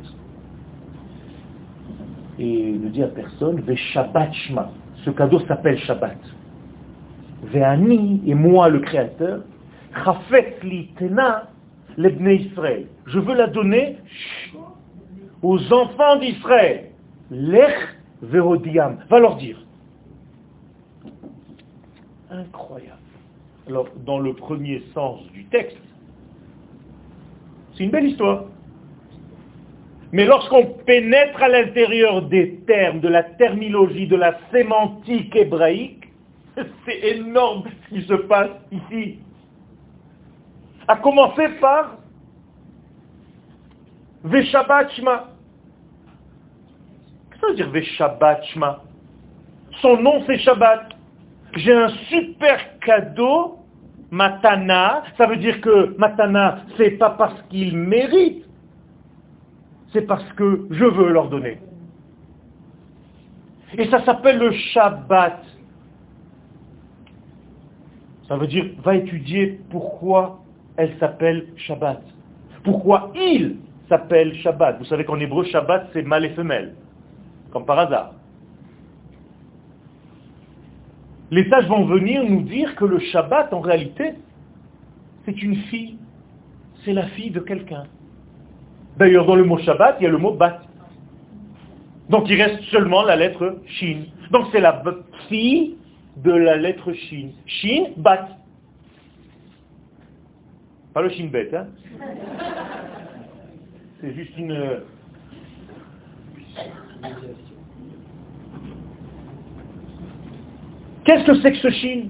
Et 2.40 2.70
il 2.70 2.80
ne 2.80 2.88
dit 2.88 3.04
à 3.04 3.08
personne, 3.08 3.60
Ve 3.60 3.76
Shabbat 3.76 4.32
Shma. 4.32 4.70
Ce 5.04 5.10
cadeau 5.10 5.38
s'appelle 5.46 5.78
Shabbat. 5.78 6.18
Ve'ani, 7.44 8.22
et 8.26 8.34
moi 8.34 8.68
le 8.68 8.80
Créateur, 8.80 9.42
Chafet 10.04 10.56
li 10.64 10.88
tena 10.98 11.50
lebne 11.96 12.30
Israël. 12.30 12.86
Je 13.06 13.20
veux 13.20 13.34
la 13.34 13.46
donner 13.46 13.98
aux 15.40 15.72
enfants 15.72 16.16
d'Israël. 16.16 16.90
Vérodiam, 18.22 18.98
va 19.08 19.18
leur 19.18 19.36
dire. 19.36 19.58
Incroyable. 22.30 22.96
Alors, 23.68 23.88
dans 24.04 24.18
le 24.18 24.32
premier 24.32 24.82
sens 24.94 25.20
du 25.32 25.44
texte, 25.46 25.78
c'est 27.74 27.84
une 27.84 27.90
belle 27.90 28.06
histoire. 28.06 28.44
Mais 30.12 30.24
lorsqu'on 30.24 30.64
pénètre 30.86 31.42
à 31.42 31.48
l'intérieur 31.48 32.22
des 32.22 32.60
termes, 32.66 33.00
de 33.00 33.08
la 33.08 33.22
terminologie, 33.22 34.06
de 34.06 34.16
la 34.16 34.38
sémantique 34.50 35.34
hébraïque, 35.34 36.04
c'est 36.86 37.16
énorme 37.16 37.64
ce 37.90 37.94
qui 37.94 38.06
se 38.06 38.14
passe 38.14 38.50
ici. 38.70 39.18
À 40.88 40.96
commencer 40.96 41.48
par 41.60 41.98
Veshabat 44.24 44.90
Shema 44.90 45.35
ça 47.46 47.50
veut 47.50 47.56
dire 47.56 47.70
Veshabbat 47.70 48.44
Shma 48.46 48.82
Son 49.80 49.96
nom 49.98 50.22
c'est 50.26 50.38
Shabbat. 50.38 50.88
J'ai 51.54 51.72
un 51.72 51.88
super 52.08 52.78
cadeau, 52.80 53.58
Matana. 54.10 55.04
Ça 55.16 55.26
veut 55.26 55.36
dire 55.36 55.60
que 55.60 55.96
Matana, 55.96 56.58
c'est 56.76 56.92
pas 56.92 57.10
parce 57.10 57.40
qu'il 57.48 57.76
mérite, 57.76 58.44
c'est 59.92 60.02
parce 60.02 60.30
que 60.32 60.66
je 60.70 60.84
veux 60.84 61.10
leur 61.10 61.28
donner. 61.28 61.58
Et 63.78 63.88
ça 63.90 64.04
s'appelle 64.04 64.38
le 64.38 64.52
Shabbat. 64.52 65.42
Ça 68.28 68.36
veut 68.36 68.46
dire, 68.48 68.66
va 68.82 68.96
étudier 68.96 69.60
pourquoi 69.70 70.40
elle 70.76 70.98
s'appelle 70.98 71.46
Shabbat. 71.56 72.02
Pourquoi 72.64 73.12
il 73.14 73.58
s'appelle 73.88 74.34
Shabbat. 74.38 74.78
Vous 74.78 74.84
savez 74.86 75.04
qu'en 75.04 75.20
hébreu, 75.20 75.44
Shabbat, 75.44 75.90
c'est 75.92 76.02
mâle 76.02 76.24
et 76.24 76.30
femelle 76.30 76.74
comme 77.50 77.64
par 77.64 77.78
hasard. 77.78 78.12
Les 81.30 81.48
sages 81.48 81.66
vont 81.66 81.84
venir 81.86 82.22
nous 82.24 82.42
dire 82.42 82.74
que 82.76 82.84
le 82.84 82.98
Shabbat, 82.98 83.52
en 83.52 83.60
réalité, 83.60 84.14
c'est 85.24 85.42
une 85.42 85.56
fille. 85.56 85.98
C'est 86.84 86.92
la 86.92 87.06
fille 87.08 87.30
de 87.30 87.40
quelqu'un. 87.40 87.84
D'ailleurs, 88.96 89.26
dans 89.26 89.34
le 89.34 89.44
mot 89.44 89.58
Shabbat, 89.58 89.96
il 90.00 90.04
y 90.04 90.06
a 90.06 90.10
le 90.10 90.18
mot 90.18 90.32
bat. 90.32 90.60
Donc 92.08 92.28
il 92.28 92.40
reste 92.40 92.62
seulement 92.70 93.02
la 93.02 93.16
lettre 93.16 93.58
Shin. 93.66 94.04
Donc 94.30 94.46
c'est 94.52 94.60
la 94.60 94.82
fille 95.28 95.76
de 96.16 96.30
la 96.30 96.56
lettre 96.56 96.92
Shin. 96.92 97.30
Shin, 97.46 97.86
bat. 97.96 98.28
Pas 100.94 101.02
le 101.02 101.10
Shin 101.10 101.26
bet, 101.26 101.50
hein 101.54 101.66
C'est 104.00 104.14
juste 104.14 104.36
une... 104.38 104.82
Qu'est-ce 111.04 111.24
que 111.24 111.40
c'est 111.40 111.52
que 111.52 111.58
ce 111.58 111.70
Shin 111.70 112.08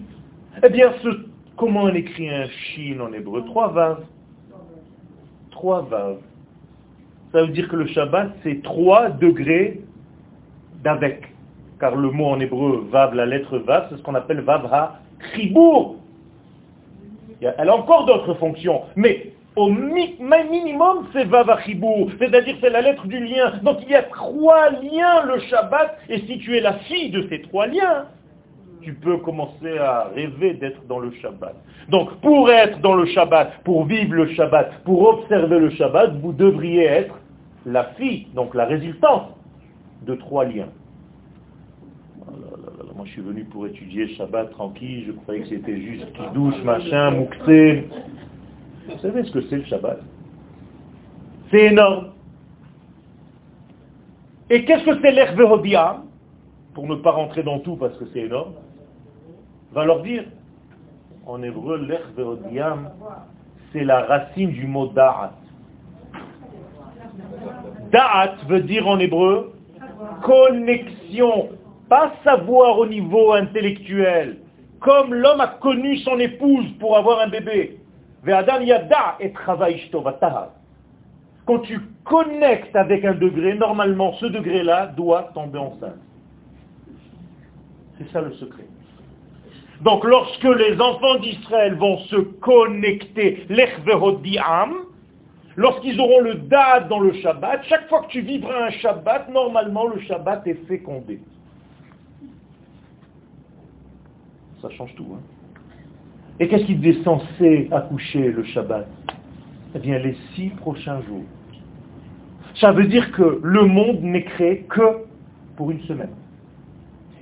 Eh 0.64 0.68
bien, 0.70 0.92
ce... 1.02 1.08
comment 1.56 1.82
on 1.82 1.94
écrit 1.94 2.30
un 2.30 2.46
Shin 2.48 2.98
en 3.00 3.12
hébreu? 3.12 3.44
Trois 3.44 3.68
vaves. 3.68 4.04
Trois 5.50 5.82
vaves. 5.82 6.20
Ça 7.32 7.42
veut 7.42 7.52
dire 7.52 7.68
que 7.68 7.76
le 7.76 7.86
Shabbat, 7.88 8.32
c'est 8.42 8.62
trois 8.62 9.10
degrés 9.10 9.80
d'avec. 10.82 11.28
Car 11.78 11.94
le 11.94 12.10
mot 12.10 12.26
en 12.26 12.40
hébreu, 12.40 12.86
vav, 12.90 13.14
la 13.14 13.26
lettre 13.26 13.58
vav, 13.58 13.88
c'est 13.90 13.98
ce 13.98 14.02
qu'on 14.02 14.14
appelle 14.14 14.40
vav 14.40 14.66
ha 14.72 15.00
chibour. 15.34 15.96
Elle 17.40 17.68
a 17.68 17.76
encore 17.76 18.06
d'autres 18.06 18.34
fonctions, 18.34 18.82
mais 18.94 19.34
au 19.56 19.70
minimum, 19.70 21.06
c'est 21.12 21.24
vav 21.24 21.48
ha 21.48 21.58
chibour, 21.62 22.10
c'est-à-dire 22.18 22.56
c'est 22.60 22.70
la 22.70 22.82
lettre 22.82 23.06
du 23.06 23.18
lien. 23.18 23.54
Donc 23.62 23.78
il 23.82 23.90
y 23.90 23.94
a 23.94 24.02
trois 24.02 24.70
liens, 24.70 25.24
le 25.24 25.40
Shabbat, 25.40 25.98
et 26.10 26.18
si 26.20 26.38
tu 26.38 26.56
es 26.56 26.60
la 26.60 26.74
fille 26.74 27.10
de 27.10 27.26
ces 27.28 27.40
trois 27.40 27.66
liens, 27.66 28.06
tu 28.82 28.92
peux 28.92 29.16
commencer 29.16 29.78
à 29.78 30.10
rêver 30.14 30.54
d'être 30.54 30.86
dans 30.86 30.98
le 30.98 31.10
Shabbat. 31.22 31.54
Donc 31.88 32.20
pour 32.20 32.50
être 32.50 32.80
dans 32.80 32.94
le 32.94 33.06
Shabbat, 33.06 33.62
pour 33.64 33.86
vivre 33.86 34.14
le 34.14 34.28
Shabbat, 34.34 34.84
pour 34.84 35.08
observer 35.08 35.58
le 35.58 35.70
Shabbat, 35.70 36.20
vous 36.20 36.32
devriez 36.32 36.84
être 36.84 37.14
la 37.64 37.84
fille, 37.98 38.26
donc 38.34 38.54
la 38.54 38.66
résultante 38.66 39.34
de 40.02 40.14
trois 40.14 40.44
liens. 40.44 40.68
Oh 42.20 42.32
moi 42.94 43.06
je 43.06 43.12
suis 43.12 43.22
venu 43.22 43.44
pour 43.44 43.66
étudier 43.66 44.08
Shabbat 44.16 44.50
tranquille, 44.50 45.04
je 45.06 45.12
croyais 45.12 45.40
que 45.40 45.48
c'était 45.48 45.80
juste 45.80 46.12
qui 46.12 46.22
douche, 46.34 46.62
machin, 46.62 47.10
mouktsé. 47.12 47.88
Vous 48.88 48.98
savez 48.98 49.24
ce 49.24 49.30
que 49.32 49.40
c'est 49.48 49.56
le 49.56 49.64
Shabbat? 49.64 50.00
C'est 51.50 51.66
énorme. 51.66 52.12
Et 54.50 54.64
qu'est-ce 54.64 54.84
que 54.84 55.00
c'est 55.00 55.12
l'Erverodia 55.12 56.02
Pour 56.74 56.86
ne 56.86 56.96
pas 56.96 57.10
rentrer 57.10 57.42
dans 57.42 57.58
tout 57.60 57.76
parce 57.76 57.96
que 57.98 58.04
c'est 58.12 58.20
énorme, 58.20 58.52
va 59.72 59.84
leur 59.84 60.02
dire, 60.02 60.24
en 61.26 61.42
hébreu, 61.42 61.78
l'Erveodiam, 61.78 62.90
c'est 63.72 63.84
la 63.84 64.02
racine 64.02 64.50
du 64.50 64.66
mot 64.66 64.86
da'at. 64.88 65.32
Da'at 67.90 68.36
veut 68.48 68.60
dire 68.60 68.86
en 68.86 68.98
hébreu 68.98 69.52
connexion, 70.22 71.48
pas 71.88 72.12
savoir 72.24 72.78
au 72.78 72.86
niveau 72.86 73.32
intellectuel, 73.32 74.38
comme 74.80 75.14
l'homme 75.14 75.40
a 75.40 75.48
connu 75.60 75.96
son 75.98 76.18
épouse 76.18 76.66
pour 76.78 76.96
avoir 76.96 77.20
un 77.20 77.28
bébé. 77.28 77.80
Quand 81.44 81.58
tu 81.60 81.80
connectes 82.04 82.74
avec 82.74 83.04
un 83.04 83.14
degré, 83.14 83.54
normalement 83.54 84.14
ce 84.14 84.26
degré-là 84.26 84.86
doit 84.88 85.30
tomber 85.34 85.58
enceinte. 85.58 85.98
C'est 87.98 88.10
ça 88.12 88.20
le 88.20 88.32
secret. 88.32 88.66
Donc 89.82 90.04
lorsque 90.04 90.44
les 90.44 90.80
enfants 90.80 91.16
d'Israël 91.16 91.74
vont 91.74 91.98
se 91.98 92.16
connecter, 92.16 93.46
Lorsqu'ils 95.58 96.00
auront 96.00 96.20
le 96.20 96.34
dad 96.34 96.88
dans 96.88 97.00
le 97.00 97.14
Shabbat, 97.14 97.64
chaque 97.64 97.88
fois 97.88 98.02
que 98.02 98.08
tu 98.08 98.20
vivras 98.20 98.66
un 98.66 98.70
Shabbat, 98.70 99.30
normalement 99.30 99.86
le 99.86 100.00
Shabbat 100.00 100.46
est 100.46 100.66
fécondé. 100.66 101.20
Ça 104.60 104.68
change 104.70 104.94
tout. 104.96 105.06
Hein 105.14 105.35
Et 106.38 106.48
qu'est-ce 106.48 106.64
qui 106.64 106.78
est 106.86 107.02
censé 107.02 107.68
accoucher 107.70 108.30
le 108.30 108.44
Shabbat? 108.44 108.86
Eh 109.74 109.78
bien 109.78 109.98
les 109.98 110.16
six 110.34 110.50
prochains 110.50 111.00
jours. 111.02 111.24
Ça 112.60 112.72
veut 112.72 112.86
dire 112.86 113.10
que 113.12 113.40
le 113.42 113.64
monde 113.64 114.02
n'est 114.02 114.24
créé 114.24 114.66
que 114.68 115.04
pour 115.56 115.70
une 115.70 115.80
semaine. 115.82 116.14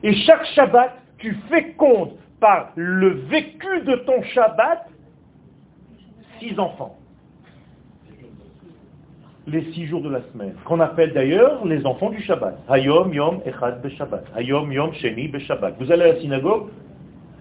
Et 0.03 0.13
chaque 0.15 0.45
Shabbat, 0.55 0.97
tu 1.19 1.35
fécondes 1.49 2.13
par 2.41 2.73
le 2.77 3.09
vécu 3.29 3.81
de 3.87 3.97
ton 4.05 4.23
Shabbat 4.23 4.89
six 6.41 6.59
enfants 6.59 6.97
les 9.47 9.73
six 9.73 9.87
jours 9.87 10.01
de 10.01 10.09
la 10.09 10.23
semaine, 10.33 10.55
qu'on 10.65 10.81
appelle 10.81 11.13
d'ailleurs 11.13 11.65
les 11.67 11.85
enfants 11.85 12.11
du 12.11 12.23
Shabbat. 12.23 12.59
Hayom 12.69 13.13
Yom 13.13 13.41
Echad 13.45 13.83
Beshabbat. 13.83 14.25
Hayom 14.35 14.73
Yom 14.73 14.93
Sheni 14.95 15.29
Beshabbat. 15.29 15.75
Vous 15.79 15.93
allez 15.93 16.03
à 16.03 16.13
la 16.15 16.21
synagogue, 16.21 16.69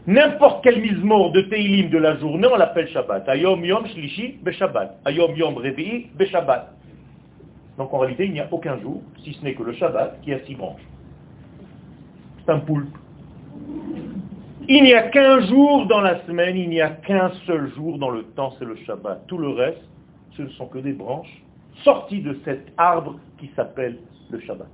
n'importe 0.08 0.64
quel 0.64 0.82
mismor 0.82 1.32
de 1.32 1.42
Teilim 1.42 1.90
de 1.90 1.98
la 1.98 2.18
journée, 2.18 2.48
on 2.52 2.56
l'appelle 2.56 2.90
Shabbat. 2.90 3.28
Hayom 3.28 3.64
Yom 3.64 3.88
Shlishi 3.88 4.40
Beshabbat. 4.42 5.00
Hayom 5.06 5.36
Yom 5.36 5.56
Revi'i 5.56 6.08
Beshabbat. 6.16 6.74
Donc 7.78 7.94
en 7.94 8.00
réalité, 8.00 8.26
il 8.26 8.34
n'y 8.34 8.40
a 8.40 8.48
aucun 8.52 8.80
jour, 8.80 9.02
si 9.24 9.34
ce 9.34 9.44
n'est 9.44 9.56
que 9.56 9.64
le 9.64 9.74
Shabbat, 9.74 10.22
qui 10.22 10.34
a 10.34 10.40
six 10.46 10.56
branches. 10.56 10.82
C'est 12.46 12.52
un 12.52 12.60
poulpe. 12.60 12.96
Il 14.68 14.84
n'y 14.84 14.94
a 14.94 15.04
qu'un 15.10 15.42
jour 15.48 15.88
dans 15.88 16.02
la 16.02 16.24
semaine, 16.26 16.56
il 16.56 16.70
n'y 16.70 16.82
a 16.82 16.90
qu'un 16.90 17.32
seul 17.46 17.72
jour 17.74 17.98
dans 17.98 18.10
le 18.10 18.24
temps, 18.24 18.54
c'est 18.60 18.66
le 18.66 18.76
Shabbat. 18.86 19.28
Tout 19.28 19.38
le 19.38 19.50
reste, 19.50 19.82
ce 20.38 20.44
ne 20.44 20.50
sont 20.50 20.68
que 20.68 20.78
des 20.80 20.94
branches 20.94 21.44
sorti 21.84 22.22
de 22.22 22.40
cet 22.46 22.72
arbre 22.78 23.20
qui 23.40 23.50
s'appelle 23.56 23.98
le 24.30 24.40
Shabbat. 24.40 24.68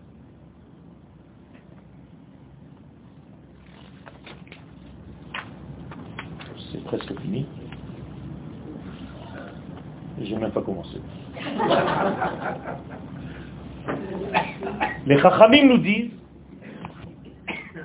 C'est 6.72 6.84
presque 6.84 7.20
fini. 7.22 7.46
J'ai 10.22 10.36
même 10.36 10.52
pas 10.52 10.62
commencé. 10.62 10.98
Les 15.08 15.18
Chachamim 15.20 15.68
nous 15.68 15.78
disent 15.78 16.12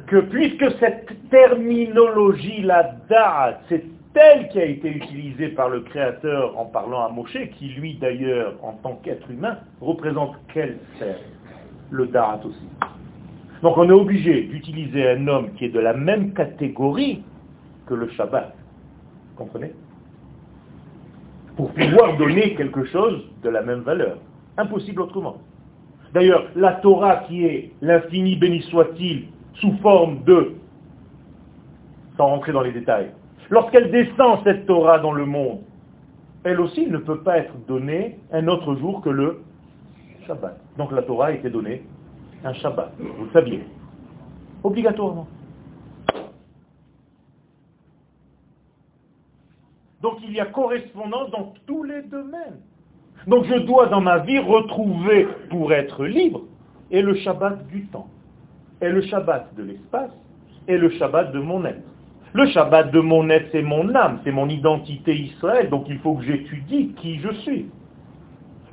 que 0.06 0.16
puisque 0.20 0.70
cette 0.78 1.28
terminologie, 1.30 2.62
la 2.62 2.94
da'at, 3.08 3.60
c'est 3.68 3.84
telle 4.12 4.48
qui 4.48 4.60
a 4.60 4.64
été 4.64 4.88
utilisée 4.88 5.48
par 5.48 5.68
le 5.68 5.80
Créateur 5.80 6.58
en 6.58 6.66
parlant 6.66 7.04
à 7.04 7.08
Moshe, 7.08 7.38
qui 7.58 7.68
lui 7.68 7.94
d'ailleurs, 7.94 8.54
en 8.62 8.72
tant 8.72 8.96
qu'être 9.02 9.30
humain, 9.30 9.58
représente 9.80 10.36
quel 10.52 10.78
ser? 10.98 11.14
Le 11.90 12.06
Da'at 12.06 12.40
aussi. 12.44 12.68
Donc 13.62 13.78
on 13.78 13.88
est 13.88 13.92
obligé 13.92 14.42
d'utiliser 14.42 15.08
un 15.08 15.26
homme 15.28 15.52
qui 15.54 15.66
est 15.66 15.70
de 15.70 15.80
la 15.80 15.94
même 15.94 16.32
catégorie 16.34 17.22
que 17.86 17.94
le 17.94 18.08
Shabbat. 18.10 18.54
Comprenez? 19.36 19.72
Pour 21.56 21.72
pouvoir 21.72 22.16
donner 22.16 22.54
quelque 22.54 22.84
chose 22.86 23.22
de 23.42 23.48
la 23.48 23.62
même 23.62 23.80
valeur. 23.80 24.18
Impossible 24.56 25.02
autrement. 25.02 25.38
D'ailleurs, 26.12 26.46
la 26.54 26.74
Torah 26.74 27.16
qui 27.28 27.44
est 27.44 27.72
l'infini 27.80 28.36
béni 28.36 28.62
soit-il 28.62 29.26
sous 29.54 29.72
forme 29.82 30.22
de, 30.24 30.54
sans 32.16 32.26
rentrer 32.26 32.52
dans 32.52 32.62
les 32.62 32.72
détails, 32.72 33.10
Lorsqu'elle 33.50 33.90
descend 33.90 34.40
cette 34.44 34.66
Torah 34.66 34.98
dans 34.98 35.12
le 35.12 35.26
monde, 35.26 35.60
elle 36.44 36.60
aussi 36.60 36.86
ne 36.86 36.98
peut 36.98 37.20
pas 37.20 37.38
être 37.38 37.54
donnée 37.66 38.18
un 38.32 38.48
autre 38.48 38.74
jour 38.76 39.00
que 39.02 39.10
le 39.10 39.42
Shabbat. 40.26 40.58
Donc 40.78 40.92
la 40.92 41.02
Torah 41.02 41.26
a 41.26 41.32
été 41.32 41.50
donnée 41.50 41.82
un 42.44 42.52
Shabbat, 42.54 42.92
vous 42.98 43.24
le 43.24 43.30
saviez, 43.32 43.64
obligatoirement. 44.62 45.26
Donc 50.04 50.18
il 50.22 50.34
y 50.34 50.40
a 50.40 50.44
correspondance 50.44 51.30
dans 51.30 51.54
tous 51.66 51.82
les 51.82 52.02
domaines. 52.02 52.60
Donc 53.26 53.46
je 53.46 53.54
dois 53.54 53.86
dans 53.86 54.02
ma 54.02 54.18
vie 54.18 54.38
retrouver, 54.38 55.26
pour 55.48 55.72
être 55.72 56.04
libre, 56.04 56.42
et 56.90 57.00
le 57.00 57.14
Shabbat 57.14 57.66
du 57.68 57.86
temps, 57.86 58.08
et 58.82 58.90
le 58.90 59.00
Shabbat 59.00 59.54
de 59.54 59.62
l'espace, 59.62 60.10
et 60.68 60.76
le 60.76 60.90
Shabbat 60.90 61.32
de 61.32 61.38
mon 61.38 61.64
être. 61.64 61.80
Le 62.34 62.44
Shabbat 62.48 62.90
de 62.90 63.00
mon 63.00 63.30
être, 63.30 63.46
c'est 63.50 63.62
mon 63.62 63.94
âme, 63.94 64.20
c'est 64.24 64.30
mon 64.30 64.50
identité 64.50 65.16
Israël, 65.16 65.70
donc 65.70 65.86
il 65.88 65.98
faut 66.00 66.16
que 66.16 66.24
j'étudie 66.24 66.92
qui 67.00 67.20
je 67.20 67.32
suis. 67.36 67.70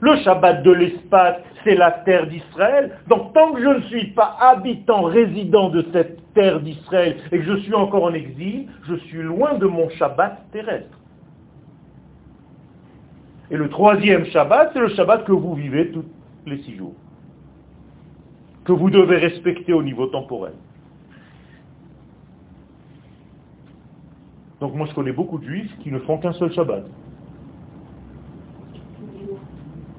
Le 0.02 0.18
Shabbat 0.18 0.64
de 0.64 0.72
l'espace, 0.72 1.38
c'est 1.64 1.76
la 1.76 1.92
terre 1.92 2.28
d'Israël. 2.28 2.98
Donc 3.08 3.32
tant 3.34 3.54
que 3.54 3.62
je 3.62 3.70
ne 3.70 3.82
suis 3.84 4.08
pas 4.08 4.36
habitant, 4.42 5.04
résident 5.04 5.70
de 5.70 5.86
cette 5.94 6.34
terre 6.34 6.60
d'Israël 6.60 7.16
et 7.32 7.38
que 7.38 7.46
je 7.46 7.56
suis 7.62 7.74
encore 7.74 8.04
en 8.04 8.14
exil, 8.14 8.68
je 8.90 8.96
suis 8.96 9.22
loin 9.22 9.54
de 9.54 9.66
mon 9.66 9.88
Shabbat 9.92 10.38
terrestre. 10.52 10.98
Et 13.52 13.58
le 13.58 13.68
troisième 13.70 14.26
Shabbat, 14.28 14.72
c'est 14.74 14.80
le 14.80 14.88
Shabbat 14.90 15.26
que 15.26 15.34
vous 15.34 15.54
vivez 15.56 15.92
tous 15.92 16.06
les 16.46 16.58
six 16.64 16.78
jours, 16.78 16.94
que 18.64 18.72
vous 18.72 18.90
devez 18.90 19.18
respecter 19.18 19.74
au 19.74 19.84
niveau 19.84 20.08
temporel. 20.08 20.54
Donc 24.62 24.74
moi 24.74 24.88
je 24.88 24.96
connais 24.96 25.12
beaucoup 25.12 25.38
de 25.38 25.44
juifs 25.44 25.78
qui 25.80 25.92
ne 25.92 26.00
font 26.00 26.18
qu'un 26.18 26.32
seul 26.34 26.54
Shabbat. 26.54 26.86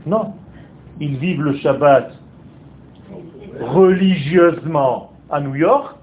Non. 0.06 0.34
ils 0.98 1.16
vivent 1.18 1.42
le 1.42 1.56
Shabbat 1.58 2.12
religieusement 3.60 5.12
à 5.30 5.40
New 5.40 5.56
York, 5.56 5.94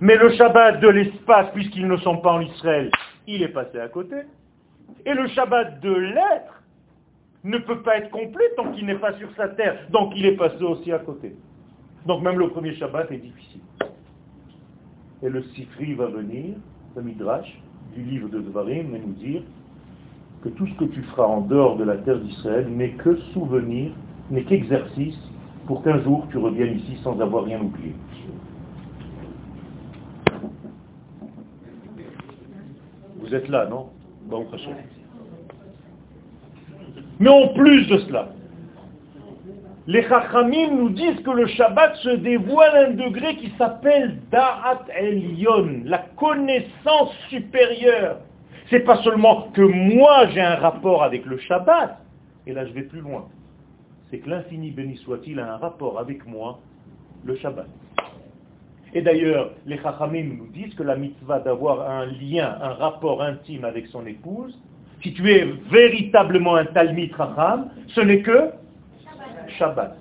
mais 0.00 0.16
le 0.16 0.30
Shabbat 0.30 0.80
de 0.80 0.88
l'espace, 0.88 1.50
puisqu'ils 1.52 1.86
ne 1.86 1.98
sont 1.98 2.16
pas 2.16 2.32
en 2.32 2.40
Israël, 2.40 2.90
il 3.26 3.42
est 3.42 3.48
passé 3.48 3.78
à 3.78 3.88
côté. 3.88 4.16
Et 5.04 5.12
le 5.12 5.28
Shabbat 5.28 5.80
de 5.80 5.92
l'être 5.92 6.61
ne 7.44 7.58
peut 7.58 7.82
pas 7.82 7.98
être 7.98 8.10
complet 8.10 8.44
tant 8.56 8.72
qu'il 8.72 8.86
n'est 8.86 8.98
pas 8.98 9.12
sur 9.18 9.28
sa 9.36 9.48
terre. 9.48 9.86
Donc 9.90 10.12
il 10.16 10.26
est 10.26 10.36
passé 10.36 10.62
aussi 10.62 10.92
à 10.92 10.98
côté. 10.98 11.34
Donc 12.06 12.22
même 12.22 12.38
le 12.38 12.48
premier 12.48 12.74
Shabbat 12.74 13.10
est 13.10 13.18
difficile. 13.18 13.60
Et 15.22 15.28
le 15.28 15.42
Sifri 15.54 15.94
va 15.94 16.06
venir, 16.06 16.56
le 16.96 17.02
Midrash, 17.02 17.60
du 17.94 18.02
livre 18.02 18.28
de 18.28 18.40
Dvarim, 18.40 18.94
et 18.94 18.98
nous 18.98 19.14
dire 19.14 19.42
que 20.42 20.48
tout 20.48 20.66
ce 20.66 20.74
que 20.74 20.84
tu 20.84 21.02
feras 21.02 21.26
en 21.26 21.42
dehors 21.42 21.76
de 21.76 21.84
la 21.84 21.96
terre 21.98 22.18
d'Israël 22.18 22.68
n'est 22.68 22.92
que 22.92 23.16
souvenir, 23.32 23.92
n'est 24.30 24.44
qu'exercice 24.44 25.18
pour 25.66 25.82
qu'un 25.82 26.02
jour 26.02 26.26
tu 26.30 26.38
reviennes 26.38 26.78
ici 26.78 26.98
sans 27.02 27.20
avoir 27.20 27.44
rien 27.44 27.60
oublié. 27.60 27.94
Vous 33.18 33.34
êtes 33.34 33.48
là, 33.48 33.66
non? 33.66 33.90
Bon, 34.26 34.44
Mais 37.22 37.28
en 37.28 37.54
plus 37.54 37.86
de 37.86 37.98
cela, 37.98 38.30
les 39.86 40.02
Chachamim 40.08 40.74
nous 40.74 40.88
disent 40.88 41.20
que 41.20 41.30
le 41.30 41.46
Shabbat 41.46 41.94
se 41.98 42.16
dévoile 42.16 42.76
à 42.76 42.88
un 42.88 42.94
degré 42.94 43.36
qui 43.36 43.52
s'appelle 43.56 44.18
Da'at 44.32 44.86
Elyon, 44.98 45.82
la 45.84 45.98
connaissance 46.16 47.14
supérieure. 47.28 48.18
C'est 48.70 48.80
pas 48.80 49.00
seulement 49.04 49.52
que 49.52 49.62
moi 49.62 50.26
j'ai 50.30 50.40
un 50.40 50.56
rapport 50.56 51.04
avec 51.04 51.24
le 51.24 51.38
Shabbat, 51.38 51.96
et 52.48 52.52
là 52.52 52.66
je 52.66 52.72
vais 52.72 52.82
plus 52.82 53.00
loin. 53.00 53.28
C'est 54.10 54.18
que 54.18 54.28
l'infini 54.28 54.72
béni 54.72 54.96
soit-il 54.96 55.38
a 55.38 55.54
un 55.54 55.58
rapport 55.58 56.00
avec 56.00 56.26
moi, 56.26 56.58
le 57.24 57.36
Shabbat. 57.36 57.68
Et 58.94 59.00
d'ailleurs, 59.00 59.52
les 59.64 59.78
Chachamim 59.78 60.38
nous 60.38 60.48
disent 60.48 60.74
que 60.74 60.82
la 60.82 60.96
mitzvah 60.96 61.38
d'avoir 61.38 61.88
un 61.88 62.06
lien, 62.06 62.58
un 62.60 62.72
rapport 62.72 63.22
intime 63.22 63.64
avec 63.64 63.86
son 63.86 64.06
épouse, 64.06 64.60
si 65.02 65.12
tu 65.12 65.30
es 65.30 65.44
véritablement 65.70 66.56
un 66.56 66.64
Talmid 66.66 67.14
Chacham, 67.16 67.70
ce 67.88 68.00
n'est 68.00 68.22
que 68.22 68.50
Shabbat. 69.58 69.96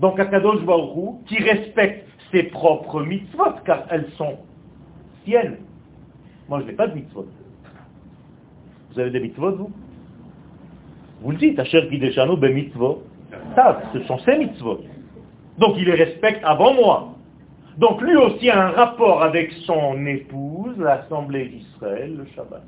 Donc 0.00 0.18
Akadosh 0.20 0.62
Baruch 0.64 1.24
qui 1.26 1.38
respecte 1.38 2.08
ses 2.30 2.44
propres 2.44 3.02
mitzvot, 3.02 3.54
car 3.64 3.84
elles 3.90 4.10
sont 4.16 4.38
siennes. 5.24 5.56
Moi, 6.48 6.60
je 6.60 6.66
n'ai 6.66 6.72
pas 6.72 6.88
de 6.88 6.94
mitzvot. 6.94 7.26
Vous 8.90 9.00
avez 9.00 9.10
des 9.10 9.20
mitzvot, 9.20 9.56
vous? 9.56 9.72
Vous 11.20 11.30
le 11.30 11.36
dites, 11.38 11.58
Asher 11.58 11.88
Kideshanu 11.88 12.36
be 12.36 12.46
mitzvot. 12.52 13.02
Ce 13.92 14.00
sont 14.04 14.18
ses 14.18 14.38
mitzvot. 14.38 14.80
Donc 15.58 15.74
il 15.78 15.84
les 15.84 15.94
respecte 15.94 16.40
avant 16.44 16.74
moi. 16.74 17.13
Donc 17.78 18.00
lui 18.02 18.16
aussi 18.16 18.50
a 18.50 18.68
un 18.68 18.70
rapport 18.70 19.22
avec 19.22 19.52
son 19.66 20.06
épouse, 20.06 20.78
l'Assemblée 20.78 21.46
d'Israël, 21.46 22.16
le 22.16 22.26
Shabbat. 22.34 22.62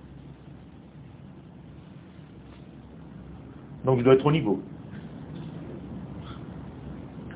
Donc 3.84 3.98
je 4.00 4.04
dois 4.04 4.14
être 4.14 4.26
au 4.26 4.32
niveau. 4.32 4.60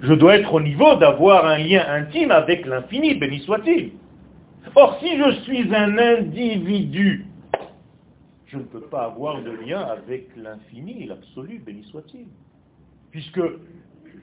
Je 0.03 0.15
dois 0.15 0.37
être 0.37 0.53
au 0.53 0.61
niveau 0.61 0.97
d'avoir 0.97 1.47
un 1.47 1.59
lien 1.59 1.85
intime 1.89 2.31
avec 2.31 2.67
l'infini, 2.67 3.15
béni 3.15 3.41
soit-il. 3.41 3.93
Or, 4.75 4.99
si 5.01 5.17
je 5.17 5.31
suis 5.43 5.75
un 5.75 5.97
individu, 5.99 7.27
je 8.47 8.57
ne 8.57 8.63
peux 8.63 8.81
pas 8.81 9.05
avoir 9.05 9.43
de 9.43 9.51
lien 9.51 9.81
avec 9.81 10.29
l'infini, 10.37 11.05
l'absolu, 11.05 11.63
béni 11.65 11.85
soit-il. 11.85 12.27
Puisque 13.11 13.41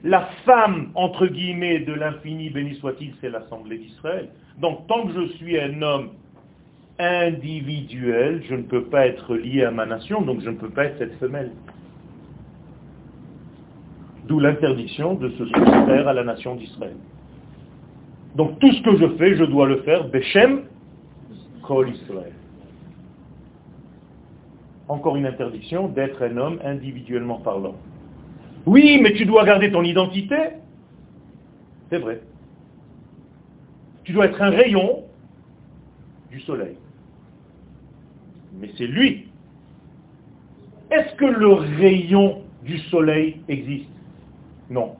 la 0.04 0.28
femme, 0.44 0.90
entre 0.94 1.26
guillemets, 1.26 1.80
de 1.80 1.92
l'infini, 1.92 2.50
béni 2.50 2.74
soit-il, 2.76 3.14
c'est 3.20 3.30
l'Assemblée 3.30 3.78
d'Israël. 3.78 4.28
Donc, 4.60 4.86
tant 4.86 5.06
que 5.06 5.12
je 5.12 5.32
suis 5.34 5.58
un 5.58 5.82
homme 5.82 6.10
individuel, 6.98 8.42
je 8.48 8.54
ne 8.54 8.62
peux 8.62 8.84
pas 8.84 9.06
être 9.06 9.36
lié 9.36 9.64
à 9.64 9.70
ma 9.70 9.86
nation, 9.86 10.22
donc 10.22 10.40
je 10.40 10.50
ne 10.50 10.56
peux 10.56 10.70
pas 10.70 10.84
être 10.84 10.98
cette 10.98 11.18
femelle. 11.18 11.52
D'où 14.26 14.40
l'interdiction 14.40 15.14
de 15.14 15.30
se 15.30 15.46
soustraire 15.46 16.08
à 16.08 16.12
la 16.12 16.24
nation 16.24 16.56
d'Israël. 16.56 16.96
Donc 18.34 18.58
tout 18.58 18.70
ce 18.72 18.82
que 18.82 18.96
je 18.96 19.08
fais, 19.16 19.36
je 19.36 19.44
dois 19.44 19.66
le 19.66 19.78
faire, 19.82 20.08
Beshem 20.08 20.62
Kol 21.62 21.90
Israël. 21.90 22.32
Encore 24.88 25.16
une 25.16 25.26
interdiction 25.26 25.88
d'être 25.88 26.22
un 26.22 26.36
homme 26.36 26.58
individuellement 26.64 27.38
parlant. 27.38 27.74
Oui, 28.66 29.00
mais 29.02 29.14
tu 29.14 29.24
dois 29.24 29.44
garder 29.44 29.70
ton 29.70 29.82
identité. 29.82 30.36
C'est 31.90 31.98
vrai. 31.98 32.20
Tu 34.04 34.12
dois 34.12 34.26
être 34.26 34.40
un 34.40 34.50
rayon 34.50 35.04
du 36.30 36.40
soleil. 36.40 36.76
Mais 38.60 38.70
c'est 38.76 38.86
lui. 38.86 39.28
Est-ce 40.90 41.14
que 41.16 41.26
le 41.26 41.52
rayon 41.52 42.42
du 42.64 42.78
soleil 42.90 43.40
existe? 43.48 43.90
Non, 44.70 44.96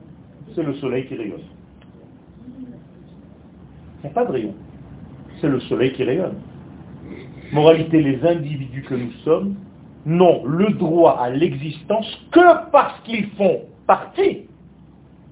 c'est 0.55 0.63
le 0.63 0.75
soleil 0.75 1.05
qui 1.07 1.15
rayonne. 1.15 1.41
Il 3.97 4.03
n'y 4.03 4.09
a 4.09 4.13
pas 4.13 4.25
de 4.25 4.31
rayon. 4.31 4.55
C'est 5.41 5.49
le 5.49 5.59
soleil 5.61 5.93
qui 5.93 6.03
rayonne. 6.03 6.35
Moralité, 7.51 8.01
les 8.01 8.23
individus 8.25 8.83
que 8.83 8.95
nous 8.95 9.11
sommes 9.23 9.55
n'ont 10.05 10.45
le 10.45 10.71
droit 10.73 11.19
à 11.19 11.29
l'existence 11.29 12.07
que 12.31 12.69
parce 12.71 12.99
qu'ils 13.01 13.29
font 13.31 13.61
partie 13.85 14.45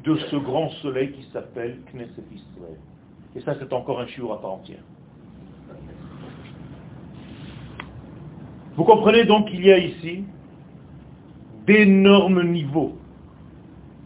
de 0.04 0.16
ce 0.16 0.36
grand 0.36 0.70
soleil 0.82 1.12
qui 1.12 1.24
s'appelle 1.32 1.80
Knesset 1.94 2.24
Israël. 2.34 2.78
Et 3.36 3.42
ça, 3.42 3.56
c'est 3.60 3.72
encore 3.74 4.00
un 4.00 4.08
chiour 4.08 4.34
à 4.34 4.42
part 4.42 4.54
entière. 4.54 4.80
Vous 8.76 8.84
comprenez 8.84 9.26
donc 9.26 9.50
qu'il 9.50 9.66
y 9.66 9.72
a 9.72 9.78
ici 9.78 10.24
d'énormes 11.66 12.44
niveaux 12.44 12.94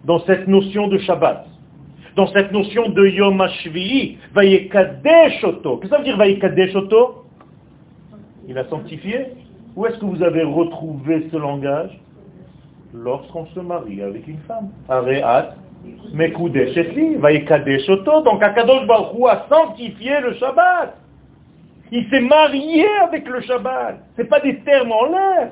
dans 0.05 0.19
cette 0.25 0.47
notion 0.47 0.87
de 0.87 0.97
Shabbat, 0.97 1.45
dans 2.15 2.27
cette 2.27 2.51
notion 2.51 2.89
de 2.89 3.05
Yom 3.07 3.39
HaShvi'i, 3.39 4.17
Vayekadesh 4.33 5.43
Oto. 5.43 5.77
Qu'est-ce 5.77 5.89
que 5.91 5.95
ça 5.95 5.97
veut 5.97 6.03
dire 6.03 6.17
Vayekadesh 6.17 6.75
Oto? 6.75 7.25
Il 8.47 8.57
a 8.57 8.67
sanctifié. 8.69 9.27
Où 9.75 9.85
est-ce 9.85 9.97
que 9.99 10.05
vous 10.05 10.21
avez 10.21 10.43
retrouvé 10.43 11.27
ce 11.31 11.37
langage 11.37 11.97
Lorsqu'on 12.93 13.45
se 13.47 13.59
marie 13.59 14.01
avec 14.01 14.27
une 14.27 14.39
femme. 14.39 14.69
Areat, 14.89 15.55
Mekudesh 16.13 16.75
Etli, 16.75 17.15
Vayekadesh 17.15 17.87
Oto. 17.89 18.21
Donc 18.21 18.43
Akadosh 18.43 18.85
Baruch 18.85 19.29
a 19.29 19.45
sanctifié 19.49 20.19
le 20.19 20.33
Shabbat. 20.33 20.97
Il 21.91 22.09
s'est 22.09 22.21
marié 22.21 22.85
avec 23.01 23.27
le 23.27 23.41
Shabbat. 23.41 23.99
Ce 24.17 24.23
pas 24.23 24.39
des 24.41 24.59
termes 24.59 24.91
en 24.91 25.05
l'air. 25.05 25.51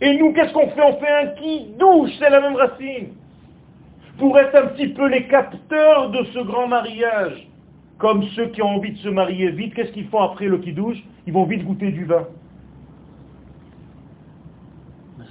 Et 0.00 0.16
nous, 0.16 0.32
qu'est-ce 0.32 0.52
qu'on 0.52 0.68
fait 0.70 0.82
On 0.82 0.98
fait 0.98 1.10
un 1.10 1.26
qui 1.40 1.72
douche, 1.78 2.10
c'est 2.18 2.30
la 2.30 2.40
même 2.40 2.54
racine. 2.54 3.14
Pour 4.18 4.38
être 4.38 4.54
un 4.54 4.66
petit 4.68 4.88
peu 4.88 5.08
les 5.08 5.26
capteurs 5.26 6.10
de 6.10 6.24
ce 6.32 6.40
grand 6.40 6.68
mariage. 6.68 7.47
Comme 7.98 8.22
ceux 8.36 8.46
qui 8.46 8.62
ont 8.62 8.76
envie 8.76 8.92
de 8.92 8.98
se 8.98 9.08
marier 9.08 9.50
vite, 9.50 9.74
qu'est-ce 9.74 9.92
qu'ils 9.92 10.06
font 10.06 10.20
après 10.20 10.46
le 10.46 10.58
qui 10.58 10.72
douche 10.72 11.02
Ils 11.26 11.32
vont 11.32 11.44
vite 11.44 11.64
goûter 11.64 11.90
du 11.90 12.04
vin. 12.04 12.26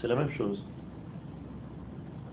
C'est 0.01 0.07
la 0.07 0.15
même 0.15 0.32
chose. 0.32 0.63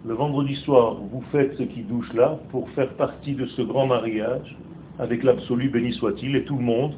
Le 0.04 0.12
vendredi 0.12 0.56
soir, 0.56 0.96
vous 0.96 1.22
faites 1.32 1.56
ce 1.56 1.62
qui 1.62 1.82
douche 1.82 2.12
là 2.12 2.38
pour 2.50 2.68
faire 2.70 2.92
partie 2.94 3.34
de 3.34 3.46
ce 3.46 3.62
grand 3.62 3.86
mariage 3.86 4.54
avec 4.98 5.22
l'absolu, 5.22 5.70
béni 5.70 5.92
soit-il, 5.94 6.36
et 6.36 6.44
tout 6.44 6.56
le 6.56 6.64
monde 6.64 6.94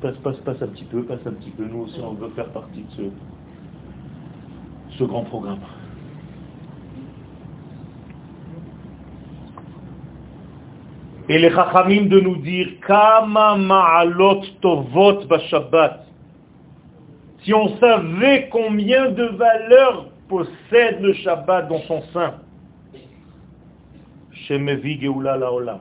passe, 0.00 0.16
passe, 0.18 0.36
passe 0.38 0.62
un 0.62 0.68
petit 0.68 0.84
peu, 0.84 1.02
passe 1.02 1.26
un 1.26 1.32
petit 1.32 1.50
peu. 1.50 1.64
Nous 1.64 1.80
aussi, 1.80 1.98
on 2.00 2.12
veut 2.12 2.28
faire 2.30 2.50
partie 2.50 2.84
de 2.98 3.10
ce 4.90 5.04
grand 5.04 5.24
programme. 5.24 5.58
Et 11.28 11.38
les 11.38 11.50
chachamim 11.50 12.06
de 12.06 12.20
nous 12.20 12.36
dire 12.36 12.68
Kama 12.86 13.56
ma'alot 13.56 14.42
tovot 14.60 15.20
Shabbat. 15.50 16.06
Si 17.42 17.52
on 17.54 17.76
savait 17.78 18.48
combien 18.50 19.10
de 19.10 19.24
valeurs 19.24 20.06
possède 20.28 21.00
le 21.00 21.12
Shabbat 21.14 21.68
dans 21.68 21.80
son 21.82 22.02
sein. 22.12 22.34
Shemevi 24.32 25.00
Geoula 25.00 25.36
Laolam. 25.36 25.80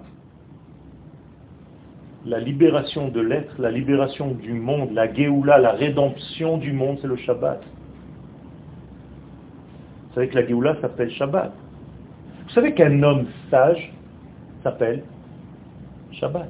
La 2.26 2.39
libération 2.39 3.08
de 3.08 3.22
l'être, 3.22 3.54
la 3.58 3.72
libération 3.72 4.32
du 4.32 4.54
monde, 4.54 4.91
la 4.91 5.12
Geoula, 5.14 5.60
la 5.60 5.72
rédemption 5.72 6.58
du 6.58 6.74
monde, 6.74 6.98
c'est 7.02 7.08
le 7.08 7.16
Shabbat 7.18 7.62
savez 10.18 10.30
que 10.30 10.36
la 10.39 10.48
Géoula 10.48 10.76
s'appelle 10.82 11.12
Shabbat. 11.12 11.52
Vous 12.48 12.54
savez 12.54 12.74
qu'un 12.74 13.04
homme 13.04 13.28
sage 13.52 13.93
s'appelle 14.64 15.04
Shabbat. 16.20 16.49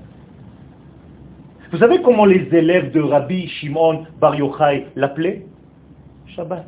Vous 1.71 1.77
savez 1.79 2.01
comment 2.01 2.25
les 2.25 2.47
élèves 2.53 2.91
de 2.91 3.01
Rabbi 3.01 3.47
Shimon 3.47 4.05
Bar 4.19 4.35
Yochai 4.35 4.87
l'appelaient? 4.95 5.45
Shabbat. 6.35 6.65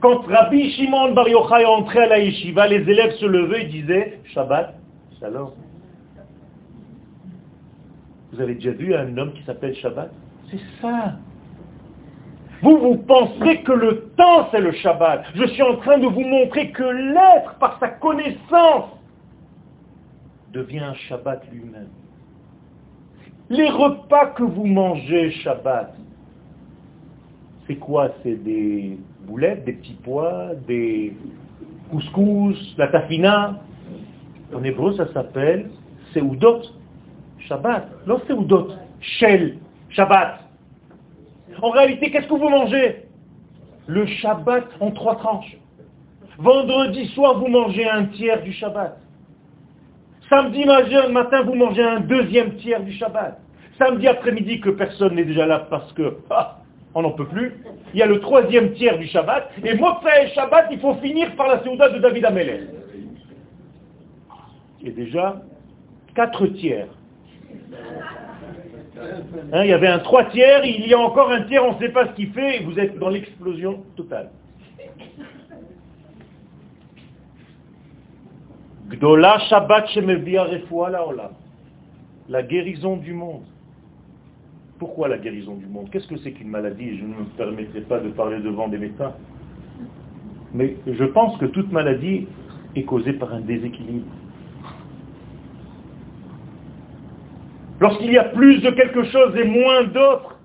Quand 0.00 0.20
Rabbi 0.26 0.70
Shimon 0.70 1.12
Bar 1.12 1.28
Yochai 1.28 1.66
entrait 1.66 2.04
à 2.04 2.08
la 2.08 2.18
yeshiva, 2.20 2.66
les 2.68 2.88
élèves 2.88 3.12
se 3.16 3.26
levaient 3.26 3.62
et 3.62 3.66
disaient 3.66 4.20
Shabbat, 4.32 4.74
Shalom. 5.20 5.50
Vous 8.32 8.40
avez 8.40 8.54
déjà 8.54 8.70
vu 8.70 8.94
un 8.94 9.16
homme 9.18 9.32
qui 9.34 9.42
s'appelle 9.42 9.74
Shabbat? 9.76 10.10
C'est 10.50 10.60
ça. 10.80 11.14
Vous, 12.62 12.78
vous 12.78 12.96
pensez 12.96 13.62
que 13.62 13.72
le 13.72 14.10
temps, 14.16 14.48
c'est 14.50 14.60
le 14.60 14.72
Shabbat. 14.72 15.24
Je 15.34 15.44
suis 15.44 15.62
en 15.62 15.76
train 15.76 15.98
de 15.98 16.06
vous 16.06 16.24
montrer 16.24 16.70
que 16.70 16.82
l'être, 16.82 17.54
par 17.58 17.78
sa 17.78 17.88
connaissance, 17.88 18.97
devient 20.52 20.80
un 20.80 20.94
Shabbat 20.94 21.42
lui-même. 21.52 21.88
Les 23.50 23.70
repas 23.70 24.26
que 24.26 24.42
vous 24.42 24.66
mangez 24.66 25.30
Shabbat, 25.30 25.94
c'est 27.66 27.76
quoi? 27.76 28.10
C'est 28.22 28.42
des 28.42 28.98
boulettes, 29.26 29.64
des 29.64 29.74
petits 29.74 29.96
pois, 30.02 30.50
des 30.66 31.14
couscous, 31.90 32.74
la 32.76 32.88
tafina? 32.88 33.60
En 34.54 34.62
hébreu, 34.64 34.94
ça 34.94 35.12
s'appelle 35.12 35.70
Seudot, 36.12 36.62
Shabbat. 37.40 38.06
Non 38.06 38.20
Seudot, 38.26 38.68
Shel, 39.00 39.58
Shabbat. 39.90 40.40
En 41.60 41.70
réalité, 41.70 42.10
qu'est-ce 42.10 42.28
que 42.28 42.34
vous 42.34 42.48
mangez? 42.48 43.04
Le 43.86 44.06
Shabbat 44.06 44.64
en 44.80 44.90
trois 44.90 45.16
tranches. 45.16 45.56
Vendredi 46.38 47.06
soir, 47.08 47.38
vous 47.38 47.48
mangez 47.48 47.88
un 47.88 48.04
tiers 48.06 48.42
du 48.42 48.52
Shabbat. 48.52 48.98
Samedi 50.28 50.64
matin, 51.10 51.42
vous 51.42 51.54
mangez 51.54 51.82
un 51.82 52.00
deuxième 52.00 52.56
tiers 52.56 52.82
du 52.82 52.92
Shabbat. 52.92 53.38
Samedi 53.78 54.06
après-midi, 54.06 54.60
que 54.60 54.70
personne 54.70 55.14
n'est 55.14 55.24
déjà 55.24 55.46
là 55.46 55.66
parce 55.70 55.92
que 55.92 56.18
ah, 56.30 56.58
on 56.94 57.02
n'en 57.02 57.12
peut 57.12 57.26
plus, 57.26 57.54
il 57.94 58.00
y 58.00 58.02
a 58.02 58.06
le 58.06 58.20
troisième 58.20 58.72
tiers 58.72 58.98
du 58.98 59.06
Shabbat. 59.06 59.50
Et 59.64 59.70
et 59.70 60.28
Shabbat, 60.34 60.66
il 60.70 60.80
faut 60.80 60.94
finir 60.96 61.34
par 61.36 61.48
la 61.48 61.62
Séouda 61.62 61.88
de 61.88 61.98
David 61.98 62.24
Amelech. 62.26 62.62
Il 64.80 64.88
y 64.88 64.90
a 64.90 64.94
déjà 64.94 65.40
quatre 66.14 66.46
tiers. 66.48 66.88
Hein, 69.52 69.64
il 69.64 69.70
y 69.70 69.72
avait 69.72 69.88
un 69.88 70.00
trois 70.00 70.24
tiers, 70.24 70.64
il 70.64 70.86
y 70.86 70.92
a 70.92 70.98
encore 70.98 71.30
un 71.30 71.42
tiers, 71.42 71.64
on 71.64 71.74
ne 71.74 71.78
sait 71.78 71.90
pas 71.90 72.08
ce 72.08 72.12
qu'il 72.12 72.32
fait, 72.32 72.56
et 72.56 72.64
vous 72.64 72.78
êtes 72.78 72.98
dans 72.98 73.08
l'explosion 73.08 73.84
totale. 73.96 74.30
Gdola 78.90 79.38
Shabbat 79.50 79.86
La 82.28 82.42
guérison 82.42 82.96
du 82.96 83.12
monde. 83.12 83.42
Pourquoi 84.78 85.08
la 85.08 85.18
guérison 85.18 85.56
du 85.56 85.66
monde? 85.66 85.88
Qu'est-ce 85.90 86.06
que 86.06 86.16
c'est 86.18 86.32
qu'une 86.32 86.48
maladie? 86.48 86.96
Je 86.96 87.04
ne 87.04 87.08
me 87.08 87.24
permettrai 87.36 87.82
pas 87.82 87.98
de 87.98 88.08
parler 88.08 88.40
devant 88.40 88.68
des 88.68 88.78
médecins. 88.78 89.12
Mais 90.54 90.76
je 90.86 91.04
pense 91.04 91.36
que 91.38 91.46
toute 91.46 91.70
maladie 91.70 92.26
est 92.76 92.84
causée 92.84 93.12
par 93.12 93.34
un 93.34 93.40
déséquilibre. 93.40 94.06
Lorsqu'il 97.80 98.12
y 98.12 98.18
a 98.18 98.24
plus 98.24 98.60
de 98.62 98.70
quelque 98.70 99.04
chose 99.04 99.36
et 99.36 99.44
moins 99.44 99.84
d'autre, 99.84 100.38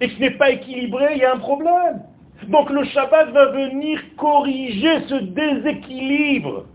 et 0.00 0.08
que 0.08 0.14
ce 0.14 0.20
n'est 0.20 0.38
pas 0.38 0.50
équilibré, 0.50 1.14
il 1.16 1.18
y 1.18 1.24
a 1.24 1.34
un 1.34 1.38
problème. 1.38 2.02
Donc 2.48 2.70
le 2.70 2.84
Shabbat 2.84 3.30
va 3.30 3.46
venir 3.46 4.00
corriger 4.16 5.00
ce 5.08 5.14
déséquilibre. 5.14 6.66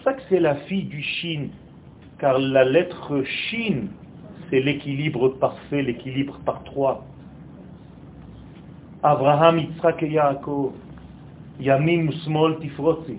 C'est 0.00 0.04
pour 0.04 0.12
ça 0.12 0.18
que 0.18 0.28
c'est 0.30 0.40
la 0.40 0.54
fille 0.54 0.84
du 0.84 1.02
Shin, 1.02 1.48
car 2.18 2.38
la 2.38 2.64
lettre 2.64 3.22
Shin, 3.22 3.88
c'est 4.48 4.60
l'équilibre 4.60 5.28
parfait, 5.28 5.82
l'équilibre 5.82 6.38
par 6.46 6.64
trois. 6.64 7.04
Abraham, 9.02 9.58
Yitzhak 9.58 10.02
et 10.02 10.08
Yaakov, 10.08 10.72
Yamim, 11.60 12.12
Smol, 12.24 12.58
Tifrotzi. 12.60 13.18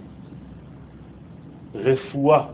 Refoua, 1.75 2.51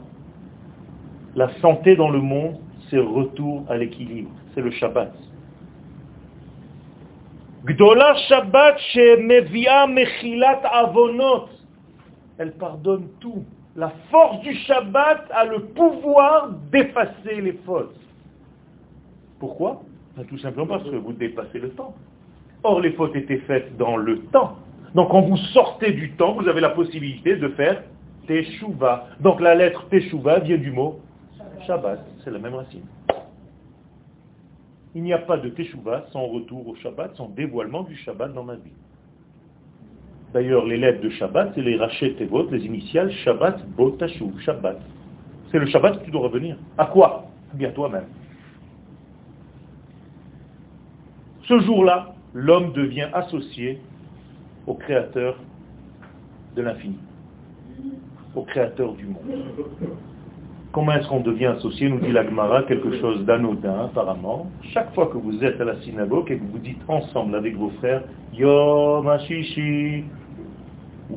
la 1.35 1.49
santé 1.61 1.95
dans 1.95 2.09
le 2.09 2.19
monde, 2.19 2.57
c'est 2.89 2.99
retour 2.99 3.63
à 3.69 3.77
l'équilibre. 3.77 4.31
C'est 4.53 4.61
le 4.61 4.71
Shabbat. 4.71 5.13
Gdola 7.65 8.13
Shabbat 8.27 8.77
Mevia 9.19 9.87
Mechilat 9.87 10.63
Avonot. 10.65 11.47
Elle 12.37 12.51
pardonne 12.51 13.07
tout. 13.21 13.45
La 13.77 13.93
force 14.09 14.41
du 14.41 14.55
Shabbat 14.55 15.29
a 15.29 15.45
le 15.45 15.65
pouvoir 15.65 16.49
d'effacer 16.71 17.41
les 17.41 17.53
fautes. 17.63 17.95
Pourquoi? 19.39 19.83
Ben, 20.15 20.25
Tout 20.25 20.39
simplement 20.39 20.65
parce 20.65 20.83
que 20.83 20.95
vous 20.95 21.13
dépassez 21.13 21.59
le 21.59 21.69
temps. 21.69 21.93
Or, 22.63 22.81
les 22.81 22.91
fautes 22.93 23.15
étaient 23.15 23.37
faites 23.41 23.77
dans 23.77 23.95
le 23.95 24.21
temps. 24.31 24.55
Donc, 24.95 25.11
quand 25.11 25.21
vous 25.21 25.37
sortez 25.53 25.91
du 25.91 26.11
temps, 26.13 26.33
vous 26.33 26.47
avez 26.47 26.59
la 26.59 26.71
possibilité 26.71 27.35
de 27.35 27.49
faire 27.49 27.83
Teshuva. 28.25 29.09
Donc, 29.19 29.39
la 29.41 29.53
lettre 29.53 29.87
Teshuva 29.89 30.39
vient 30.39 30.57
du 30.57 30.71
mot 30.71 30.99
Shabbat, 31.67 32.03
c'est 32.23 32.31
la 32.31 32.39
même 32.39 32.55
racine. 32.55 32.85
Il 34.95 35.03
n'y 35.03 35.13
a 35.13 35.19
pas 35.19 35.37
de 35.37 35.49
Teshuvah 35.49 36.05
sans 36.11 36.25
retour 36.25 36.67
au 36.67 36.75
Shabbat, 36.75 37.15
sans 37.15 37.29
dévoilement 37.29 37.83
du 37.83 37.95
Shabbat 37.97 38.33
dans 38.33 38.43
ma 38.43 38.55
vie. 38.55 38.71
D'ailleurs, 40.33 40.65
les 40.65 40.77
lettres 40.77 41.01
de 41.01 41.09
Shabbat, 41.09 41.53
c'est 41.55 41.61
les 41.61 41.77
Rachet 41.77 42.13
Tevot, 42.13 42.49
les 42.51 42.65
initiales 42.65 43.11
Shabbat, 43.11 43.65
Botashuv, 43.69 44.39
Shabbat. 44.39 44.79
C'est 45.51 45.59
le 45.59 45.65
Shabbat 45.67 45.99
que 45.99 46.05
tu 46.05 46.11
dois 46.11 46.21
revenir. 46.21 46.57
À 46.77 46.85
quoi 46.85 47.25
Bien 47.53 47.71
toi-même. 47.71 48.07
Ce 51.43 51.59
jour-là, 51.59 52.13
l'homme 52.33 52.73
devient 52.73 53.07
associé 53.13 53.79
au 54.65 54.73
Créateur 54.73 55.37
de 56.57 56.61
l'infini, 56.61 56.97
au 58.35 58.41
Créateur 58.41 58.93
du 58.93 59.05
monde. 59.05 59.23
Comment 60.73 60.91
est-ce 60.91 61.07
qu'on 61.07 61.21
devient 61.21 61.45
associé 61.45 61.89
Nous 61.89 61.99
dit 61.99 62.11
l'Agmara 62.11 62.63
quelque 62.63 62.99
chose 62.99 63.23
d'anodin 63.25 63.85
apparemment. 63.85 64.51
Chaque 64.73 64.93
fois 64.93 65.07
que 65.07 65.17
vous 65.17 65.43
êtes 65.43 65.59
à 65.61 65.63
la 65.63 65.81
synagogue 65.81 66.29
et 66.29 66.37
que 66.37 66.43
vous 66.43 66.59
dites 66.59 66.81
ensemble 66.89 67.35
avec 67.35 67.55
vos 67.55 67.69
frères 67.79 68.03
Yom 68.33 69.07
Hashishi, 69.07 70.03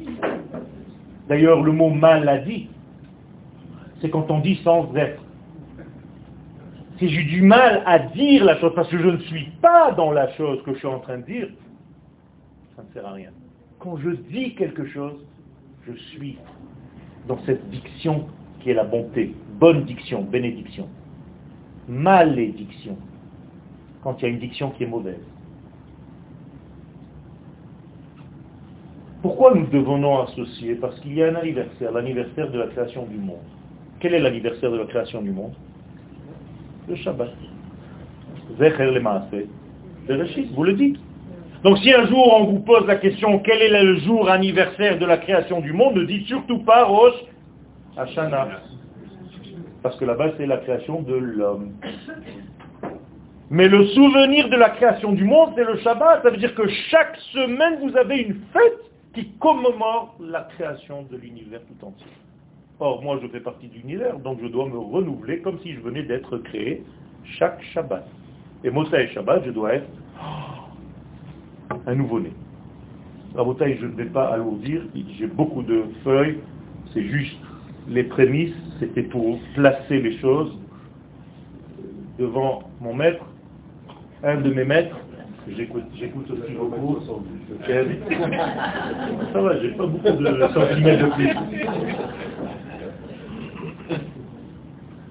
D'ailleurs, 1.31 1.63
le 1.63 1.71
mot 1.71 1.89
maladie, 1.89 2.67
c'est 4.01 4.09
quand 4.09 4.29
on 4.29 4.41
dit 4.41 4.59
sans 4.65 4.93
être. 4.97 5.23
Si 6.99 7.07
j'ai 7.07 7.23
du 7.23 7.41
mal 7.41 7.83
à 7.85 7.99
dire 7.99 8.43
la 8.43 8.59
chose 8.59 8.73
parce 8.75 8.89
que 8.89 8.97
je 8.97 9.07
ne 9.07 9.17
suis 9.19 9.45
pas 9.61 9.93
dans 9.93 10.11
la 10.11 10.29
chose 10.33 10.61
que 10.65 10.73
je 10.73 10.79
suis 10.79 10.89
en 10.89 10.99
train 10.99 11.19
de 11.19 11.23
dire, 11.23 11.47
ça 12.75 12.83
ne 12.83 12.93
sert 12.93 13.05
à 13.05 13.13
rien. 13.13 13.29
Quand 13.79 13.95
je 13.95 14.09
dis 14.09 14.55
quelque 14.55 14.85
chose, 14.87 15.25
je 15.87 15.93
suis 15.93 16.37
dans 17.29 17.39
cette 17.45 17.69
diction 17.69 18.27
qui 18.59 18.71
est 18.71 18.73
la 18.73 18.83
bonté, 18.83 19.33
bonne 19.57 19.85
diction, 19.85 20.23
bénédiction 20.23 20.89
malédiction, 21.87 22.97
quand 24.03 24.17
il 24.19 24.23
y 24.23 24.25
a 24.25 24.29
une 24.31 24.39
diction 24.39 24.71
qui 24.71 24.83
est 24.83 24.87
mauvaise. 24.87 25.23
Pourquoi 29.21 29.53
nous 29.53 29.67
devons 29.67 30.21
associer 30.23 30.75
Parce 30.75 30.99
qu'il 30.99 31.13
y 31.13 31.23
a 31.23 31.27
un 31.27 31.35
anniversaire, 31.35 31.91
l'anniversaire 31.91 32.49
de 32.49 32.57
la 32.57 32.67
création 32.67 33.05
du 33.05 33.17
monde. 33.17 33.37
Quel 33.99 34.15
est 34.15 34.19
l'anniversaire 34.19 34.71
de 34.71 34.77
la 34.77 34.85
création 34.85 35.21
du 35.21 35.31
monde? 35.31 35.53
Le 36.87 36.95
Shabbat. 36.95 37.29
Le 38.59 40.53
vous 40.55 40.63
le 40.63 40.73
dites. 40.73 40.97
Donc 41.63 41.77
si 41.77 41.93
un 41.93 42.07
jour 42.07 42.33
on 42.39 42.45
vous 42.45 42.59
pose 42.59 42.87
la 42.87 42.95
question 42.95 43.37
quel 43.39 43.61
est 43.61 43.83
le 43.83 43.97
jour 43.97 44.29
anniversaire 44.29 44.97
de 44.97 45.05
la 45.05 45.17
création 45.17 45.61
du 45.61 45.73
monde, 45.73 45.95
ne 45.95 46.05
dites 46.05 46.25
surtout 46.25 46.59
pas 46.59 46.85
Rosh 46.85 47.13
Hashanah. 47.95 48.47
Parce 49.83 49.95
que 49.97 50.05
là-bas, 50.05 50.31
c'est 50.37 50.45
la 50.45 50.57
création 50.57 51.01
de 51.01 51.15
l'homme. 51.15 51.73
Mais 53.49 53.67
le 53.67 53.85
souvenir 53.87 54.49
de 54.49 54.55
la 54.55 54.69
création 54.69 55.11
du 55.11 55.25
monde, 55.25 55.51
c'est 55.55 55.63
le 55.63 55.77
Shabbat. 55.79 56.23
Ça 56.23 56.29
veut 56.29 56.37
dire 56.37 56.55
que 56.55 56.67
chaque 56.89 57.17
semaine, 57.33 57.79
vous 57.81 57.95
avez 57.97 58.19
une 58.19 58.35
fête 58.53 58.80
qui 59.13 59.31
commémore 59.39 60.15
la 60.19 60.41
création 60.55 61.03
de 61.03 61.17
l'univers 61.17 61.61
tout 61.67 61.85
entier. 61.85 62.07
Or, 62.79 63.03
moi, 63.03 63.19
je 63.21 63.27
fais 63.27 63.41
partie 63.41 63.67
de 63.67 63.75
l'univers, 63.75 64.17
donc 64.19 64.39
je 64.41 64.47
dois 64.47 64.67
me 64.67 64.77
renouveler 64.77 65.39
comme 65.41 65.59
si 65.59 65.73
je 65.73 65.79
venais 65.81 66.03
d'être 66.03 66.37
créé 66.37 66.83
chaque 67.37 67.61
Shabbat. 67.73 68.07
Et 68.63 68.69
Motay 68.69 69.09
Shabbat, 69.09 69.43
je 69.45 69.51
dois 69.51 69.75
être 69.75 69.89
un 71.85 71.95
nouveau-né. 71.95 72.31
Rabotaï, 73.35 73.77
je 73.79 73.85
ne 73.85 73.93
vais 73.93 74.05
pas 74.05 74.27
alourdir, 74.33 74.81
j'ai 75.17 75.27
beaucoup 75.27 75.61
de 75.61 75.83
feuilles, 76.03 76.39
c'est 76.93 77.03
juste 77.03 77.37
les 77.87 78.03
prémices, 78.03 78.53
c'était 78.79 79.03
pour 79.03 79.39
placer 79.55 80.01
les 80.01 80.17
choses 80.17 80.57
devant 82.19 82.63
mon 82.81 82.93
maître, 82.93 83.23
un 84.23 84.41
de 84.41 84.53
mes 84.53 84.65
maîtres, 84.65 84.97
j'écoute, 85.47 85.83
aussi 86.29 86.53
beaucoup, 86.53 86.99
ça 89.33 89.41
va, 89.41 89.59
j'ai 89.61 89.71
pas 89.71 89.85
beaucoup 89.85 90.09
de 90.09 90.47
sentiments 90.53 90.97
de. 90.97 91.09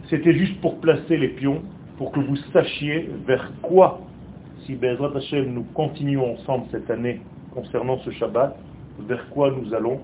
C'était 0.08 0.34
juste 0.34 0.60
pour 0.60 0.80
placer 0.80 1.16
les 1.16 1.28
pions, 1.28 1.62
pour 1.96 2.10
que 2.12 2.20
vous 2.20 2.36
sachiez 2.52 3.08
vers 3.26 3.52
quoi, 3.62 4.00
si 4.64 4.74
Bezrat 4.74 5.16
Hashem 5.16 5.52
nous 5.52 5.64
continuons 5.74 6.32
ensemble 6.34 6.64
cette 6.70 6.90
année 6.90 7.20
concernant 7.54 7.98
ce 7.98 8.10
Shabbat, 8.10 8.56
vers 9.08 9.28
quoi 9.30 9.50
nous 9.52 9.72
allons. 9.74 10.00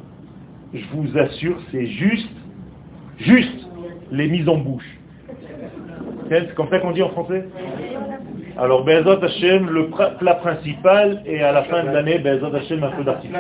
Je 0.72 0.84
vous 0.92 1.18
assure, 1.18 1.58
c'est 1.70 1.86
juste, 1.86 2.30
juste 3.18 3.68
les 4.12 4.28
mises 4.28 4.48
en 4.48 4.58
bouche. 4.58 4.98
C'est 6.28 6.54
comme 6.54 6.68
ça 6.68 6.80
qu'on 6.80 6.92
dit 6.92 7.02
en 7.02 7.10
français? 7.10 7.48
Alors, 8.59 8.84
Bezat 8.84 9.18
Hashem, 9.22 9.68
le 9.68 9.88
plat 9.88 10.34
principal, 10.36 11.22
et 11.26 11.42
à 11.42 11.52
la 11.52 11.64
fin 11.64 11.84
de 11.84 11.90
l'année, 11.90 12.18
Bezat 12.18 12.57
Hashem, 12.57 12.82
un 12.82 12.90
peu 12.90 13.04
d'artifice. 13.04 13.36